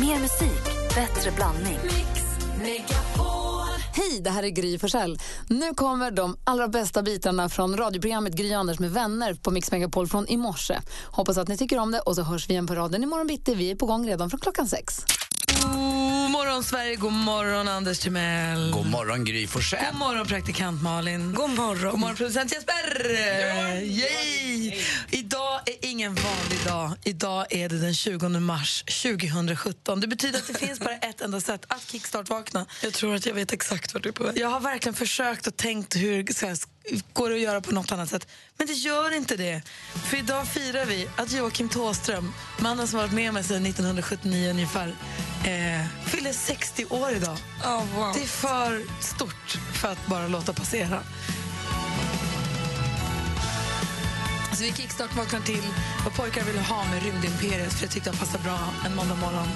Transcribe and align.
Mer 0.00 0.20
musik, 0.20 0.64
bättre 0.94 1.30
blandning. 1.30 1.78
Hej, 3.94 4.20
det 4.20 4.30
här 4.30 4.42
är 4.42 4.48
Gry 4.48 4.78
Forssell. 4.78 5.18
Nu 5.48 5.74
kommer 5.74 6.10
de 6.10 6.36
allra 6.44 6.68
bästa 6.68 7.02
bitarna 7.02 7.48
från 7.48 7.76
radioprogrammet 7.76 8.34
Gry 8.34 8.52
Anders 8.52 8.78
med 8.78 8.90
vänner 8.90 9.34
på 9.34 9.50
Mix 9.50 9.72
Megapol 9.72 10.06
från 10.06 10.28
i 10.28 10.36
morse. 10.36 10.78
Hoppas 11.04 11.38
att 11.38 11.48
ni 11.48 11.56
tycker 11.56 11.78
om 11.78 11.90
det 11.90 12.00
och 12.00 12.14
så 12.14 12.22
hörs 12.22 12.48
vi 12.48 12.52
igen 12.52 12.66
på 12.66 12.74
raden 12.74 13.02
imorgon 13.02 13.26
bitti. 13.26 13.54
Vi 13.54 13.70
är 13.70 13.74
på 13.76 13.86
gång 13.86 14.08
redan 14.08 14.30
från 14.30 14.40
klockan 14.40 14.68
sex. 14.68 15.04
God 15.54 16.30
morgon, 16.30 16.64
Sverige. 16.64 16.96
God 16.96 17.12
morgon, 17.12 17.68
Anders 17.68 17.98
Timell. 17.98 18.70
God 18.72 18.86
morgon, 18.86 19.24
Gry 19.24 19.46
Forssell. 19.46 19.84
God 19.90 19.98
morgon, 19.98 20.26
praktikant 20.26 20.82
Malin. 20.82 21.34
God 21.34 21.50
morgon. 21.50 21.90
God 21.90 22.00
morgon, 22.00 22.16
producent 22.16 22.52
Jesper. 22.52 23.06
Yay! 23.82 24.74
Idag 25.10 25.60
är 25.66 25.88
ingen 25.90 26.14
vanlig 26.14 26.64
dag. 26.66 26.92
Idag 27.04 27.46
är 27.50 27.68
det 27.68 27.78
den 27.78 27.94
20 27.94 28.28
mars 28.28 28.84
2017. 29.02 30.00
Det 30.00 30.06
betyder 30.06 30.38
att 30.38 30.46
det 30.46 30.58
finns 30.58 30.80
bara 30.80 30.94
ett 30.96 31.20
enda 31.20 31.40
sätt 31.40 31.64
att 31.68 31.90
kickstart-vakna. 31.90 32.66
Jag 32.82 32.92
tror 32.92 33.14
att 33.14 33.26
jag 33.26 33.34
vet 33.34 33.52
exakt 33.52 33.94
vart 33.94 34.02
du 34.02 34.08
är 34.08 34.12
på 34.12 34.24
väg. 34.24 34.38
Jag 34.38 34.48
har 34.48 34.60
verkligen 34.60 34.94
försökt 34.94 35.46
och 35.46 35.56
tänkt 35.56 35.96
hur 35.96 36.32
så 36.32 36.46
här, 36.46 36.56
går 37.12 37.28
det 37.28 37.34
att 37.34 37.40
göra 37.40 37.60
på 37.60 37.72
något 37.72 37.92
annat 37.92 38.10
sätt. 38.10 38.28
Men 38.56 38.66
det 38.66 38.72
gör 38.72 39.16
inte 39.16 39.36
det. 39.36 39.62
För 40.10 40.16
idag 40.16 40.48
firar 40.48 40.84
vi 40.84 41.08
att 41.16 41.32
Joakim 41.32 41.68
Tåström, 41.68 42.32
mannen 42.58 42.88
som 42.88 42.98
varit 42.98 43.12
med 43.12 43.34
mig 43.34 43.44
sedan 43.44 43.66
1979 43.66 44.50
ungefär, 44.50 44.88
eh, 45.44 45.86
fyller 46.06 46.32
60 46.32 46.84
år 46.84 47.10
idag. 47.10 47.36
Oh, 47.64 47.84
wow. 47.96 48.12
Det 48.14 48.22
är 48.22 48.26
för 48.26 48.82
stort 49.00 49.58
för 49.72 49.88
att 49.88 50.06
bara 50.06 50.28
låta 50.28 50.52
passera. 50.52 51.02
Så 54.52 54.64
vi 54.64 54.72
kickstart 54.72 55.16
vaknar 55.16 55.40
till 55.40 55.62
vad 56.04 56.14
pojkar 56.14 56.44
vill 56.44 56.58
ha 56.58 56.84
med 56.84 57.02
Rymdimperiet 57.02 57.72
för 57.72 57.84
jag 57.84 57.90
tyckte 57.90 58.10
det 58.10 58.16
passade 58.16 58.44
bra 58.44 58.58
en 58.86 58.96
måndag 58.96 59.14
morgon. 59.14 59.48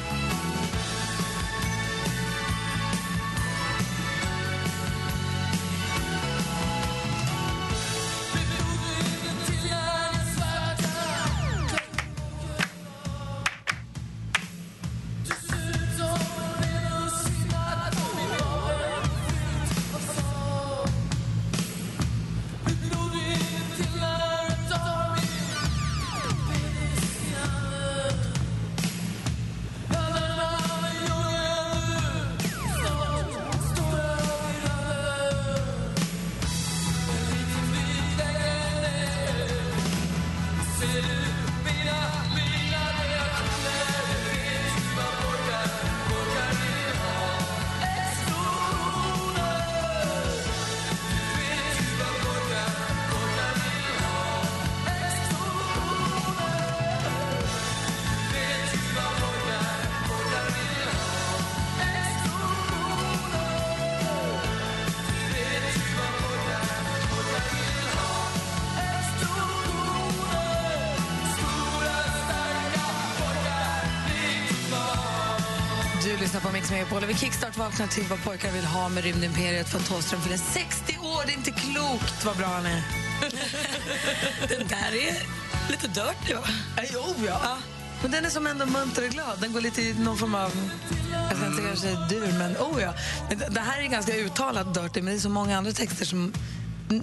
Megapol. 76.72 77.05
Vi 77.06 77.15
kickstart 77.15 77.56
vaknar 77.56 77.87
till 77.87 78.05
vad 78.10 78.25
pojkar 78.25 78.53
vill 78.53 78.65
ha 78.65 78.88
med 78.88 79.05
Rymdimperiet 79.05 79.69
för 79.69 79.78
Thåström 79.78 80.21
fyller 80.21 80.37
60 80.37 80.99
år. 80.99 81.27
Det 81.27 81.33
är 81.33 81.37
inte 81.37 81.50
klokt 81.50 82.25
vad 82.25 82.37
bra 82.37 82.47
han 82.47 82.66
är. 82.66 82.83
Den 84.49 84.69
där 84.69 84.93
är 85.09 85.15
lite 85.71 85.87
dirty, 85.87 86.34
va? 86.34 86.43
Ja, 86.77 86.83
Jo, 86.93 87.05
ja. 87.27 87.41
ja. 87.43 87.56
Men 88.03 88.10
den 88.10 88.25
är 88.25 88.31
som 88.31 88.47
ändå 88.47 88.66
munter 88.66 89.05
och 89.05 89.10
glad. 89.10 89.38
Den 89.41 89.53
går 89.53 89.60
lite 89.60 89.83
i 89.83 89.94
någon 89.94 90.19
form 90.19 90.34
av... 90.34 90.50
Jag 91.12 91.37
ska 91.37 91.47
inte 91.47 91.62
kanske 91.62 91.88
dur, 92.15 92.38
men 92.38 92.56
oh 92.56 92.83
ja. 92.83 92.94
Det 93.49 93.60
här 93.60 93.83
är 93.83 93.87
ganska 93.87 94.16
uttalat 94.16 94.75
dirty, 94.75 95.03
men 95.03 95.12
det 95.12 95.19
är 95.19 95.21
så 95.21 95.28
många 95.28 95.59
andra 95.59 95.72
texter 95.72 96.04
som 96.04 96.33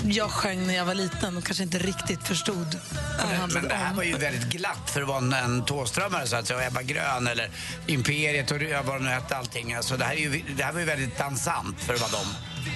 jag 0.03 0.31
sjöng 0.31 0.67
när 0.67 0.75
jag 0.75 0.85
var 0.85 0.93
liten 0.93 1.37
och 1.37 1.43
kanske 1.43 1.63
inte 1.63 1.77
riktigt 1.79 2.23
förstod 2.27 2.79
vad 3.23 3.49
det 3.63 3.67
det 3.67 3.75
här 3.75 3.93
var 3.93 4.03
ju 4.03 4.17
väldigt 4.17 4.49
glatt 4.49 4.89
för 4.89 5.01
att 5.01 5.07
vara 5.07 5.37
en, 5.37 5.65
Thåströmare 5.65 6.27
så 6.27 6.35
att 6.35 6.47
säga, 6.47 6.57
och 6.59 6.65
Ebba 6.65 6.81
Grön 6.81 7.27
eller 7.27 7.49
Imperiet 7.87 8.51
och 8.51 8.57
vad 8.85 8.95
de 8.95 9.03
nu 9.03 9.09
hette 9.09 9.37
allting. 9.37 9.73
Alltså, 9.73 9.97
det, 9.97 10.05
här 10.05 10.13
är 10.13 10.17
ju, 10.19 10.43
det 10.57 10.63
här 10.63 10.71
var 10.73 10.79
ju 10.79 10.85
väldigt 10.85 11.17
dansant 11.17 11.79
för 11.79 11.93
att 11.93 12.01
vara 12.01 12.11
dem. 12.11 12.27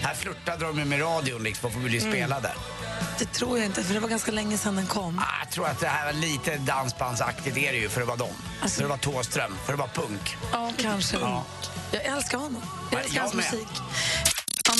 Här 0.01 0.16
flörtade 0.16 0.66
de 0.66 0.79
ju 0.79 0.85
med 0.85 1.01
radion 1.01 1.44
liksom 1.44 1.72
för 1.72 1.79
att 1.79 1.85
bli 1.85 2.00
spelade. 2.00 2.51
Det 3.19 3.25
tror 3.25 3.57
jag 3.57 3.66
inte, 3.66 3.84
för 3.84 3.94
det 3.94 4.00
var 4.00 4.09
ganska 4.09 4.31
länge 4.31 4.57
sedan 4.57 4.75
den 4.75 4.88
kom. 4.88 5.19
Ah, 5.19 5.24
jag 5.44 5.51
tror 5.51 5.68
att 5.68 5.80
det 5.80 5.88
här 5.88 6.06
var 6.06 6.13
lite 6.13 6.57
dansbandsaktigt 6.57 7.57
är 7.57 7.72
det 7.72 7.78
ju 7.78 7.90
för 7.90 8.01
att 8.01 8.07
vara 8.07 8.18
dem. 8.18 8.34
Alltså- 8.62 8.78
För 8.78 8.84
att 8.84 8.90
vara 8.90 9.00
Thåström, 9.00 9.57
för 9.66 9.74
att 9.74 9.80
vara 9.80 9.90
punk. 9.94 10.38
Ja, 10.51 10.72
kanske. 10.81 11.18
Ja. 11.18 11.44
Jag 11.91 12.03
älskar 12.06 12.38
honom. 12.38 12.62
Jag 12.91 13.00
Ja, 13.00 13.03
älskar 13.03 13.16
jag 13.16 13.22
hans 13.24 13.34
med. 13.34 13.45
musik. 13.53 13.68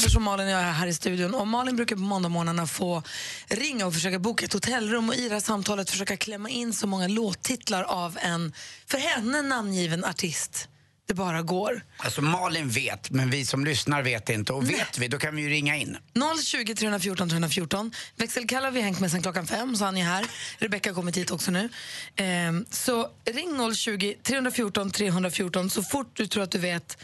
Och 0.04 0.22
Malin 0.22 0.48
och 0.48 0.54
jag 0.54 0.62
är 0.62 0.72
här 0.72 0.88
i 0.88 0.94
studion. 0.94 1.34
Och 1.34 1.48
Malin 1.48 1.76
brukar 1.76 1.96
på 1.96 2.02
måndagmorgnarna 2.02 2.68
få 2.68 3.04
ringa 3.48 3.86
och 3.86 3.94
försöka 3.94 4.20
boka 4.20 4.46
ett 4.46 4.54
hotellrum 4.54 5.10
och 5.10 5.16
i 5.16 5.28
det 5.28 5.34
här 5.34 5.42
samtalet 5.42 5.90
försöka 5.90 6.18
klämma 6.18 6.50
in 6.50 6.74
så 6.74 6.88
många 6.88 7.08
låttitlar 7.08 7.84
av 7.84 8.18
en 8.22 8.54
för 8.88 8.98
henne 8.98 9.42
namngiven 9.42 10.06
artist 10.06 10.68
det 11.08 11.14
bara 11.14 11.42
går. 11.42 11.82
Alltså 11.98 12.22
Malin 12.22 12.70
vet, 12.70 13.10
men 13.10 13.30
vi 13.30 13.46
som 13.46 13.66
lyssnar 13.66 14.02
vet 14.04 14.30
inte. 14.30 14.54
Och 14.54 14.70
vet 14.70 14.98
vi, 14.98 15.08
då 15.08 15.18
kan 15.20 15.36
vi 15.36 15.42
ju 15.42 15.50
ringa 15.50 15.76
in. 15.76 15.98
020 16.44 16.76
314 16.76 17.30
314. 17.30 17.92
Växelkalle 18.16 18.68
har 18.68 18.72
vi 18.72 18.82
hängt 18.82 19.00
med 19.00 19.12
sen 19.12 19.22
klockan 19.22 19.48
fem, 19.48 19.76
så 19.76 19.86
han 19.86 19.98
är 19.98 20.04
här. 20.04 20.26
Rebecca 20.58 20.90
har 20.90 20.96
kommit 20.96 21.18
hit 21.18 21.32
också 21.32 21.52
nu. 21.52 21.70
Ehm, 22.16 22.66
så 22.70 23.10
ring 23.26 23.74
020 23.76 24.16
314 24.24 24.92
314 24.92 25.70
så 25.70 25.84
fort 25.84 26.12
du 26.14 26.28
tror 26.28 26.44
att 26.44 26.52
du 26.52 26.60
vet 26.60 26.98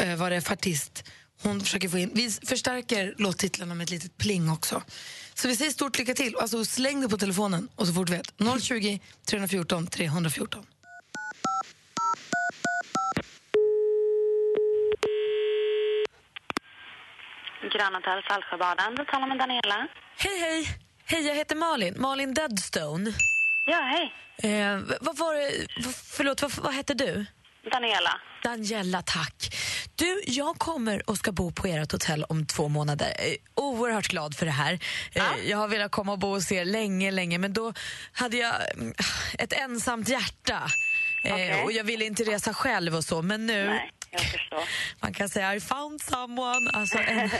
eh, 0.00 0.16
vad 0.16 0.32
det 0.32 0.36
är 0.36 0.40
för 0.40 0.52
artist 0.52 1.04
hon 1.44 1.60
försöker 1.60 1.88
få 1.88 1.98
in. 1.98 2.10
Vi 2.14 2.30
förstärker 2.30 3.14
låttitlarna 3.18 3.74
med 3.74 3.84
ett 3.84 3.90
litet 3.90 4.18
pling 4.18 4.50
också. 4.50 4.82
Så 5.34 5.48
vi 5.48 5.56
säger 5.56 5.70
stort 5.70 5.98
lycka 5.98 6.14
till. 6.14 6.36
Alltså 6.36 6.64
släng 6.64 7.00
dig 7.00 7.10
på 7.10 7.18
telefonen 7.18 7.68
och 7.76 7.86
så 7.86 7.92
fort 7.92 8.06
du 8.06 8.12
vet. 8.12 8.62
020 8.62 9.00
314 9.26 9.86
314. 9.86 10.66
Grand 17.72 17.94
Hotel 17.94 18.22
Saltsjöbaden. 18.28 18.94
Du 18.94 19.04
talar 19.04 19.26
med 19.26 19.38
Daniela. 19.38 19.88
Hej, 20.16 20.38
hej. 20.40 20.68
Hej, 21.06 21.26
jag 21.26 21.34
heter 21.34 21.56
Malin. 21.56 21.94
Malin 21.98 22.34
Deadstone. 22.34 23.12
Ja, 23.66 23.80
hej. 23.80 24.12
Eh, 24.52 24.78
vad 25.00 25.16
var 25.16 25.34
det... 25.34 25.66
Förlåt, 26.16 26.42
vad, 26.42 26.52
vad 26.52 26.74
hette 26.74 26.94
du? 26.94 27.26
Daniela. 27.72 28.20
Daniela, 28.42 29.02
tack. 29.02 29.54
Du, 29.96 30.22
jag 30.26 30.58
kommer 30.58 31.10
och 31.10 31.16
ska 31.16 31.32
bo 31.32 31.50
på 31.52 31.66
ert 31.66 31.92
hotell 31.92 32.24
om 32.24 32.46
två 32.46 32.68
månader. 32.68 33.06
Jag 33.18 33.26
är 33.28 33.36
oerhört 33.54 34.08
glad 34.08 34.36
för 34.36 34.46
det 34.46 34.52
här. 34.52 34.78
Eh, 35.12 35.22
Jag 35.44 35.58
har 35.58 35.68
velat 35.68 35.90
komma 35.92 36.12
och 36.12 36.18
bo 36.18 36.28
hos 36.28 36.52
er 36.52 36.64
länge, 36.64 37.10
länge, 37.10 37.38
men 37.38 37.52
då 37.52 37.72
hade 38.12 38.36
jag 38.36 38.54
mm, 38.74 38.94
ett 39.38 39.52
ensamt 39.52 40.08
hjärta. 40.08 40.62
Eh, 41.24 41.32
Okej. 41.32 41.62
Och 41.64 41.72
jag 41.72 41.84
ville 41.84 42.04
inte 42.04 42.24
resa 42.24 42.54
själv 42.54 42.94
och 42.96 43.04
så, 43.04 43.22
men 43.22 43.46
nu... 43.46 43.66
Nej. 43.66 43.90
Man 45.00 45.12
kan 45.14 45.28
säga 45.28 45.54
I 45.54 45.60
found 45.60 46.00
someone. 46.02 46.70
Alltså 46.70 46.98
en, 46.98 47.30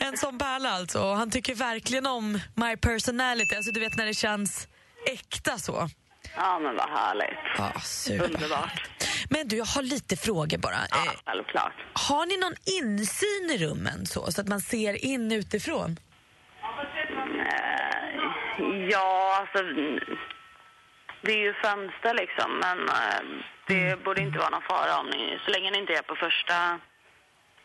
en 0.00 0.16
sån 0.16 0.38
pärla 0.38 0.70
alltså. 0.70 1.02
Och 1.02 1.16
han 1.16 1.30
tycker 1.30 1.54
verkligen 1.54 2.06
om 2.06 2.40
my 2.54 2.76
personality. 2.76 3.56
Alltså 3.56 3.72
du 3.72 3.80
vet 3.80 3.96
när 3.96 4.06
det 4.06 4.14
känns 4.14 4.68
äkta 5.12 5.58
så. 5.58 5.88
Ja, 6.36 6.58
men 6.58 6.76
vad 6.76 6.90
härligt. 6.90 7.38
Ja. 7.58 8.24
Underbart. 8.24 8.82
Men 9.30 9.48
du, 9.48 9.56
jag 9.56 9.64
har 9.64 9.82
lite 9.82 10.16
frågor 10.16 10.58
bara. 10.58 10.74
Ja, 10.90 10.96
Eh, 11.06 11.12
självklart. 11.26 11.72
har 11.92 12.26
ni 12.26 12.36
någon 12.36 12.54
insyn 12.80 13.50
i 13.50 13.58
rummen 13.66 14.06
så, 14.06 14.32
så 14.32 14.40
att 14.40 14.48
man 14.48 14.60
ser 14.60 15.04
in 15.04 15.32
utifrån? 15.32 15.96
Eh, 17.38 18.88
ja, 18.90 19.36
alltså... 19.40 19.58
mm, 19.64 20.00
Det 21.22 21.32
är 21.32 21.38
ju 21.38 21.54
fönster 21.54 22.14
liksom, 22.14 22.50
men 22.60 22.78
eh, 22.88 23.20
det 23.66 24.04
borde 24.04 24.20
inte 24.22 24.38
vara 24.38 24.50
någon 24.50 24.62
fara 24.62 24.98
om 25.00 25.06
ni... 25.06 25.38
Så 25.44 25.50
länge 25.50 25.70
ni 25.70 25.78
inte 25.78 25.92
är 25.92 26.02
på 26.02 26.14
första 26.16 26.80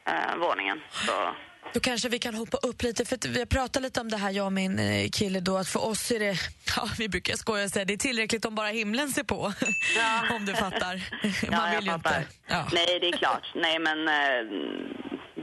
eh, 0.07 0.35
våningen 0.37 0.81
så 0.89 1.35
Då 1.73 1.79
kanske 1.79 2.09
vi 2.09 2.19
kan 2.19 2.35
hoppa 2.35 2.57
upp 2.57 2.81
lite, 2.83 3.05
för 3.05 3.29
vi 3.29 3.39
har 3.39 3.45
pratat 3.45 3.83
lite 3.83 4.01
om 4.01 4.09
det 4.09 4.17
här, 4.17 4.31
jag 4.31 4.45
och 4.45 4.53
min 4.53 4.79
eh, 4.79 5.09
kille 5.09 5.39
då, 5.39 5.57
att 5.57 5.67
för 5.67 5.85
oss 5.85 6.11
är 6.11 6.19
det, 6.19 6.37
ja 6.77 6.89
vi 6.97 7.09
brukar 7.09 7.33
skoja 7.35 7.63
och 7.63 7.69
säga, 7.69 7.85
det 7.85 7.93
är 7.93 7.97
tillräckligt 7.97 8.45
om 8.45 8.55
bara 8.55 8.67
himlen 8.67 9.09
ser 9.09 9.23
på. 9.23 9.53
Ja. 9.97 10.23
om 10.35 10.45
du 10.45 10.53
fattar. 10.53 11.01
Ja, 11.43 11.51
Man 11.51 11.69
jag 11.73 11.75
vill 11.75 11.85
ju 11.85 11.91
fattar. 11.91 12.19
inte. 12.19 12.31
Ja. 12.47 12.67
Nej, 12.73 12.99
det 13.01 13.07
är 13.07 13.17
klart. 13.17 13.51
Nej, 13.55 13.79
men 13.79 14.07
eh, 14.07 14.39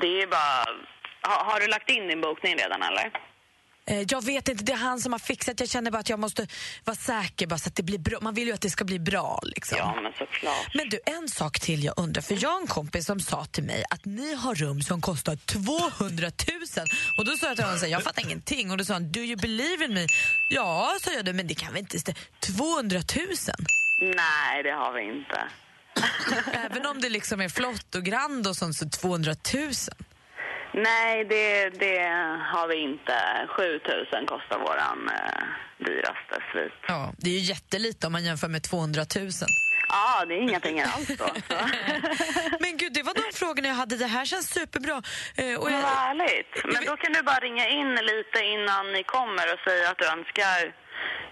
det 0.00 0.22
är 0.22 0.26
bara... 0.26 0.64
Ha, 1.22 1.44
har 1.52 1.60
du 1.60 1.66
lagt 1.66 1.90
in 1.90 2.08
din 2.08 2.20
bokning 2.20 2.56
redan, 2.56 2.82
eller? 2.82 3.10
Eh, 3.90 4.04
Jag 4.08 4.24
vet 4.24 4.48
inte, 4.48 4.64
det 4.64 4.72
är 4.72 4.76
han 4.76 5.00
som 5.00 5.12
har 5.12 5.18
fixat. 5.18 5.60
Jag 5.60 5.68
känner 5.68 5.90
bara 5.90 5.98
att 5.98 6.08
jag 6.08 6.18
måste 6.18 6.46
vara 6.84 6.96
säker 6.96 7.46
bara 7.46 7.58
så 7.58 7.68
att 7.68 7.74
det 7.76 7.82
blir 7.82 7.98
bra. 7.98 8.18
Man 8.22 8.34
vill 8.34 8.46
ju 8.48 8.54
att 8.54 8.60
det 8.60 8.70
ska 8.70 8.84
bli 8.84 8.98
bra. 8.98 9.40
Liksom. 9.42 9.78
Ja, 9.78 9.98
men 10.02 10.12
såklart. 10.12 10.74
Men 10.74 10.88
du, 10.88 11.00
en 11.06 11.28
sak 11.28 11.60
till 11.60 11.84
jag 11.84 11.94
undrar. 11.96 12.22
För 12.22 12.38
jag 12.42 12.50
har 12.50 12.60
en 12.60 12.66
kompis 12.66 13.06
som 13.06 13.20
sa 13.20 13.44
till 13.44 13.64
mig 13.64 13.84
att 13.90 14.04
ni 14.04 14.34
har 14.34 14.54
rum 14.54 14.82
som 14.82 15.00
kostar 15.00 15.36
200 15.36 16.26
000. 16.76 16.86
Och 17.18 17.24
då 17.24 17.36
sa 17.36 17.46
jag 17.46 17.56
till 17.56 17.64
honom, 17.64 17.90
jag 17.90 18.02
fattar 18.02 18.22
ingenting. 18.26 18.70
Och 18.70 18.76
då 18.78 18.84
sa 18.84 18.92
han, 18.92 19.12
do 19.12 19.20
you 19.20 19.36
believe 19.36 19.84
in 19.84 19.94
me? 19.94 20.06
Ja, 20.50 20.96
sa 21.00 21.10
jag 21.12 21.24
då, 21.24 21.32
men 21.32 21.46
det 21.46 21.54
kan 21.54 21.72
väl 21.72 21.78
inte 21.80 22.00
stämma. 22.00 22.18
200 22.40 23.00
000? 23.16 23.26
Nej, 24.00 24.62
det 24.62 24.70
har 24.70 24.92
vi 24.92 25.02
inte. 25.18 25.42
Även 26.52 26.86
om 26.86 27.00
det 27.00 27.08
liksom 27.08 27.40
är 27.40 27.48
flott 27.48 27.94
och 27.94 28.02
grand 28.04 28.46
och 28.46 28.56
sånt, 28.56 28.76
så 28.76 28.88
200 28.88 29.34
000? 29.54 29.72
Nej, 30.72 31.24
det, 31.24 31.68
det 31.68 31.98
har 32.52 32.68
vi 32.68 32.76
inte. 32.76 33.14
7000 33.48 34.26
kostar 34.26 34.58
våran 34.58 35.08
eh, 35.08 35.42
dyraste 35.78 36.36
svit. 36.52 36.72
Ja, 36.86 37.12
det 37.18 37.30
är 37.30 37.34
ju 37.34 37.38
jättelite 37.38 38.06
om 38.06 38.12
man 38.12 38.24
jämför 38.24 38.48
med 38.48 38.62
200 38.62 39.02
000. 39.16 39.30
Ja, 39.88 40.24
det 40.24 40.34
är 40.34 40.38
inga 40.38 40.60
pengar 40.60 40.86
alls 40.94 41.08
då. 41.18 41.28
Men 42.60 42.76
gud, 42.76 42.92
det 42.92 43.02
var 43.02 43.14
de 43.14 43.38
frågorna 43.42 43.68
jag 43.68 43.74
hade. 43.74 43.96
Det 43.96 44.06
här 44.06 44.24
känns 44.24 44.48
superbra. 44.50 45.02
Eh, 45.36 45.60
och 45.60 45.70
jag, 45.70 45.78
härligt. 45.78 46.52
Men 46.64 46.84
då 46.84 46.96
kan 46.96 47.12
du 47.12 47.22
bara 47.22 47.40
ringa 47.48 47.68
in 47.68 47.94
lite 47.94 48.38
innan 48.44 48.92
ni 48.92 49.02
kommer 49.02 49.54
och 49.54 49.60
säga 49.68 49.90
att 49.90 49.98
du 49.98 50.06
önskar 50.06 50.60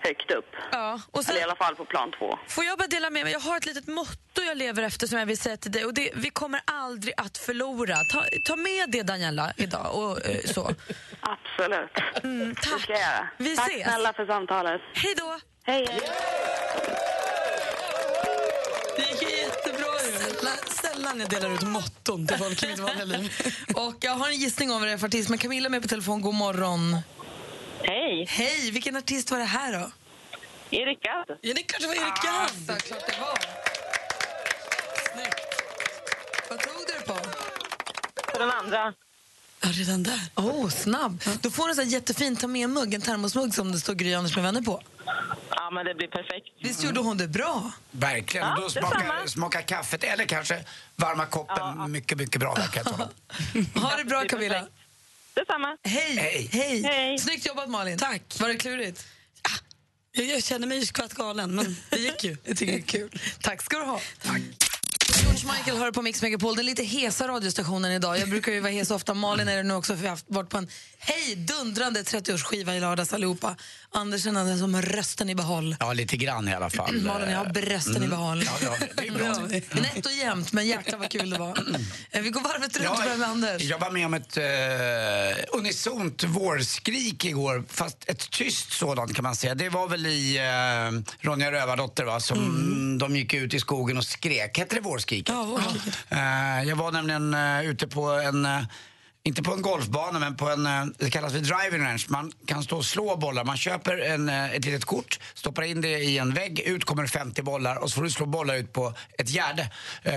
högt 0.03 0.31
upp. 0.31 0.47
ja, 0.73 1.01
och 1.11 1.25
sen, 1.25 1.31
Eller 1.31 1.41
i 1.41 1.45
alla 1.45 1.57
fall 1.57 1.77
på 1.77 1.85
plan 1.85 2.11
två. 2.19 2.39
Får 2.49 2.65
jag 2.65 2.79
bara 2.79 2.89
dela 2.89 3.11
med 3.11 3.25
mig? 3.25 3.33
Jag 3.33 3.41
har 3.41 3.57
ett 3.57 3.67
litet 3.67 3.87
motto 3.87 4.43
jag 4.47 4.57
lever 4.57 4.83
efter 4.83 5.07
som 5.07 5.19
jag 5.19 5.27
vill 5.27 5.39
säga 5.39 5.57
till 5.57 5.73
dig. 5.73 5.85
Och 5.85 5.95
det, 5.95 6.11
vi 6.15 6.31
kommer 6.31 6.61
aldrig 6.65 7.15
att 7.17 7.39
förlora. 7.39 7.97
Ta, 8.13 8.25
ta 8.45 8.57
med 8.57 8.91
det 8.91 9.03
Daniela 9.03 9.53
idag. 9.57 9.95
Och, 9.95 10.27
eh, 10.27 10.41
så. 10.55 10.61
Absolut. 11.21 11.91
Mm, 12.25 12.49
Det 12.49 12.55
tack. 12.71 12.81
ska 12.83 12.93
jag 12.93 13.01
göra. 13.01 13.29
Vi 13.37 13.57
Tack 13.57 13.69
ses. 13.71 13.83
snälla 13.85 14.13
för 14.13 14.27
samtalet. 14.27 14.81
Hej 14.95 15.15
då! 15.17 15.39
Hej, 15.63 15.87
hej. 15.91 16.01
Det 18.97 19.03
gick 19.03 19.23
jättebra. 19.23 19.89
Sällan, 19.99 20.57
sällan 20.69 21.21
jag 21.21 21.29
delar 21.31 21.55
ut 21.55 21.63
motton 21.63 22.27
till 22.27 22.39
folk 22.39 22.63
i 22.63 22.67
mitt 22.69 22.79
vanliga 22.79 23.05
liv. 23.05 23.33
Och 23.75 23.95
jag 24.01 24.13
har 24.13 24.29
en 24.29 24.37
gissning 24.37 24.71
om 24.71 24.79
vad 24.81 24.89
det 24.89 24.93
är 24.93 24.99
för 24.99 25.07
artist, 25.07 25.29
men 25.29 25.39
Camilla 25.39 25.67
är 25.67 25.71
med 25.71 25.83
på 25.83 25.89
telefon. 25.89 26.21
God 26.23 26.35
morgon. 26.35 26.97
Hej. 27.89 28.27
Hej, 28.29 28.71
vilken 28.71 28.97
artist 28.97 29.31
var 29.31 29.39
det 29.39 29.45
här 29.45 29.73
då? 29.73 29.91
Erika. 30.71 31.25
Ja, 31.41 31.55
det 31.55 31.79
det 31.81 31.87
var 31.87 31.95
Erik 31.95 32.23
Gadd. 32.23 32.83
klart 32.87 33.07
det 33.07 33.21
var. 33.21 33.39
Snyggt. 35.13 35.63
Vad 36.51 36.61
tog 36.61 36.73
du 36.87 36.93
det 36.99 37.07
på? 37.07 37.15
För 38.33 38.39
den 38.39 38.51
andra. 38.51 38.95
Ja, 39.61 39.69
redan 39.73 40.03
där. 40.03 40.21
Åh, 40.35 40.47
oh, 40.47 40.69
snabb. 40.69 41.23
Då 41.41 41.51
får 41.51 41.65
du 41.65 41.71
en 41.71 41.75
sån 41.75 41.85
här 41.85 41.93
jättefin 41.93 42.37
ta 42.37 42.47
med-mugg, 42.47 42.95
en 42.95 43.01
termosmugg 43.01 43.55
som 43.55 43.73
det 43.73 43.79
står 43.81 43.95
Gry 43.95 44.15
Anders 44.15 44.37
med 44.37 44.45
vänner 44.45 44.63
på. 44.63 44.83
Ja, 45.51 45.71
men 45.71 45.87
det 45.87 45.95
blir 45.95 46.09
perfekt. 46.09 46.47
Visst 46.61 46.85
gjorde 46.85 47.01
hon 47.01 47.19
det 47.19 47.29
bra? 47.29 47.73
Verkligen. 47.91 48.47
Ja, 48.47 48.57
då 48.61 48.71
smakar, 48.71 49.27
smakar 49.27 49.63
kaffet, 49.63 50.05
eller 50.05 50.25
kanske 50.25 50.65
varma 50.97 51.27
koppen, 51.27 51.93
mycket, 51.93 52.19
mycket 52.19 52.41
bra. 52.41 52.57
Som. 52.85 52.95
Ha 53.83 53.97
det 53.97 54.05
bra 54.05 54.25
Camilla. 54.29 54.67
Detsamma. 55.39 55.77
Hej. 55.85 56.17
Hej. 56.17 56.49
Hej. 56.53 56.83
Hej. 56.83 57.19
Snyggt 57.19 57.47
jobbat 57.47 57.71
Malin. 57.71 57.99
Tack. 57.99 58.23
Var 58.41 58.49
det 58.49 58.57
klurigt? 58.57 59.07
Jag, 60.13 60.27
jag 60.27 60.43
känner 60.43 60.67
mig 60.67 60.87
skvatt 60.87 61.15
galen, 61.15 61.55
men 61.55 61.77
det 61.91 61.99
gick 61.99 62.25
ju. 62.25 62.37
Jag 62.45 62.57
tycker 62.57 62.73
det 62.73 62.79
är 62.79 62.83
kul. 62.83 63.21
Tack 63.41 63.63
ska 63.63 63.79
du 63.79 63.85
ha. 63.85 64.01
Tack. 64.23 64.41
George 65.39 65.59
Michael 65.59 65.77
hör 65.79 65.93
på 65.93 66.03
Mix 66.03 66.23
Megapol, 66.23 66.57
den 66.57 66.67
lite 66.67 66.83
hesa 66.83 67.29
radiostationen 67.29 67.93
idag. 67.93 68.19
Jag 68.19 68.29
brukar 68.31 68.53
ju 68.53 68.61
vara 68.61 68.73
hes 68.73 68.91
ofta. 68.91 69.15
Malin 69.15 69.49
är 69.49 69.57
det 69.57 69.63
nu 69.63 69.75
också, 69.75 69.95
för 69.95 70.01
vi 70.01 70.07
har 70.07 70.11
haft 70.13 70.25
varit 70.29 70.51
på 70.51 70.59
en 70.59 70.69
hej 70.99 71.37
dundrande 71.37 72.03
30-årsskiva 72.03 72.77
i 72.77 72.81
lördags 72.81 73.13
allihopa. 73.13 73.57
Andersen 73.91 74.35
den 74.35 74.59
som 74.59 74.83
rösten 74.83 75.31
i 75.31 75.35
behåll. 75.35 75.77
Ja, 75.81 75.93
lite 75.93 76.17
grann 76.17 76.49
i 76.49 76.55
alla 76.55 76.71
fall. 76.71 76.95
Malin, 77.03 77.31
jag 77.31 77.39
har 77.39 77.53
brösten 77.53 78.03
i 78.05 78.09
behåll. 78.09 78.43
Ja, 78.47 78.53
ja, 78.63 78.87
det 78.97 79.09
är 79.09 79.13
bra. 79.13 79.27
Nätt 79.83 80.07
och 80.07 80.13
jämnt, 80.13 80.53
men 80.53 80.67
jäklar 80.67 80.99
vad 80.99 81.11
kul 81.11 81.31
det 81.31 81.39
var. 81.39 81.59
Eh, 82.11 82.23
Vi 82.23 82.31
går 82.31 82.41
varvet 82.41 82.77
runt 82.77 82.91
och 82.91 82.97
börjar 82.97 83.17
med 83.17 83.29
Anders. 83.29 83.63
jag 83.63 83.79
var 83.79 83.91
med 83.91 84.07
om 84.07 84.15
ett 84.15 84.37
eh, 84.37 85.59
unisont 85.59 86.25
vårskrik 86.25 87.25
igår, 87.25 87.65
fast 87.69 87.97
ett 88.07 88.31
tyst 88.31 88.73
sådant 88.73 89.15
kan 89.15 89.23
man 89.23 89.37
säga. 89.37 89.55
Det 89.55 89.69
var 89.69 89.89
väl 89.89 90.07
i 90.07 90.37
eh, 90.37 91.27
Ronja 91.27 91.53
Rövardotter 91.53 92.05
va, 92.05 92.21
som 92.21 92.99
de 92.99 93.17
gick 93.17 93.35
ut 93.35 93.55
i 93.55 93.61
skogen 93.61 93.97
och 93.99 94.05
skrek. 94.05 94.59
Hette 94.59 94.75
det 94.75 94.81
vårskriket? 94.81 95.28
Ja, 95.29 95.45
vårskriket. 95.45 95.99
Eh, 96.09 96.63
jag 96.69 96.77
var 96.77 96.93
nämligen 96.93 97.35
eh, 97.35 97.71
ute 97.71 97.89
på 97.89 98.11
en 98.11 98.45
eh, 98.45 98.61
inte 99.23 99.43
på 99.43 99.53
en 99.53 99.63
golfbana, 99.63 100.19
men 100.19 100.37
på 100.37 100.49
en, 100.49 100.95
det 100.99 101.11
kallas 101.11 101.33
för 101.33 101.39
driving 101.39 101.87
range. 101.87 102.05
Man 102.09 102.33
kan 102.47 102.63
stå 102.63 102.77
och 102.77 102.85
slå 102.85 103.17
bollar. 103.17 103.45
Man 103.45 103.57
köper 103.57 103.99
en, 103.99 104.29
ett 104.29 104.65
litet 104.65 104.85
kort, 104.85 105.21
stoppar 105.35 105.63
in 105.63 105.81
det 105.81 105.99
i 105.99 106.19
en 106.19 106.35
vägg, 106.35 106.61
ut 106.61 106.85
kommer 106.85 107.07
50 107.07 107.43
bollar 107.43 107.77
och 107.77 107.91
så 107.91 107.95
får 107.95 108.03
du 108.03 108.11
slå 108.11 108.27
bollar 108.27 108.55
ut 108.55 108.73
på 108.73 108.95
ett 109.19 109.31
gärde. 109.31 109.71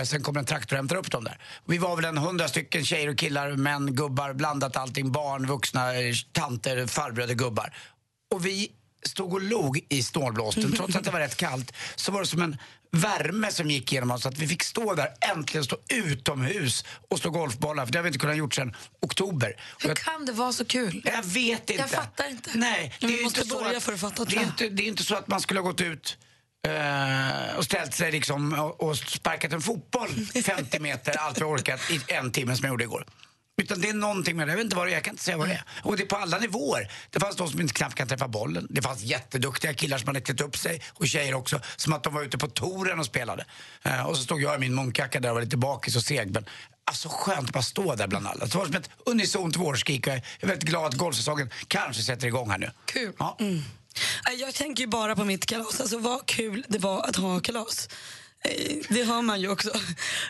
Sen 0.04 0.22
kommer 0.22 0.40
en 0.40 0.46
traktor 0.46 0.76
och 0.76 0.78
hämtar 0.78 0.96
upp 0.96 1.10
dem 1.10 1.24
där. 1.24 1.38
Vi 1.64 1.78
var 1.78 1.96
väl 1.96 2.04
en 2.04 2.18
hundra 2.18 2.48
stycken 2.48 2.84
tjejer 2.84 3.08
och 3.08 3.18
killar, 3.18 3.50
män, 3.50 3.94
gubbar, 3.94 4.32
blandat 4.32 4.76
allting. 4.76 5.12
Barn, 5.12 5.46
vuxna, 5.46 5.86
tanter, 6.32 6.86
farbröder, 6.86 7.34
gubbar. 7.34 7.74
Och 8.34 8.46
vi 8.46 8.70
stod 9.02 9.32
och 9.32 9.42
log 9.42 9.86
i 9.88 10.02
snålblåsten. 10.02 10.72
Trots 10.72 10.96
att 10.96 11.04
det 11.04 11.10
var 11.10 11.20
rätt 11.20 11.36
kallt 11.36 11.72
så 11.96 12.12
var 12.12 12.20
det 12.20 12.26
som 12.26 12.42
en 12.42 12.56
värme 12.96 13.50
som 13.52 13.70
gick 13.70 13.92
genom 13.92 14.10
oss. 14.10 14.26
Att 14.26 14.38
vi 14.38 14.48
fick 14.48 14.62
stå 14.62 14.94
där, 14.94 15.08
äntligen 15.20 15.64
stå 15.64 15.76
utomhus 15.88 16.84
och 17.10 17.18
slå 17.18 17.30
golfbollar. 17.30 17.86
För 17.86 17.92
det 17.92 17.98
har 17.98 18.02
vi 18.02 18.08
inte 18.08 18.18
kunnat 18.18 18.36
gjort 18.36 18.54
sedan 18.54 18.76
oktober. 19.00 19.56
Hur 19.78 19.88
jag, 19.88 19.98
kan 19.98 20.24
det 20.24 20.32
vara 20.32 20.52
så 20.52 20.64
kul? 20.64 21.02
jag 21.04 21.22
vet 21.22 21.70
inte. 21.70 21.82
Jag 21.82 21.90
fattar 21.90 22.30
inte. 22.30 22.50
Nej, 22.54 22.94
det 23.00 23.06
är 23.06 23.22
måste 23.22 23.40
inte 23.40 23.50
så 23.50 23.62
börja 23.62 23.76
att, 23.76 23.82
för 23.82 23.92
att 23.92 24.00
fatta, 24.00 24.24
det 24.24 24.36
är, 24.36 24.42
inte, 24.42 24.68
det 24.68 24.82
är 24.82 24.86
inte 24.86 25.04
så 25.04 25.14
att 25.14 25.28
man 25.28 25.40
skulle 25.40 25.60
ha 25.60 25.66
gått 25.66 25.80
ut 25.80 26.18
eh, 26.68 27.56
och 27.56 27.64
ställt 27.64 27.94
sig 27.94 28.12
liksom 28.12 28.52
och, 28.52 28.82
och 28.82 28.96
sparkat 28.96 29.52
en 29.52 29.62
fotboll 29.62 30.08
50 30.44 30.78
meter, 30.78 31.16
allt 31.18 31.40
vi 31.40 31.44
orkat, 31.44 31.80
i 31.90 32.00
en 32.12 32.32
timme 32.32 32.56
som 32.56 32.64
jag 32.64 32.72
gjorde 32.72 32.84
igår. 32.84 33.06
Utan 33.62 33.80
det 33.80 33.88
är 33.88 33.92
någonting 33.94 34.36
med 34.36 34.46
det. 34.46 34.50
Jag 34.52 34.56
vet 34.56 34.64
inte 34.64 34.76
vad 34.76 34.86
det 34.86 34.90
är, 34.90 34.94
jag 34.94 35.04
kan 35.04 35.14
inte 35.14 35.24
säga 35.24 35.36
vad 35.36 35.48
det 35.48 35.54
är. 35.54 35.64
Och 35.82 35.96
det 35.96 36.02
är 36.02 36.06
på 36.06 36.16
alla 36.16 36.38
nivåer. 36.38 36.92
Det 37.10 37.20
fanns 37.20 37.36
de 37.36 37.48
som 37.50 37.60
inte 37.60 37.74
knappt 37.74 37.94
kan 37.94 38.08
träffa 38.08 38.28
bollen. 38.28 38.66
Det 38.70 38.82
fanns 38.82 39.02
jätteduktiga 39.02 39.74
killar 39.74 39.98
som 39.98 40.06
hade 40.08 40.20
klätt 40.20 40.40
upp 40.40 40.56
sig, 40.56 40.82
och 40.94 41.06
tjejer 41.06 41.34
också, 41.34 41.60
som 41.76 41.92
att 41.92 42.02
de 42.02 42.14
var 42.14 42.22
ute 42.22 42.38
på 42.38 42.48
touren 42.48 42.98
och 42.98 43.06
spelade. 43.06 43.44
Eh, 43.82 44.06
och 44.06 44.16
så 44.16 44.22
stod 44.22 44.42
jag 44.42 44.54
i 44.54 44.58
min 44.58 44.74
munkjacka 44.74 45.20
där 45.20 45.28
och 45.28 45.34
var 45.34 45.42
lite 45.42 45.56
bakis 45.56 45.96
och 45.96 46.02
seg. 46.02 46.30
Men 46.30 46.44
alltså 46.84 47.08
skönt 47.08 47.46
att 47.48 47.52
bara 47.52 47.62
stå 47.62 47.94
där 47.94 48.06
bland 48.06 48.26
alla. 48.26 48.44
Det 48.46 48.54
var 48.54 48.66
som 48.66 48.74
ett 48.74 48.90
unisont 49.06 49.56
vårskrik 49.56 50.06
jag 50.06 50.16
är 50.16 50.46
väldigt 50.46 50.68
glad 50.68 50.86
att 50.86 50.94
golfsäsongen 50.94 51.50
kanske 51.68 52.02
sätter 52.02 52.26
igång 52.26 52.50
här 52.50 52.58
nu. 52.58 52.70
Kul. 52.86 53.12
Ja. 53.18 53.36
Nej, 53.38 54.40
Jag 54.40 54.54
tänker 54.54 54.86
bara 54.86 55.16
på 55.16 55.24
mitt 55.24 55.46
kalas. 55.46 55.80
Alltså 55.80 55.98
vad 55.98 56.26
kul 56.26 56.64
det 56.68 56.78
var 56.78 57.02
att 57.08 57.16
ha 57.16 57.40
kalas. 57.40 57.88
Det 58.88 59.04
hör 59.04 59.22
man 59.22 59.40
ju 59.40 59.48
också. 59.48 59.70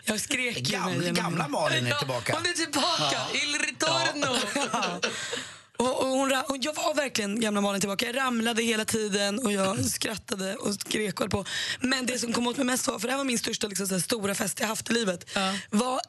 Jag 0.05 0.21
skrek 0.21 0.55
mig 0.55 0.63
Gamla, 0.63 1.11
gamla 1.11 1.49
Malin 1.49 1.87
är 1.87 1.95
tillbaka. 1.99 2.33
Hon 2.35 2.47
är 2.47 2.53
tillbaka! 2.53 3.21
Il 3.35 3.59
ritorno! 3.59 4.37
Och, 5.77 6.03
och 6.03 6.09
hon, 6.09 6.33
och 6.33 6.57
jag 6.61 6.75
var 6.75 6.95
verkligen 6.95 7.41
gamla 7.41 7.61
Malin 7.61 7.81
tillbaka. 7.81 8.07
Jag 8.07 8.17
ramlade 8.17 8.63
hela 8.63 8.85
tiden 8.85 9.39
och 9.39 9.53
jag 9.53 9.85
skrattade 9.91 10.57
och 10.57 10.75
skrek 10.75 11.21
och 11.21 11.31
på. 11.31 11.45
Men 11.81 12.07
det 12.07 12.19
som 12.19 12.33
kom 12.33 12.47
åt 12.47 12.57
mig 12.57 12.67
mest 12.67 12.87
var, 12.89 12.99
för 12.99 13.09
det 13.09 13.13
här 13.13 13.19
var 13.19 13.25
min 13.25 13.39
största 13.39 13.67
liksom, 13.69 13.87
så 13.89 13.95
här, 13.95 14.01
stora 14.01 14.35
fest 14.35 14.61
jag 14.61 14.67
haft 14.69 14.91
i 14.91 14.93
livet, 14.93 15.31
Ja. 15.35 15.55
var 15.71 16.01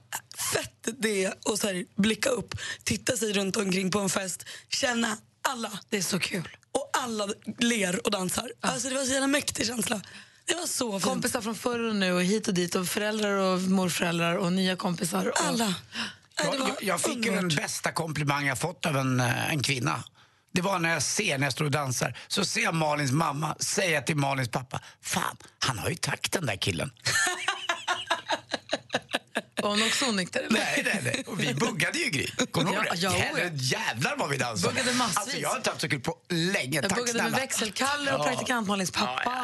fett 0.54 0.88
det 1.00 1.26
att 1.26 1.60
så 1.60 1.68
här, 1.68 2.02
blicka 2.02 2.30
upp, 2.30 2.56
titta 2.84 3.18
sig 3.18 3.34
runt 3.34 3.58
omkring 3.58 3.92
på 3.92 4.00
en 4.00 4.10
fest, 4.10 4.46
känna 4.70 5.18
alla. 5.42 5.72
Det 5.90 5.98
är 5.98 6.02
så 6.02 6.20
kul. 6.20 6.48
Och 6.72 6.90
alla 6.94 7.28
ler 7.58 8.06
och 8.06 8.12
dansar. 8.12 8.52
Alltså 8.62 8.90
det 8.90 8.96
var 8.96 9.04
så 9.06 9.12
jävla 9.12 9.28
mäktig 9.28 9.68
känsla. 9.68 10.02
Det 10.46 10.56
var 10.56 10.66
så 10.68 10.92
fint. 10.92 11.04
Kompisar 11.04 11.42
från 11.42 11.56
förr 11.56 11.80
och 11.80 11.96
nu 11.96 12.14
och 12.14 12.24
hit 12.24 12.48
och 12.48 12.54
dit 12.54 12.76
och 12.76 12.88
föräldrar 12.88 13.38
och 13.38 13.60
morföräldrar 13.62 14.36
och 14.36 14.54
nya 14.54 14.76
kompisar. 14.76 15.26
Och... 15.28 15.42
Alla. 15.48 15.76
Jag, 16.44 16.56
jag, 16.56 16.70
jag 16.82 17.02
fick 17.02 17.26
ju 17.26 17.32
den 17.36 17.48
bästa 17.48 17.92
komplimang 17.92 18.46
jag 18.46 18.60
fått 18.60 18.86
av 18.86 18.98
en, 18.98 19.20
eh, 19.20 19.50
en 19.52 19.64
kvinna. 19.64 20.04
Det 20.54 20.62
var 20.62 20.80
när 20.80 20.90
jag 20.94 21.04
ser, 21.04 21.38
när 21.38 21.46
jag 21.46 21.54
står 21.54 21.66
och 21.66 21.72
dansar, 21.72 22.18
så 22.28 22.46
ser 22.46 22.62
jag 22.62 22.76
Malins 22.76 23.12
mamma 23.12 23.56
säga 23.60 24.02
till 24.02 24.16
Malins 24.16 24.50
pappa, 24.50 24.80
fan, 25.02 25.38
han 25.60 25.80
har 25.80 25.90
ju 25.90 25.96
takt 25.96 26.32
den 26.32 26.46
där 26.46 26.56
killen. 26.56 26.92
Var 29.62 29.70
hon 29.70 29.84
också 29.84 30.06
onykter? 30.06 30.48
nej, 30.50 30.82
nej, 30.86 31.00
nej. 31.04 31.24
Och 31.28 31.40
vi 31.40 31.54
buggade 31.54 31.98
ju 32.00 32.10
Gry. 32.10 32.28
Kommer 32.52 32.70
du 32.72 32.76
ihåg 32.76 32.84
det? 32.92 32.96
ja, 32.98 33.18
Jävlar, 33.18 33.42
ja. 33.44 33.50
jävlar 33.54 34.16
vad 34.18 34.30
vi 34.30 34.38
dansade. 34.38 34.74
Buggade 34.74 34.98
massvis. 34.98 35.18
Alltså, 35.18 35.38
jag 35.38 35.50
har 35.50 35.58
inte 35.58 35.70
haft 35.70 35.82
så 35.82 35.90
kul 35.90 36.00
på 36.02 36.18
länge. 36.30 36.76
Jag 36.76 36.90
Tack 36.90 36.98
buggade 36.98 37.14
med 37.14 37.22
snälla. 37.32 37.38
växelkalle 37.38 38.14
och 38.14 38.20
Ja. 38.20 38.24
praktikant 38.24 38.68
Malins 38.68 38.92
pappa. 38.92 39.22
Ja, 39.26 39.43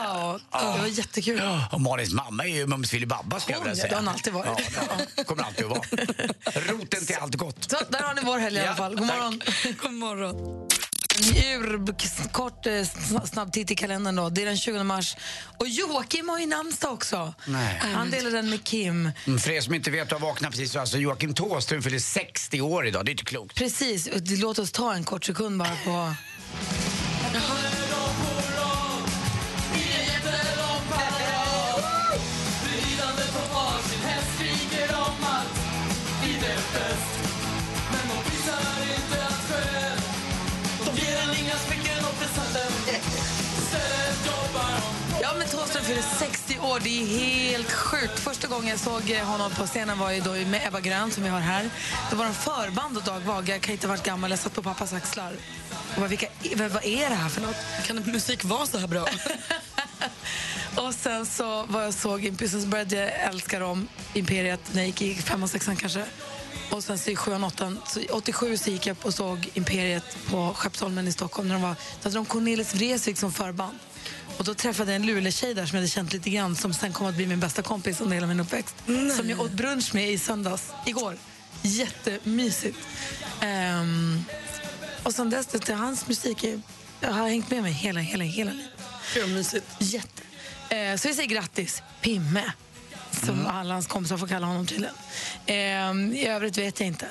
ja. 0.51 0.73
Det 0.75 0.79
var 0.81 0.87
jättekul. 0.87 1.41
Och 1.71 1.81
Malins 1.81 2.13
mamma 2.13 2.43
är 2.43 2.47
ju 2.55 2.67
Mums 2.67 2.89
Filibabba 2.89 3.39
skulle 3.39 3.57
jag 3.57 3.63
vilja 3.63 3.75
säga. 3.75 3.87
det 3.89 3.95
har 3.95 4.01
hon 4.01 4.07
alltid 4.09 4.33
varit. 4.33 4.71
Ja, 4.75 4.81
det 5.15 5.23
kommer 5.23 5.43
alltid 5.43 5.65
att 5.65 5.71
vara. 5.71 5.81
Roten 6.73 7.05
till 7.05 7.15
allt 7.19 7.35
gott. 7.35 7.71
Så, 7.71 7.77
där 7.89 7.99
har 8.01 8.13
ni 8.13 8.21
vår 8.23 8.37
helg 8.39 8.57
i 8.57 8.59
alla 8.59 8.75
fall. 8.75 8.95
God 8.95 9.07
morgon. 9.07 9.41
God 9.81 9.93
morgon. 9.93 10.65
Ur, 11.45 12.29
kort 12.31 12.65
eh, 12.65 12.71
sn- 12.71 13.25
snabb 13.25 13.53
titt 13.53 13.71
i 13.71 13.75
kalendern 13.75 14.15
då. 14.15 14.29
Det 14.29 14.41
är 14.41 14.45
den 14.45 14.57
20 14.57 14.83
mars. 14.83 15.15
Och 15.57 15.67
Joakim 15.67 16.29
har 16.29 16.39
ju 16.39 16.45
namnsdag 16.45 16.93
också. 16.93 17.33
Nej. 17.47 17.81
Han 17.95 18.11
delar 18.11 18.31
den 18.31 18.49
med 18.49 18.63
Kim. 18.63 19.11
Mm, 19.25 19.39
För 19.39 19.51
er 19.51 19.61
som 19.61 19.73
inte 19.73 19.91
vet, 19.91 20.11
har 20.11 20.19
vaknat 20.19 20.51
precis. 20.51 20.71
så 20.71 20.79
Alltså 20.79 20.97
Joakim 20.97 21.33
Thåström 21.33 21.81
fyller 21.81 21.99
60 21.99 22.61
år 22.61 22.87
idag. 22.87 23.05
Det 23.05 23.09
är 23.09 23.11
inte 23.13 23.23
klokt. 23.25 23.55
Precis. 23.55 24.09
Låt 24.13 24.59
oss 24.59 24.71
ta 24.71 24.93
en 24.93 25.03
kort 25.03 25.25
sekund 25.25 25.59
bara 25.59 25.75
på... 25.85 26.13
60 46.79 46.89
år. 46.89 46.99
Det 46.99 47.01
är 47.01 47.05
helt 47.05 47.71
sjukt. 47.71 48.19
Första 48.19 48.47
gången 48.47 48.67
jag 48.67 48.79
såg 48.79 49.01
honom 49.25 49.51
på 49.51 49.65
scenen 49.65 49.99
var 49.99 50.11
ju 50.11 50.21
då 50.21 50.31
med 50.31 50.67
Ebba 50.67 50.79
Grön 50.79 51.11
som 51.11 51.23
vi 51.23 51.29
har 51.29 51.39
här. 51.39 51.69
Då 52.11 52.17
var 52.17 52.25
de 52.25 52.33
förband 52.33 52.97
och 52.97 53.03
Dag 53.03 53.21
Waga. 53.21 53.53
Jag 53.53 53.61
kan 53.61 53.73
inte 53.73 53.87
ha 53.87 53.93
varit 53.93 54.05
gammal. 54.05 54.29
Jag 54.29 54.39
satt 54.39 54.53
på 54.53 54.63
pappas 54.63 54.93
axlar. 54.93 55.33
Och 55.95 55.99
bara, 55.99 56.07
vilka, 56.07 56.27
vad, 56.55 56.71
vad 56.71 56.85
är 56.85 57.09
det 57.09 57.15
här 57.15 57.29
för 57.29 57.41
något? 57.41 57.55
Kan 57.87 58.11
musik 58.11 58.43
vara 58.43 58.65
så 58.65 58.77
här 58.77 58.87
bra? 58.87 59.07
Och 60.75 60.93
sen 60.93 61.25
så 61.25 61.65
var 61.65 61.81
jag 61.81 61.93
såg 61.93 62.25
Imperiet, 62.25 62.61
så 62.61 62.67
började 62.67 62.95
jag 62.95 63.11
älska 63.13 63.59
dem, 63.59 63.87
Imperiet, 64.13 64.59
när 64.73 64.81
jag 64.81 64.87
gick 64.87 65.01
i 65.01 65.15
femman, 65.15 65.49
sexan 65.49 65.75
kanske. 65.75 66.05
Och 66.71 66.83
sen 66.83 66.97
så 66.97 67.09
i 67.09 67.15
sjuan, 67.15 67.43
åttan, 67.43 67.79
så 67.87 67.99
87 68.11 68.57
så 68.57 68.69
gick 68.69 68.87
jag 68.87 68.97
och 69.03 69.13
såg 69.13 69.49
Imperiet 69.53 70.17
på 70.29 70.53
Skeppsholmen 70.55 71.07
i 71.07 71.11
Stockholm. 71.11 71.47
När 71.47 71.55
de 71.55 71.61
var, 71.61 71.75
då 72.01 72.03
hade 72.03 72.15
de 72.15 72.25
Cornelis 72.25 72.75
Vreeswijk 72.75 73.17
som 73.17 73.31
förband. 73.33 73.79
Och 74.39 74.45
då 74.45 74.53
träffade 74.53 74.91
jag 74.91 74.95
en 74.95 75.05
Luleå-tjej 75.05 75.53
där 75.53 75.65
som 75.65 75.75
jag 75.75 75.81
hade 75.81 75.87
känt 75.87 76.13
lite 76.13 76.29
grann 76.29 76.55
som 76.55 76.73
sen 76.73 76.93
kom 76.93 77.07
att 77.07 77.15
bli 77.15 77.27
min 77.27 77.39
bästa 77.39 77.61
kompis 77.61 78.01
under 78.01 78.15
hela 78.15 78.27
min 78.27 78.39
uppväxt. 78.39 78.75
Som 79.17 79.29
jag 79.29 79.41
åt 79.41 79.51
brunch 79.51 79.95
med 79.95 80.11
i 80.11 80.17
söndags, 80.17 80.71
igår. 80.85 81.17
Jättemysigt. 81.61 82.77
Ehm, 83.41 84.23
och 85.03 85.13
sen 85.13 85.29
dess, 85.29 85.47
det, 85.47 85.73
hans 85.73 86.07
musik 86.07 86.43
är, 86.43 86.61
jag 86.99 87.11
har 87.11 87.29
hängt 87.29 87.49
med 87.49 87.61
mig 87.61 87.71
hela, 87.71 87.99
hela, 87.99 88.23
hela 88.23 88.51
livet. 88.51 88.71
Gud, 89.13 89.29
mysigt. 89.29 89.65
Jätte. 89.79 90.23
Eh, 90.75 90.95
så 90.95 91.07
vi 91.07 91.13
säger 91.13 91.29
grattis, 91.29 91.83
Pimme. 92.01 92.51
Som 93.25 93.47
alla 93.47 93.73
hans 93.73 93.87
kompisar 93.87 94.17
får 94.17 94.27
kalla 94.27 94.47
honom 94.47 94.67
tydligen. 94.67 94.95
Eh, 95.45 96.19
I 96.19 96.27
övrigt 96.27 96.57
vet 96.57 96.79
jag 96.79 96.87
inte. 96.87 97.07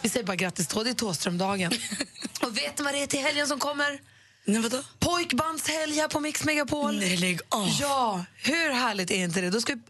Vi 0.00 0.08
säger 0.08 0.26
bara 0.26 0.36
grattis 0.36 0.66
då, 0.66 0.82
det 0.82 0.90
är 0.90 0.94
Thåströmdagen. 0.94 1.72
Och 2.42 2.56
vet 2.56 2.78
ni 2.78 2.84
vad 2.84 2.94
det 2.94 3.02
är 3.02 3.06
till 3.06 3.20
helgen 3.20 3.46
som 3.46 3.58
kommer? 3.58 4.11
Nej, 4.44 4.60
vadå? 4.62 4.82
Pojkbandshelg 4.98 5.94
här 5.94 6.08
på 6.08 6.20
Mix 6.20 6.44
Megapol. 6.44 6.98
Nej, 6.98 7.16
lägg 7.16 7.40
av. 7.48 7.68
Ja, 7.80 8.24
hur 8.36 8.72
härligt 8.72 9.10
är 9.10 9.14
inte 9.24 9.40
det? 9.40 9.50
Då 9.50 9.60
ska 9.60 9.72
vi, 9.74 9.80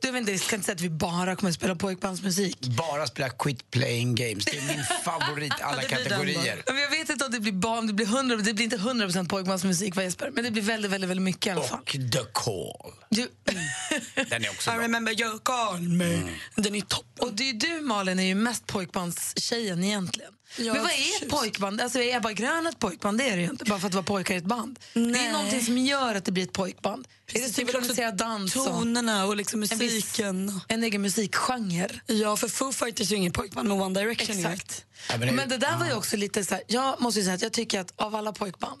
jag, 0.00 0.12
vet 0.12 0.20
inte, 0.20 0.32
jag 0.32 0.40
ska 0.40 0.56
inte 0.56 0.66
säga 0.66 0.74
att 0.74 0.80
vi 0.80 0.90
bara 0.90 1.36
kommer 1.36 1.50
att 1.50 1.56
spela 1.56 1.74
pojkbandsmusik. 1.76 2.58
Bara 2.60 3.06
spela 3.06 3.28
quit 3.30 3.70
playing 3.70 4.14
games. 4.14 4.44
Det 4.44 4.58
är 4.58 4.66
min 4.76 4.84
favorit 5.04 5.52
i 5.60 5.62
alla 5.62 5.82
kategorier. 5.82 6.62
Men 6.66 6.76
jag 6.78 6.90
vet 6.90 7.10
inte 7.10 7.24
om 7.24 7.32
det 7.32 7.40
blir 7.40 7.52
barn, 7.52 7.86
det 7.86 7.92
blir 7.92 8.06
100, 8.06 8.36
det 8.36 8.54
blir 8.54 8.64
inte 8.64 8.76
100% 8.76 9.28
pojkbandsmusik 9.28 9.96
va 9.96 10.02
Jesper? 10.02 10.30
Men 10.30 10.44
det 10.44 10.50
blir 10.50 10.62
väldigt, 10.62 10.90
väldigt, 10.90 11.10
väldigt 11.10 11.24
mycket 11.24 11.46
i 11.46 11.50
alla 11.50 11.62
fall. 11.62 11.78
Och 11.80 11.86
The 12.12 12.24
Call. 12.32 12.92
Du, 13.08 13.28
Den 14.30 14.44
är 14.44 14.50
också 14.50 14.70
I 14.70 14.74
bra. 14.74 14.82
remember 14.84 15.20
you 15.20 15.38
call 15.38 15.80
me. 15.80 16.14
Mm. 16.14 16.28
Den 16.56 16.74
är 16.74 16.80
toppen. 16.80 17.28
Och 17.28 17.34
det 17.34 17.50
är 17.50 17.54
du 17.54 17.80
Malin 17.80 18.18
är 18.18 18.22
ju 18.24 18.34
mest 18.34 18.66
pojkbandstjejen 18.66 19.84
egentligen. 19.84 20.32
Ja, 20.58 20.72
Men 20.72 20.82
vad 20.82 20.90
är 20.92 21.22
ett 21.24 21.30
pojkband? 21.30 21.80
Alltså 21.80 21.98
är 21.98 22.16
Ebba 22.16 22.32
Grön 22.32 22.66
ett 22.66 22.78
pojkband? 22.78 23.18
Det 23.18 23.24
är 23.30 23.36
det 23.36 23.42
ju 23.42 23.50
inte, 23.50 23.64
bara 23.64 23.78
för 23.78 23.86
att 23.88 23.94
vara 23.94 24.04
pojkar 24.04 24.34
i 24.34 24.36
ett 24.36 24.44
band. 24.44 24.78
Det 24.94 25.00
är 25.00 25.04
Nej. 25.06 25.32
någonting 25.32 25.62
som 25.64 25.78
gör 25.78 26.14
att 26.14 26.24
det 26.24 26.32
blir 26.32 26.42
ett 26.44 26.52
pojkband. 26.52 27.06
är 27.06 27.32
det 27.32 27.40
Precis, 27.40 27.56
det 27.56 27.62
är 27.62 27.66
väl 27.66 27.76
också 27.76 27.94
synkroniserad 27.94 28.16
dans 28.16 28.56
och 28.56 28.64
Tonerna 28.66 29.24
och 29.26 29.36
liksom 29.36 29.62
en, 29.62 29.68
viss, 29.68 29.92
musiken. 29.94 30.60
en 30.68 30.84
egen 30.84 31.02
musikgenre. 31.02 32.00
Ja, 32.06 32.36
för 32.36 32.48
Foo 32.48 32.72
Fighters 32.72 33.06
är 33.08 33.10
ju 33.10 33.16
ingen 33.16 33.32
pojkband 33.32 33.68
med 33.68 33.80
One 33.82 34.00
Direction. 34.00 34.36
Exakt. 34.38 34.84
Ja, 35.10 35.16
men, 35.18 35.34
men 35.36 35.48
det- 35.48 35.56
det 35.56 35.66
där 35.66 35.76
var 35.78 35.86
ju 35.86 35.92
också 35.94 36.16
lite 36.16 36.44
så 36.44 36.54
här, 36.54 36.62
jag 36.66 37.00
måste 37.00 37.20
ju 37.20 37.24
säga 37.24 37.34
att 37.34 37.42
jag 37.42 37.52
tycker 37.52 37.80
att 37.80 37.92
av 37.96 38.14
alla 38.14 38.32
pojkband, 38.32 38.80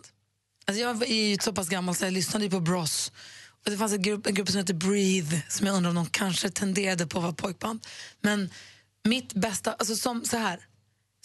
alltså 0.66 0.82
jag 0.82 1.02
är 1.02 1.14
ju 1.30 1.36
så 1.40 1.52
pass 1.52 1.68
gammal 1.68 1.94
så 1.94 2.04
jag 2.04 2.12
lyssnade 2.12 2.44
ju 2.44 2.50
på 2.50 2.60
Bros. 2.60 3.12
Och 3.64 3.70
det 3.70 3.76
fanns 3.78 3.92
en 3.92 4.02
grupp, 4.02 4.26
en 4.26 4.34
grupp 4.34 4.48
som 4.48 4.58
heter 4.58 4.74
Breathe 4.74 5.42
som 5.48 5.66
jag 5.66 5.76
undrar 5.76 5.88
om 5.90 5.94
de 5.96 6.06
kanske 6.06 6.50
tenderade 6.50 7.06
på 7.06 7.18
att 7.18 7.22
vara 7.22 7.32
pojkband. 7.34 7.86
Men 8.20 8.50
mitt 9.04 9.32
bästa, 9.32 9.72
alltså 9.72 9.96
som 9.96 10.24
så 10.24 10.36
här, 10.36 10.60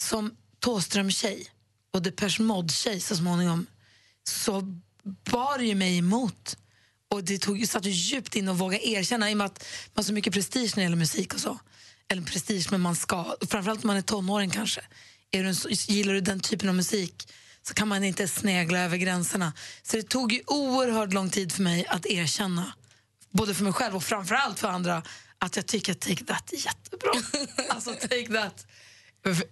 som 0.00 0.36
Thåström-tjej 0.60 1.46
och 1.92 2.02
Depeche 2.02 2.42
Mode-tjej 2.42 3.00
så 3.00 3.16
småningom 3.16 3.66
så 4.28 4.60
bar 5.30 5.58
ju 5.58 5.74
mig 5.74 5.98
emot. 5.98 6.56
Och 7.10 7.24
det 7.24 7.38
tog, 7.38 7.68
satt 7.68 7.84
ju 7.84 7.90
djupt 7.90 8.36
in 8.36 8.48
att 8.48 8.56
våga 8.56 8.78
erkänna 8.78 9.30
i 9.30 9.34
och 9.34 9.38
med 9.38 9.46
att 9.46 9.64
man 9.86 9.92
har 9.94 10.02
så 10.02 10.12
mycket 10.12 10.32
prestige 10.32 10.72
när 10.76 10.76
det 10.76 10.82
gäller 10.82 10.96
musik 10.96 11.34
och 11.34 11.40
så. 11.40 11.58
Eller 12.08 12.22
prestige, 12.22 12.66
men 12.70 12.80
man 12.80 12.96
ska, 12.96 13.36
framförallt 13.48 13.84
om 13.84 13.86
man 13.86 13.96
är 13.96 14.02
tonåring 14.02 14.50
kanske. 14.50 14.80
Är 15.30 15.44
du 15.44 15.74
gillar 15.94 16.14
du 16.14 16.20
den 16.20 16.40
typen 16.40 16.68
av 16.68 16.74
musik 16.74 17.32
så 17.62 17.74
kan 17.74 17.88
man 17.88 18.04
inte 18.04 18.28
snegla 18.28 18.78
över 18.78 18.96
gränserna. 18.96 19.52
Så 19.82 19.96
det 19.96 20.02
tog 20.02 20.32
ju 20.32 20.42
oerhört 20.46 21.12
lång 21.12 21.30
tid 21.30 21.52
för 21.52 21.62
mig 21.62 21.86
att 21.86 22.06
erkänna, 22.06 22.72
både 23.30 23.54
för 23.54 23.64
mig 23.64 23.72
själv 23.72 23.96
och 23.96 24.04
framförallt 24.04 24.58
för 24.58 24.68
andra, 24.68 25.02
att 25.38 25.56
jag 25.56 25.66
tycker 25.66 25.92
att 25.92 26.00
Take 26.00 26.24
That 26.24 26.52
är 26.52 26.56
jättebra. 26.56 27.10
alltså 27.68 27.92
Take 27.92 28.26
That 28.26 28.66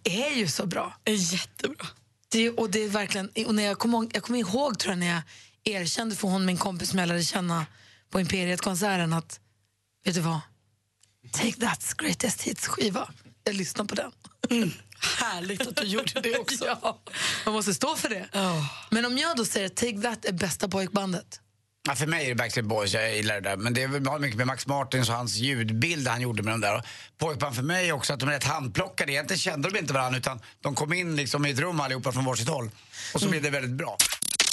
är 0.05 0.37
ju 0.37 0.49
så 0.49 0.67
bra. 0.67 0.97
Jättebra. 1.05 1.87
Det, 2.29 2.51
och 2.51 2.71
det 2.71 2.85
är 2.85 2.89
verkligen, 2.89 3.31
och 3.47 3.55
när 3.55 3.63
jag 3.63 3.79
kommer 3.79 4.09
jag 4.13 4.23
kommer 4.23 4.39
ihåg 4.39 4.79
tror 4.79 4.93
jag, 4.93 4.99
när 4.99 5.07
jag 5.07 5.23
erkände 5.65 6.17
för 6.17 6.29
hon, 6.29 6.47
min 6.47 6.57
kompis 6.57 6.91
som 6.91 6.99
jag 6.99 7.09
lärde 7.09 7.25
känna 7.25 7.67
på 8.11 8.21
Imperiet-konserten 8.21 9.13
att, 9.13 9.41
vet 10.05 10.15
du 10.15 10.21
vad? 10.21 10.41
Take 11.33 11.51
That's 11.51 11.95
Greatest 11.99 12.43
Hits-skiva. 12.43 13.09
Jag 13.45 13.55
lyssnade 13.55 13.89
på 13.89 13.95
den. 13.95 14.13
Härligt 15.19 15.67
att 15.67 15.77
du 15.77 15.87
gjorde 15.87 16.21
det 16.21 16.39
också. 16.39 16.65
ja, 16.83 17.01
man 17.45 17.55
måste 17.55 17.75
stå 17.75 17.97
för 17.97 18.09
det. 18.09 18.29
Ja. 18.33 18.69
Men 18.91 19.05
om 19.05 19.19
jag 19.19 19.37
då 19.37 19.45
säger 19.45 19.67
att 19.67 19.77
Take 19.77 20.01
That 20.03 20.25
är 20.25 20.33
bästa 20.33 20.69
pojkbandet, 20.69 21.41
Ja, 21.87 21.95
för 21.95 22.07
mig 22.07 22.25
är 22.25 22.29
det 22.29 22.35
Backstreet 22.35 22.67
Boys, 22.67 22.95
jag 22.95 23.17
gillar 23.17 23.35
det 23.35 23.41
där. 23.41 23.57
Men 23.57 23.75
det 23.75 23.83
har 23.83 24.19
mycket 24.19 24.37
med 24.37 24.47
Max 24.47 24.67
Martins 24.67 25.09
och 25.09 25.15
hans 25.15 25.37
ljudbild 25.37 26.09
han 26.09 26.21
gjorde 26.21 26.43
med 26.43 26.55
de 26.55 26.61
där. 26.61 26.83
Pojkband 27.19 27.57
för 27.57 27.63
mig 27.63 27.93
också 27.93 28.13
att 28.13 28.21
de 28.21 28.29
är 28.29 28.33
rätt 28.33 28.45
handplockade. 28.45 29.13
Egentligen 29.13 29.39
kände 29.39 29.71
de 29.71 29.79
inte 29.79 29.93
varandra 29.93 30.19
utan 30.19 30.41
de 30.61 30.75
kom 30.75 30.93
in 30.93 31.17
liksom 31.17 31.47
i 31.47 31.51
ett 31.51 31.59
rum 31.59 31.81
allihopa 31.81 32.13
från 32.13 32.25
varsitt 32.25 32.49
håll. 32.49 32.71
Och 33.15 33.21
så 33.21 33.29
blev 33.29 33.43
det 33.43 33.51
väldigt 33.51 33.71
bra. 33.71 33.97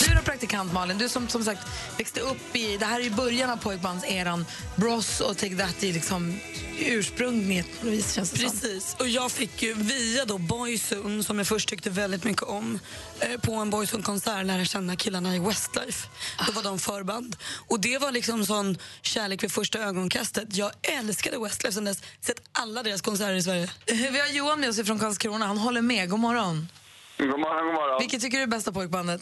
Du 0.08 0.14
då 0.16 0.22
praktikant 0.22 0.74
Malin, 0.74 0.98
du 0.98 1.10
som 1.10 1.28
som 1.28 1.44
sagt 1.44 1.68
växte 1.98 2.20
upp 2.20 2.56
i, 2.56 2.78
det 2.78 2.86
här 2.86 3.00
är 3.00 3.04
ju 3.04 3.10
början 3.10 3.50
av 3.50 3.58
pojkbandseran. 3.58 4.46
Bros 4.76 5.22
och 5.22 5.38
Take 5.38 5.56
That 5.56 5.84
är 5.84 5.94
liksom 5.94 6.40
ursprunget 6.80 7.66
på 7.80 7.86
något 7.86 7.96
vis 7.96 8.14
känns 8.14 8.32
det 8.32 8.40
som. 8.40 8.50
Precis. 8.50 8.96
Och 9.00 9.08
jag 9.08 9.32
fick 9.32 9.64
ju 9.64 9.74
via 9.74 10.26
då 10.26 10.38
Boyzone, 10.38 11.24
som 11.24 11.38
jag 11.38 11.48
först 11.48 11.70
tyckte 11.70 11.90
väldigt 11.90 12.24
mycket 12.24 12.44
om, 12.44 12.80
eh, 13.20 13.40
på 13.42 13.54
en 13.54 13.70
Boyzone-konsert 13.70 14.46
lära 14.46 14.66
känna 14.66 14.96
killarna 14.96 15.36
i 15.36 15.40
Westlife. 15.40 16.08
Då 16.48 16.52
var 16.52 16.64
de 16.64 16.80
förband. 16.80 17.36
Och 17.68 17.80
det 17.80 17.98
var 17.98 18.12
liksom 18.12 18.46
sån 18.46 18.78
kärlek 19.02 19.44
vid 19.44 19.52
första 19.52 19.80
ögonkastet. 19.80 20.58
Jag 20.58 20.72
älskade 20.82 21.40
Westlife 21.40 21.74
sen 21.74 21.86
dess. 21.86 22.02
Sett 22.22 22.42
alla 22.52 22.84
deras 22.84 23.02
konserter 23.02 23.34
i 23.36 23.44
Sverige. 23.44 23.70
Vi 23.86 24.20
har 24.20 24.28
Johan 24.28 24.60
med 24.60 24.70
oss 24.70 24.86
från 24.86 25.00
Karlskrona, 25.00 25.48
han 25.48 25.58
håller 25.58 25.82
med. 25.82 26.10
God 26.10 26.20
morgon. 26.20 26.68
God 27.18 27.28
morgon, 27.28 27.66
god 27.66 27.74
morgon. 27.74 28.00
Vilket 28.00 28.22
tycker 28.22 28.38
du 28.38 28.44
är 28.44 28.48
bästa 28.48 28.72
pojkbandet? 28.72 29.22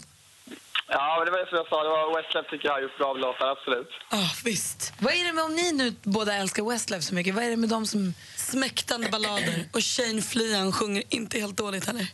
Ja, 0.93 1.15
men 1.17 1.25
det 1.25 1.31
var 1.31 1.45
som 1.45 1.57
jag 1.57 1.67
sa, 1.67 1.83
det 1.83 1.89
var 1.89 2.15
Westlife 2.17 2.49
tycker 2.49 2.67
jag 2.67 2.73
har 2.73 2.81
gjort 2.81 2.97
bra 2.97 3.13
låtar, 3.13 3.47
absolut. 3.47 3.89
Ja, 4.09 4.31
visst. 4.43 4.93
Vad 4.99 5.13
är 5.13 5.23
det 5.23 5.33
med 5.33 5.43
om 5.43 5.55
ni 5.55 5.71
nu 5.71 5.95
båda 6.03 6.33
älskar 6.33 6.63
Westlife 6.63 7.01
så 7.01 7.15
mycket? 7.15 7.35
Vad 7.35 7.43
är 7.43 7.49
det 7.49 7.57
med 7.57 7.69
dem 7.69 7.85
som... 7.85 8.13
Smäktande 8.35 9.09
ballader. 9.09 9.65
Och 9.73 9.83
Shane 9.83 10.21
Flian 10.21 10.71
sjunger 10.71 11.03
inte 11.09 11.39
helt 11.39 11.57
dåligt 11.57 11.85
heller. 11.87 12.07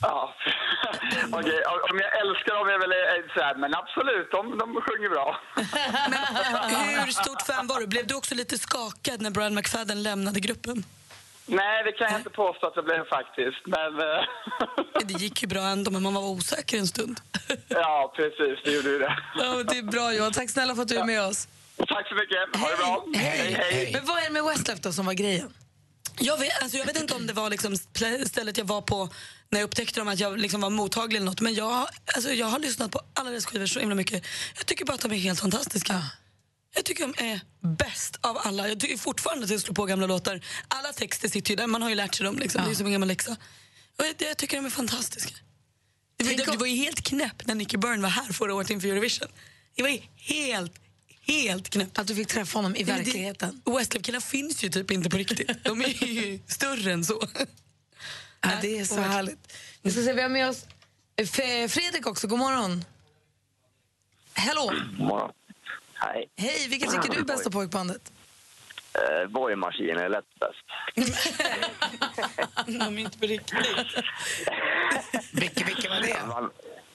Ja, 0.00 0.34
okej. 1.32 1.62
Om 1.90 1.98
jag 1.98 2.20
älskar 2.20 2.54
dem 2.54 2.68
är 2.68 2.78
väl 2.78 3.28
så 3.34 3.40
här, 3.40 3.54
men 3.54 3.74
absolut, 3.74 4.30
de, 4.30 4.58
de 4.58 4.80
sjunger 4.80 5.08
bra. 5.08 5.40
Hur 7.04 7.12
stort 7.12 7.42
fan 7.42 7.66
var 7.66 7.80
du? 7.80 7.86
Blev 7.86 8.06
du 8.06 8.14
också 8.14 8.34
lite 8.34 8.58
skakad 8.58 9.20
när 9.20 9.30
Brian 9.30 9.54
McFadden 9.54 10.02
lämnade 10.02 10.40
gruppen? 10.40 10.84
Nej, 11.46 11.84
det 11.84 11.92
kan 11.92 12.10
jag 12.10 12.20
inte 12.20 12.30
påstå 12.30 12.66
att 12.66 12.74
det 12.74 12.82
blev 12.82 13.04
faktiskt, 13.08 13.66
men... 13.66 14.00
eh, 14.00 15.04
Det 15.08 15.14
gick 15.22 15.42
ju 15.42 15.48
bra 15.48 15.60
ändå, 15.60 15.90
men 15.90 16.02
man 16.02 16.14
var 16.14 16.22
osäker 16.22 16.78
en 16.78 16.86
stund. 16.86 17.20
ja, 17.68 18.12
precis, 18.16 18.64
det 18.64 18.70
gjorde 18.72 18.88
ju 18.90 18.98
det. 18.98 19.16
Ja, 19.38 19.62
det 19.62 19.78
är 19.78 19.82
bra 19.82 20.12
Johan, 20.14 20.32
tack 20.32 20.50
snälla 20.50 20.74
för 20.74 20.82
att 20.82 20.88
du 20.88 20.96
är 20.98 21.04
med 21.04 21.22
oss. 21.22 21.48
Tack 21.76 22.08
så 22.08 22.14
mycket, 22.14 22.60
ha 22.60 22.70
det 22.70 22.76
bra. 22.76 23.04
Hej. 23.14 23.38
Hej, 23.38 23.52
hej. 23.72 23.90
Men 23.92 24.06
vad 24.06 24.18
är 24.18 24.24
det 24.24 24.30
med 24.30 24.44
Westlife 24.44 24.80
då 24.82 24.92
som 24.92 25.06
var 25.06 25.12
grejen? 25.12 25.54
Jag 26.18 26.38
vet, 26.38 26.62
alltså 26.62 26.78
jag 26.78 26.86
vet 26.86 27.00
inte 27.00 27.14
om 27.14 27.26
det 27.26 27.32
var 27.32 27.50
liksom 27.50 27.76
stället 28.26 28.58
jag 28.58 28.64
var 28.64 28.80
på 28.80 29.08
när 29.50 29.60
jag 29.60 29.66
upptäckte 29.66 30.00
dem, 30.00 30.08
att 30.08 30.20
jag 30.20 30.38
liksom 30.38 30.60
var 30.60 30.70
mottaglig 30.70 31.16
eller 31.16 31.26
något. 31.26 31.40
Men 31.40 31.54
jag, 31.54 31.86
alltså 32.14 32.30
jag 32.30 32.46
har 32.46 32.58
lyssnat 32.58 32.90
på 32.90 33.00
alla 33.14 33.30
deras 33.30 33.46
skivor 33.46 33.66
så 33.66 33.80
himla 33.80 33.94
mycket. 33.94 34.24
Jag 34.56 34.66
tycker 34.66 34.84
bara 34.84 34.94
att 34.94 35.00
de 35.00 35.12
är 35.12 35.16
helt 35.16 35.40
fantastiska. 35.40 36.02
Jag 36.76 36.84
tycker 36.84 37.06
de 37.08 37.24
är 37.32 37.40
bäst 37.60 38.16
av 38.20 38.38
alla. 38.38 38.68
Jag 38.68 38.80
tycker 38.80 38.96
fortfarande 38.96 39.44
att 39.44 39.50
jag 39.50 39.60
slår 39.60 39.74
på 39.74 39.84
gamla 39.84 40.06
låtar. 40.06 40.40
Alla 40.68 40.92
texter 40.92 41.28
sitter 41.28 41.50
ju 41.50 41.56
där, 41.56 41.66
man 41.66 41.82
har 41.82 41.88
ju 41.88 41.94
lärt 41.94 42.14
sig 42.14 42.24
dem. 42.24 42.38
Liksom. 42.38 42.64
Det 42.64 42.70
är 42.70 42.74
som 42.74 42.86
en 42.86 42.92
gammal 42.92 43.08
läxa. 43.08 43.36
Och 43.98 44.04
jag, 44.06 44.14
jag 44.18 44.36
tycker 44.36 44.56
de 44.56 44.66
är 44.66 44.70
fantastiska. 44.70 45.34
Det, 46.16 46.24
var- 46.24 46.32
det, 46.32 46.44
det 46.52 46.56
var 46.58 46.66
ju 46.66 46.74
helt 46.76 47.00
knäpp 47.00 47.46
när 47.46 47.54
Nicky 47.54 47.76
Byrne 47.76 48.02
var 48.02 48.08
här 48.08 48.32
förra 48.32 48.54
året 48.54 48.70
inför 48.70 48.88
Eurovision. 48.88 49.28
Det 49.74 49.82
var 49.82 49.88
ju 49.88 50.00
helt, 50.16 50.72
helt 51.20 51.68
knäppt. 51.70 51.98
Att 51.98 52.06
du 52.06 52.14
fick 52.14 52.28
träffa 52.28 52.58
honom 52.58 52.76
i 52.76 52.80
Ja, 52.80 52.86
det- 52.86 52.92
verkligheten. 52.92 53.62
Westlove-killar 53.64 54.20
finns 54.20 54.64
ju 54.64 54.68
typ 54.68 54.90
inte 54.90 55.10
på 55.10 55.16
riktigt. 55.16 55.64
De 55.64 55.80
är 55.82 56.04
ju 56.04 56.38
större 56.46 56.92
än 56.92 57.04
så. 57.04 57.28
Ja, 58.40 58.50
det 58.62 58.78
är 58.78 58.84
så 58.84 59.00
härligt. 59.00 59.52
Vi 59.82 59.90
ska 59.90 60.02
se, 60.02 60.12
vi 60.12 60.22
har 60.22 60.28
med 60.28 60.48
oss 60.48 60.64
Fredrik 61.68 62.06
också. 62.06 62.26
God 62.26 62.38
morgon. 62.38 62.84
Hello. 64.34 64.72
Morgon. 64.98 65.30
Hej. 65.98 66.30
Hej, 66.36 66.68
vilket 66.68 66.90
tycker 66.90 67.10
du 67.14 67.20
är 67.20 67.24
bästa 67.24 67.50
pojkbandet? 67.50 68.12
Eh, 68.94 69.30
Borgmaskin 69.30 69.96
är 69.96 70.08
lätt 70.08 70.24
bäst. 70.40 70.66
De 72.66 72.98
är 72.98 72.98
inte 72.98 73.18
på 73.18 73.26
riktigt. 73.26 73.56
Vilka, 75.32 75.64
vilka 75.64 75.88
var 75.88 76.00
det? 76.00 76.26
Man, 76.28 76.50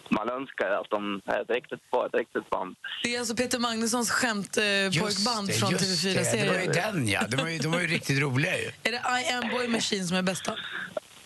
man 0.09 0.29
önskar 0.29 0.71
att 0.71 0.89
de 0.89 1.21
är 1.25 1.41
ett 1.41 1.49
riktigt, 1.49 1.79
var 1.89 2.05
ett 2.05 2.13
riktigt 2.13 2.49
band. 2.49 2.75
Det 3.03 3.15
är 3.15 3.19
alltså 3.19 3.35
Peter 3.35 3.59
Magnussons 3.59 4.11
skämtpojkband 4.11 5.47
det, 5.47 5.53
från 5.53 5.71
just 5.71 6.03
det. 6.03 6.13
Det 6.13 6.47
var 6.49 6.59
ju 6.59 6.59
TV4-serien. 6.59 6.95
den 6.95 7.07
ja. 7.07 7.21
De 7.29 7.37
var 7.37 7.49
ju, 7.49 7.57
de 7.57 7.71
var 7.71 7.79
ju 7.79 7.87
riktigt 7.87 8.21
roliga 8.21 8.57
ju. 8.57 8.71
Är 8.83 8.91
det 8.91 8.97
I 8.97 9.33
am 9.33 9.49
Boy 9.49 9.67
Machine 9.67 10.07
som 10.07 10.17
är 10.17 10.21
bästa? 10.21 10.55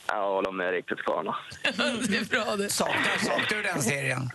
Ja, 0.07 0.41
de 0.45 0.59
är 0.59 0.71
riktigt 0.71 0.99
sköna. 0.99 1.35
det 2.07 2.17
är 2.17 2.25
bra 2.29 2.55
det. 2.55 2.69
Saknar, 2.69 3.17
saknar 3.17 3.57
du 3.57 3.63
den 3.63 3.81
serien? 3.81 4.29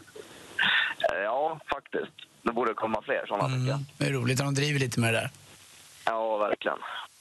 Eh, 1.13 1.19
ja, 1.19 1.61
faktiskt. 1.75 2.30
Det 2.43 2.53
borde 2.53 2.75
komma 2.75 3.03
fler 3.03 3.21
tycker 3.21 3.35
jag. 3.37 3.53
Mm. 3.53 3.87
Det 3.99 4.07
är 4.07 4.11
roligt 4.13 4.39
när 4.39 4.45
de 4.45 4.55
driver 4.55 4.81
lite 4.81 5.01
med 5.01 5.15
det 5.15 5.21
där. 5.21 5.31
Ja, 6.05 6.37
verkligen. 6.37 6.79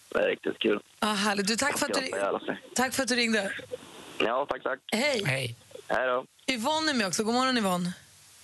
Det 0.09 0.19
är 0.19 0.27
riktigt 0.27 0.59
kul. 0.59 0.79
Ah, 0.99 1.13
härligt. 1.13 1.47
Du, 1.47 1.55
tack, 1.55 1.77
för 1.79 1.85
att 1.85 1.93
du, 1.93 2.11
tack 2.75 2.93
för 2.93 3.03
att 3.03 3.09
du 3.09 3.15
ringde. 3.15 3.51
Ja, 4.19 4.45
tack, 4.49 4.63
tack. 4.63 4.79
Hej. 4.91 5.23
Hej. 5.25 5.55
Hej 5.87 6.07
då. 6.07 6.25
Yvonne 6.53 6.91
är 6.91 6.95
med 6.95 7.07
också. 7.07 7.23
God 7.23 7.33
morgon 7.33 7.57
Yvonne. 7.57 7.93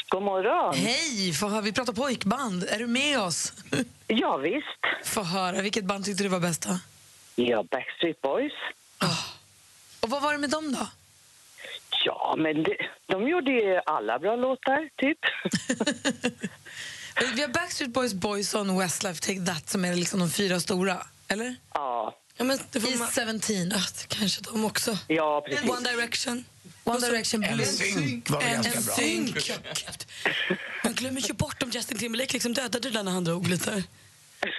God 0.09 0.23
morgon. 0.23 0.75
Hej! 0.75 1.33
Få 1.33 1.47
höra, 1.47 1.61
vi 1.61 1.73
pratar 1.73 1.93
pojkband. 1.93 2.63
Är 2.63 2.79
du 2.79 2.87
med 2.87 3.19
oss? 3.19 3.53
Ja, 4.07 4.37
visst. 4.37 5.13
Få 5.13 5.23
höra. 5.23 5.61
Vilket 5.61 5.85
band 5.85 6.05
tyckte 6.05 6.23
du 6.23 6.29
var 6.29 6.39
bästa? 6.39 6.79
Ja, 7.35 7.63
Backstreet 7.71 8.21
Boys. 8.21 8.53
Och 9.99 10.09
vad 10.09 10.21
var 10.21 10.31
det 10.33 10.39
med 10.39 10.49
dem 10.49 10.71
då? 10.73 10.87
Ja, 12.05 12.35
men 12.37 12.63
det, 12.63 12.77
de 13.05 13.27
gjorde 13.27 13.51
ju 13.51 13.81
alla 13.85 14.19
bra 14.19 14.35
låtar, 14.35 14.89
typ. 14.95 15.17
Vi 17.35 17.41
har 17.41 17.47
Backstreet 17.47 17.91
Boys, 17.93 18.13
Boyzone, 18.13 18.79
Westlife, 18.79 19.21
Take 19.21 19.39
That 19.45 19.69
som 19.69 19.85
är 19.85 19.95
liksom 19.95 20.19
de 20.19 20.29
fyra 20.29 20.59
stora. 20.59 21.07
Eller? 21.27 21.55
Ja. 21.73 22.17
Ja, 22.37 22.43
men 22.43 22.59
det 22.71 22.81
får 22.81 22.89
I 22.89 22.95
man, 22.95 23.07
17. 23.07 23.39
ja, 23.69 23.77
det 23.97 24.07
kanske 24.07 24.41
de 24.41 24.65
också. 24.65 24.97
Ja, 25.07 25.41
precis. 25.47 25.69
One 25.69 25.89
Direction. 25.91 26.45
One 26.83 26.99
Direction 26.99 27.43
En 27.43 27.55
Blue. 27.55 27.65
synk 27.65 28.29
var 28.29 28.39
väl 28.41 28.53
ganska 28.63 28.81
bra. 28.81 28.95
Man 30.83 30.93
glömmer 30.93 31.21
ju 31.21 31.33
bort 31.33 31.63
om 31.63 31.69
Justin 31.69 31.97
Timberlake 31.97 32.33
liksom 32.33 32.53
dödade 32.53 32.89
den 32.89 33.05
när 33.05 33.11
han 33.11 33.23
drog 33.23 33.47
lite. 33.47 33.83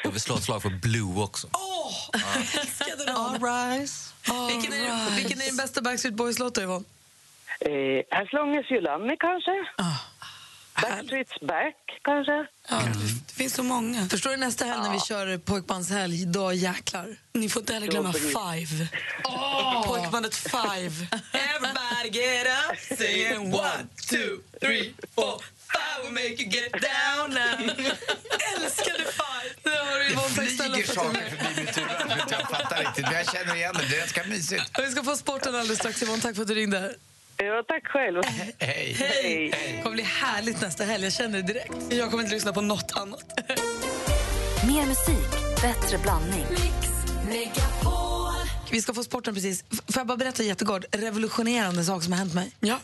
Jag 0.05 0.11
vill 0.11 0.21
slå 0.21 0.37
ett 0.37 0.43
slag 0.45 0.63
för 0.63 0.71
Blue 0.71 1.23
också. 1.23 1.49
Åh, 1.53 1.93
jag 2.13 2.61
älskade 2.63 3.05
den. 3.05 3.17
All 3.17 3.35
rise. 3.35 4.13
Vilken, 4.49 4.73
är, 4.73 4.91
All 4.91 5.13
vilken 5.13 5.41
är 5.41 5.45
din 5.47 5.57
bästa 5.57 5.83
Backstreet 5.83 6.15
Boys-låt 6.15 6.59
Yvonne? 6.59 6.85
Eh, 7.61 8.21
as 8.21 8.33
long 8.33 8.57
as 8.59 8.71
you 8.71 8.81
love 8.81 9.07
me, 9.07 9.17
kanske. 9.21 9.51
Ah, 9.79 9.97
Backstreet's 10.83 11.47
back, 11.47 11.77
kanske. 12.03 12.33
Ja, 12.69 12.77
det, 12.77 13.27
det 13.27 13.33
finns 13.35 13.55
så 13.55 13.63
många. 13.63 14.09
Förstår 14.09 14.31
du 14.31 14.37
nästa 14.37 14.65
helg 14.65 14.83
när 14.83 14.93
vi 14.93 15.01
kör 15.01 15.39
pojkbandshelg, 15.39 16.27
då 16.27 16.53
jäklar. 16.53 17.17
Ni 17.33 17.49
får 17.49 17.63
inte 17.63 17.75
heller 17.75 17.87
glömma 17.87 18.13
Five. 18.13 18.89
Pojkbandet 19.87 20.35
Five. 20.35 20.93
Everybody 21.33 22.09
get 22.21 22.47
up, 22.47 22.99
singing 22.99 23.55
one, 23.55 23.89
two, 24.11 24.39
three, 24.61 24.95
four. 25.15 25.43
Five 25.73 26.05
will 26.05 26.13
make 26.13 26.43
you 26.43 26.51
get 26.51 26.73
down 26.73 27.31
now. 27.31 27.71
Älskade 28.57 29.05
Five! 29.05 29.51
Det 29.65 30.51
snälla 30.51 30.75
flyger 30.75 30.93
saker 30.95 31.31
förbi 31.31 31.61
mitt 31.61 31.79
huvud. 31.79 31.91
Jag 32.01 32.07
vet 32.09 32.23
inte, 32.23 32.35
Jag 32.35 32.51
fattar 32.51 32.85
riktigt, 32.85 33.05
men 33.05 33.15
jag 33.15 33.33
känner 33.33 33.55
igen 33.57 33.75
det. 33.79 33.87
Det 33.89 33.95
är 33.97 33.99
ganska 33.99 34.25
mysigt. 34.25 34.71
Vi 34.79 34.91
ska 34.91 35.03
få 35.03 35.17
sporten 35.17 35.55
alldeles 35.55 35.79
strax. 35.79 36.03
Yvonne, 36.03 36.23
tack 36.23 36.35
för 36.35 36.43
att 36.43 36.49
du 36.49 36.55
ringde. 36.55 36.95
Ja, 37.39 37.65
tack 37.69 37.87
själv. 37.87 38.23
Hej. 38.59 38.93
Hej! 38.99 39.51
Det 39.77 39.83
kommer 39.83 39.95
bli 39.95 40.03
härligt 40.05 40.61
nästa 40.61 40.85
helg, 40.85 41.05
jag 41.05 41.13
känner 41.13 41.43
det 41.43 41.47
direkt. 41.53 41.73
Jag 41.93 42.11
kommer 42.11 42.23
inte 42.23 42.35
lyssna 42.35 42.53
på 42.53 42.61
något 42.61 42.93
annat. 42.97 43.25
Mer 44.67 44.87
musik, 44.87 45.31
bättre 45.63 45.99
blandning. 45.99 46.47
Vi 48.71 48.83
ska 48.83 48.95
få 48.95 49.05
sporten 49.05 49.35
precis. 49.35 49.65
F- 49.73 49.79
Får 49.89 50.01
jag 50.01 50.07
bara 50.07 50.17
berätta 50.17 50.43
jättegård, 50.43 50.85
revolutionerande 50.93 51.85
sak 51.85 52.03
som 52.03 52.13
har 52.13 52.19
hänt 52.19 52.35
mig. 52.35 52.51
Ja. 52.61 52.79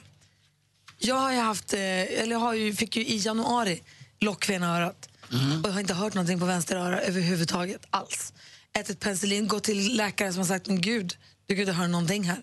Jag 0.99 1.15
har 1.15 1.33
ju 1.33 1.38
haft, 1.38 1.73
eh, 1.75 1.81
eller 1.81 2.31
jag 2.31 2.38
har 2.38 2.55
ju, 2.55 2.75
fick 2.75 2.97
ju 2.97 3.03
i 3.07 3.17
januari 3.17 3.83
lockven 4.21 4.62
i 4.62 4.67
örat. 4.67 5.09
Och 5.62 5.69
jag 5.69 5.73
har 5.73 5.81
inte 5.81 5.95
hört 5.95 6.15
någonting 6.15 6.41
på 6.41 6.47
vänster 6.47 6.77
öra 6.77 7.01
överhuvudtaget 7.01 7.87
alls. 7.91 8.33
Ätit 8.79 9.01
penicillin, 9.01 9.49
gått 9.49 9.65
till 9.65 9.97
läkare 9.97 10.33
som 10.33 10.38
har 10.41 10.47
sagt, 10.47 10.67
men 10.67 10.81
gud, 10.81 11.17
du 11.47 11.55
kan 11.55 11.61
inte 11.61 11.73
höra 11.73 11.87
någonting 11.88 12.25
här. 12.25 12.43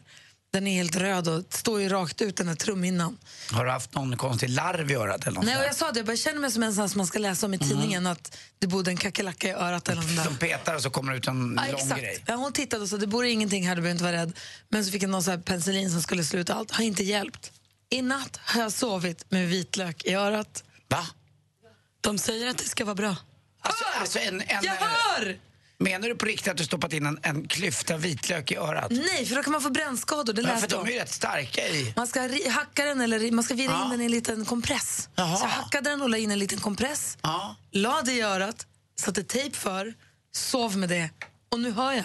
Den 0.51 0.67
är 0.67 0.73
helt 0.73 0.95
röd 0.95 1.27
och 1.27 1.43
står 1.49 1.81
ju 1.81 1.89
rakt 1.89 2.21
ut 2.21 2.37
den 2.37 2.47
här 2.47 2.55
trumhinnan. 2.55 3.17
Har 3.51 3.65
du 3.65 3.71
haft 3.71 3.93
någon 3.95 4.17
konstig 4.17 4.49
larv 4.49 4.91
i 4.91 4.95
örat 4.95 5.21
eller 5.27 5.35
något 5.35 5.45
Nej, 5.45 5.57
och 5.57 5.63
jag 5.63 5.75
sa 5.75 5.91
det, 5.91 5.99
jag 5.99 6.05
bara 6.05 6.17
känner 6.17 6.39
mig 6.39 6.51
som 6.51 6.63
en 6.63 6.73
sån 6.73 6.89
som 6.89 6.97
man 6.97 7.07
ska 7.07 7.19
läsa 7.19 7.45
om 7.45 7.53
i 7.53 7.59
tidningen 7.59 8.07
att 8.07 8.37
det 8.59 8.67
bodde 8.67 8.91
en 8.91 8.97
kackerlacka 8.97 9.47
i 9.47 9.51
örat 9.51 9.89
eller 9.89 10.01
något 10.01 10.15
där? 10.15 10.25
De 10.25 10.37
petar 10.37 10.75
och 10.75 10.81
så 10.81 10.89
kommer 10.89 11.11
det 11.11 11.17
ut 11.17 11.27
en 11.27 11.59
Ja, 11.65 11.71
lång 11.71 11.81
exakt. 11.81 12.01
grej. 12.01 12.23
Ja, 12.25 12.35
hon 12.35 12.53
tittade 12.53 12.83
och 12.83 12.89
sa 12.89 12.97
det 12.97 13.07
borde 13.07 13.29
ingenting 13.29 13.67
här, 13.67 13.75
du 13.75 13.81
behöver 13.81 13.91
inte 13.95 14.03
vara 14.03 14.15
rädd. 14.15 14.33
Men 14.69 14.85
så 14.85 14.91
fick 14.91 15.03
jag 15.03 15.09
någon 15.09 15.23
så 15.23 15.31
här 15.31 15.37
penicillin 15.37 15.91
som 15.91 16.01
skulle 16.01 16.23
sluta 16.23 16.53
allt. 16.53 16.71
Har 16.71 16.83
inte 16.83 17.03
hjälpt. 17.03 17.51
I 17.89 18.01
natt 18.01 18.39
har 18.43 18.61
jag 18.61 18.71
sovit 18.71 19.31
med 19.31 19.47
vitlök 19.47 20.05
i 20.05 20.13
örat. 20.13 20.63
Va? 20.87 21.07
De 22.01 22.17
säger 22.17 22.47
att 22.49 22.57
det 22.57 22.63
ska 22.63 22.85
vara 22.85 22.95
bra. 22.95 23.15
Alltså, 23.61 23.83
alltså 24.01 24.19
en, 24.19 24.41
en, 24.41 24.63
Jag 24.63 24.73
hör! 24.75 25.37
Menar 25.81 26.07
du 26.09 26.15
på 26.15 26.25
riktigt 26.25 26.47
att 26.51 26.57
du 26.57 26.63
stoppat 26.63 26.93
in 26.93 27.05
en, 27.05 27.19
en 27.23 27.47
klyfta 27.47 27.97
vitlök 27.97 28.51
i 28.51 28.55
örat? 28.55 28.91
Nej, 28.91 29.25
för 29.25 29.35
då 29.35 29.43
kan 29.43 29.51
man 29.51 29.61
få 29.61 29.69
brännskador. 29.69 30.33
Det 30.33 30.41
Ja, 30.41 30.57
för 30.57 30.67
de 30.67 30.85
är 30.87 30.91
ju 30.91 30.99
rätt 30.99 31.13
starka 31.13 31.67
i. 31.67 31.93
Man 31.95 32.07
ska 32.07 32.21
hacka 32.49 32.85
den 32.85 33.01
eller 33.01 33.31
man 33.31 33.43
ska 33.43 33.53
vira 33.53 33.71
Ja. 33.71 33.83
in 33.85 33.89
den 33.91 34.01
i 34.01 34.05
en 34.05 34.11
liten 34.11 34.45
kompress. 34.45 35.09
Jaha. 35.15 35.37
Så 35.37 35.43
jag 35.43 35.49
hackade 35.49 35.89
den 35.89 36.01
och 36.01 36.09
la 36.09 36.17
in 36.17 36.31
en 36.31 36.39
liten 36.39 36.59
kompress. 36.59 37.17
Ja. 37.21 37.55
La 37.71 38.01
det 38.01 38.11
i 38.13 38.21
örat, 38.21 38.67
satte 38.99 39.23
tejp 39.23 39.55
för, 39.57 39.93
sov 40.35 40.77
med 40.77 40.89
det. 40.89 41.09
Och 41.51 41.59
nu 41.59 41.71
hör 41.71 41.93
jag. 41.93 42.03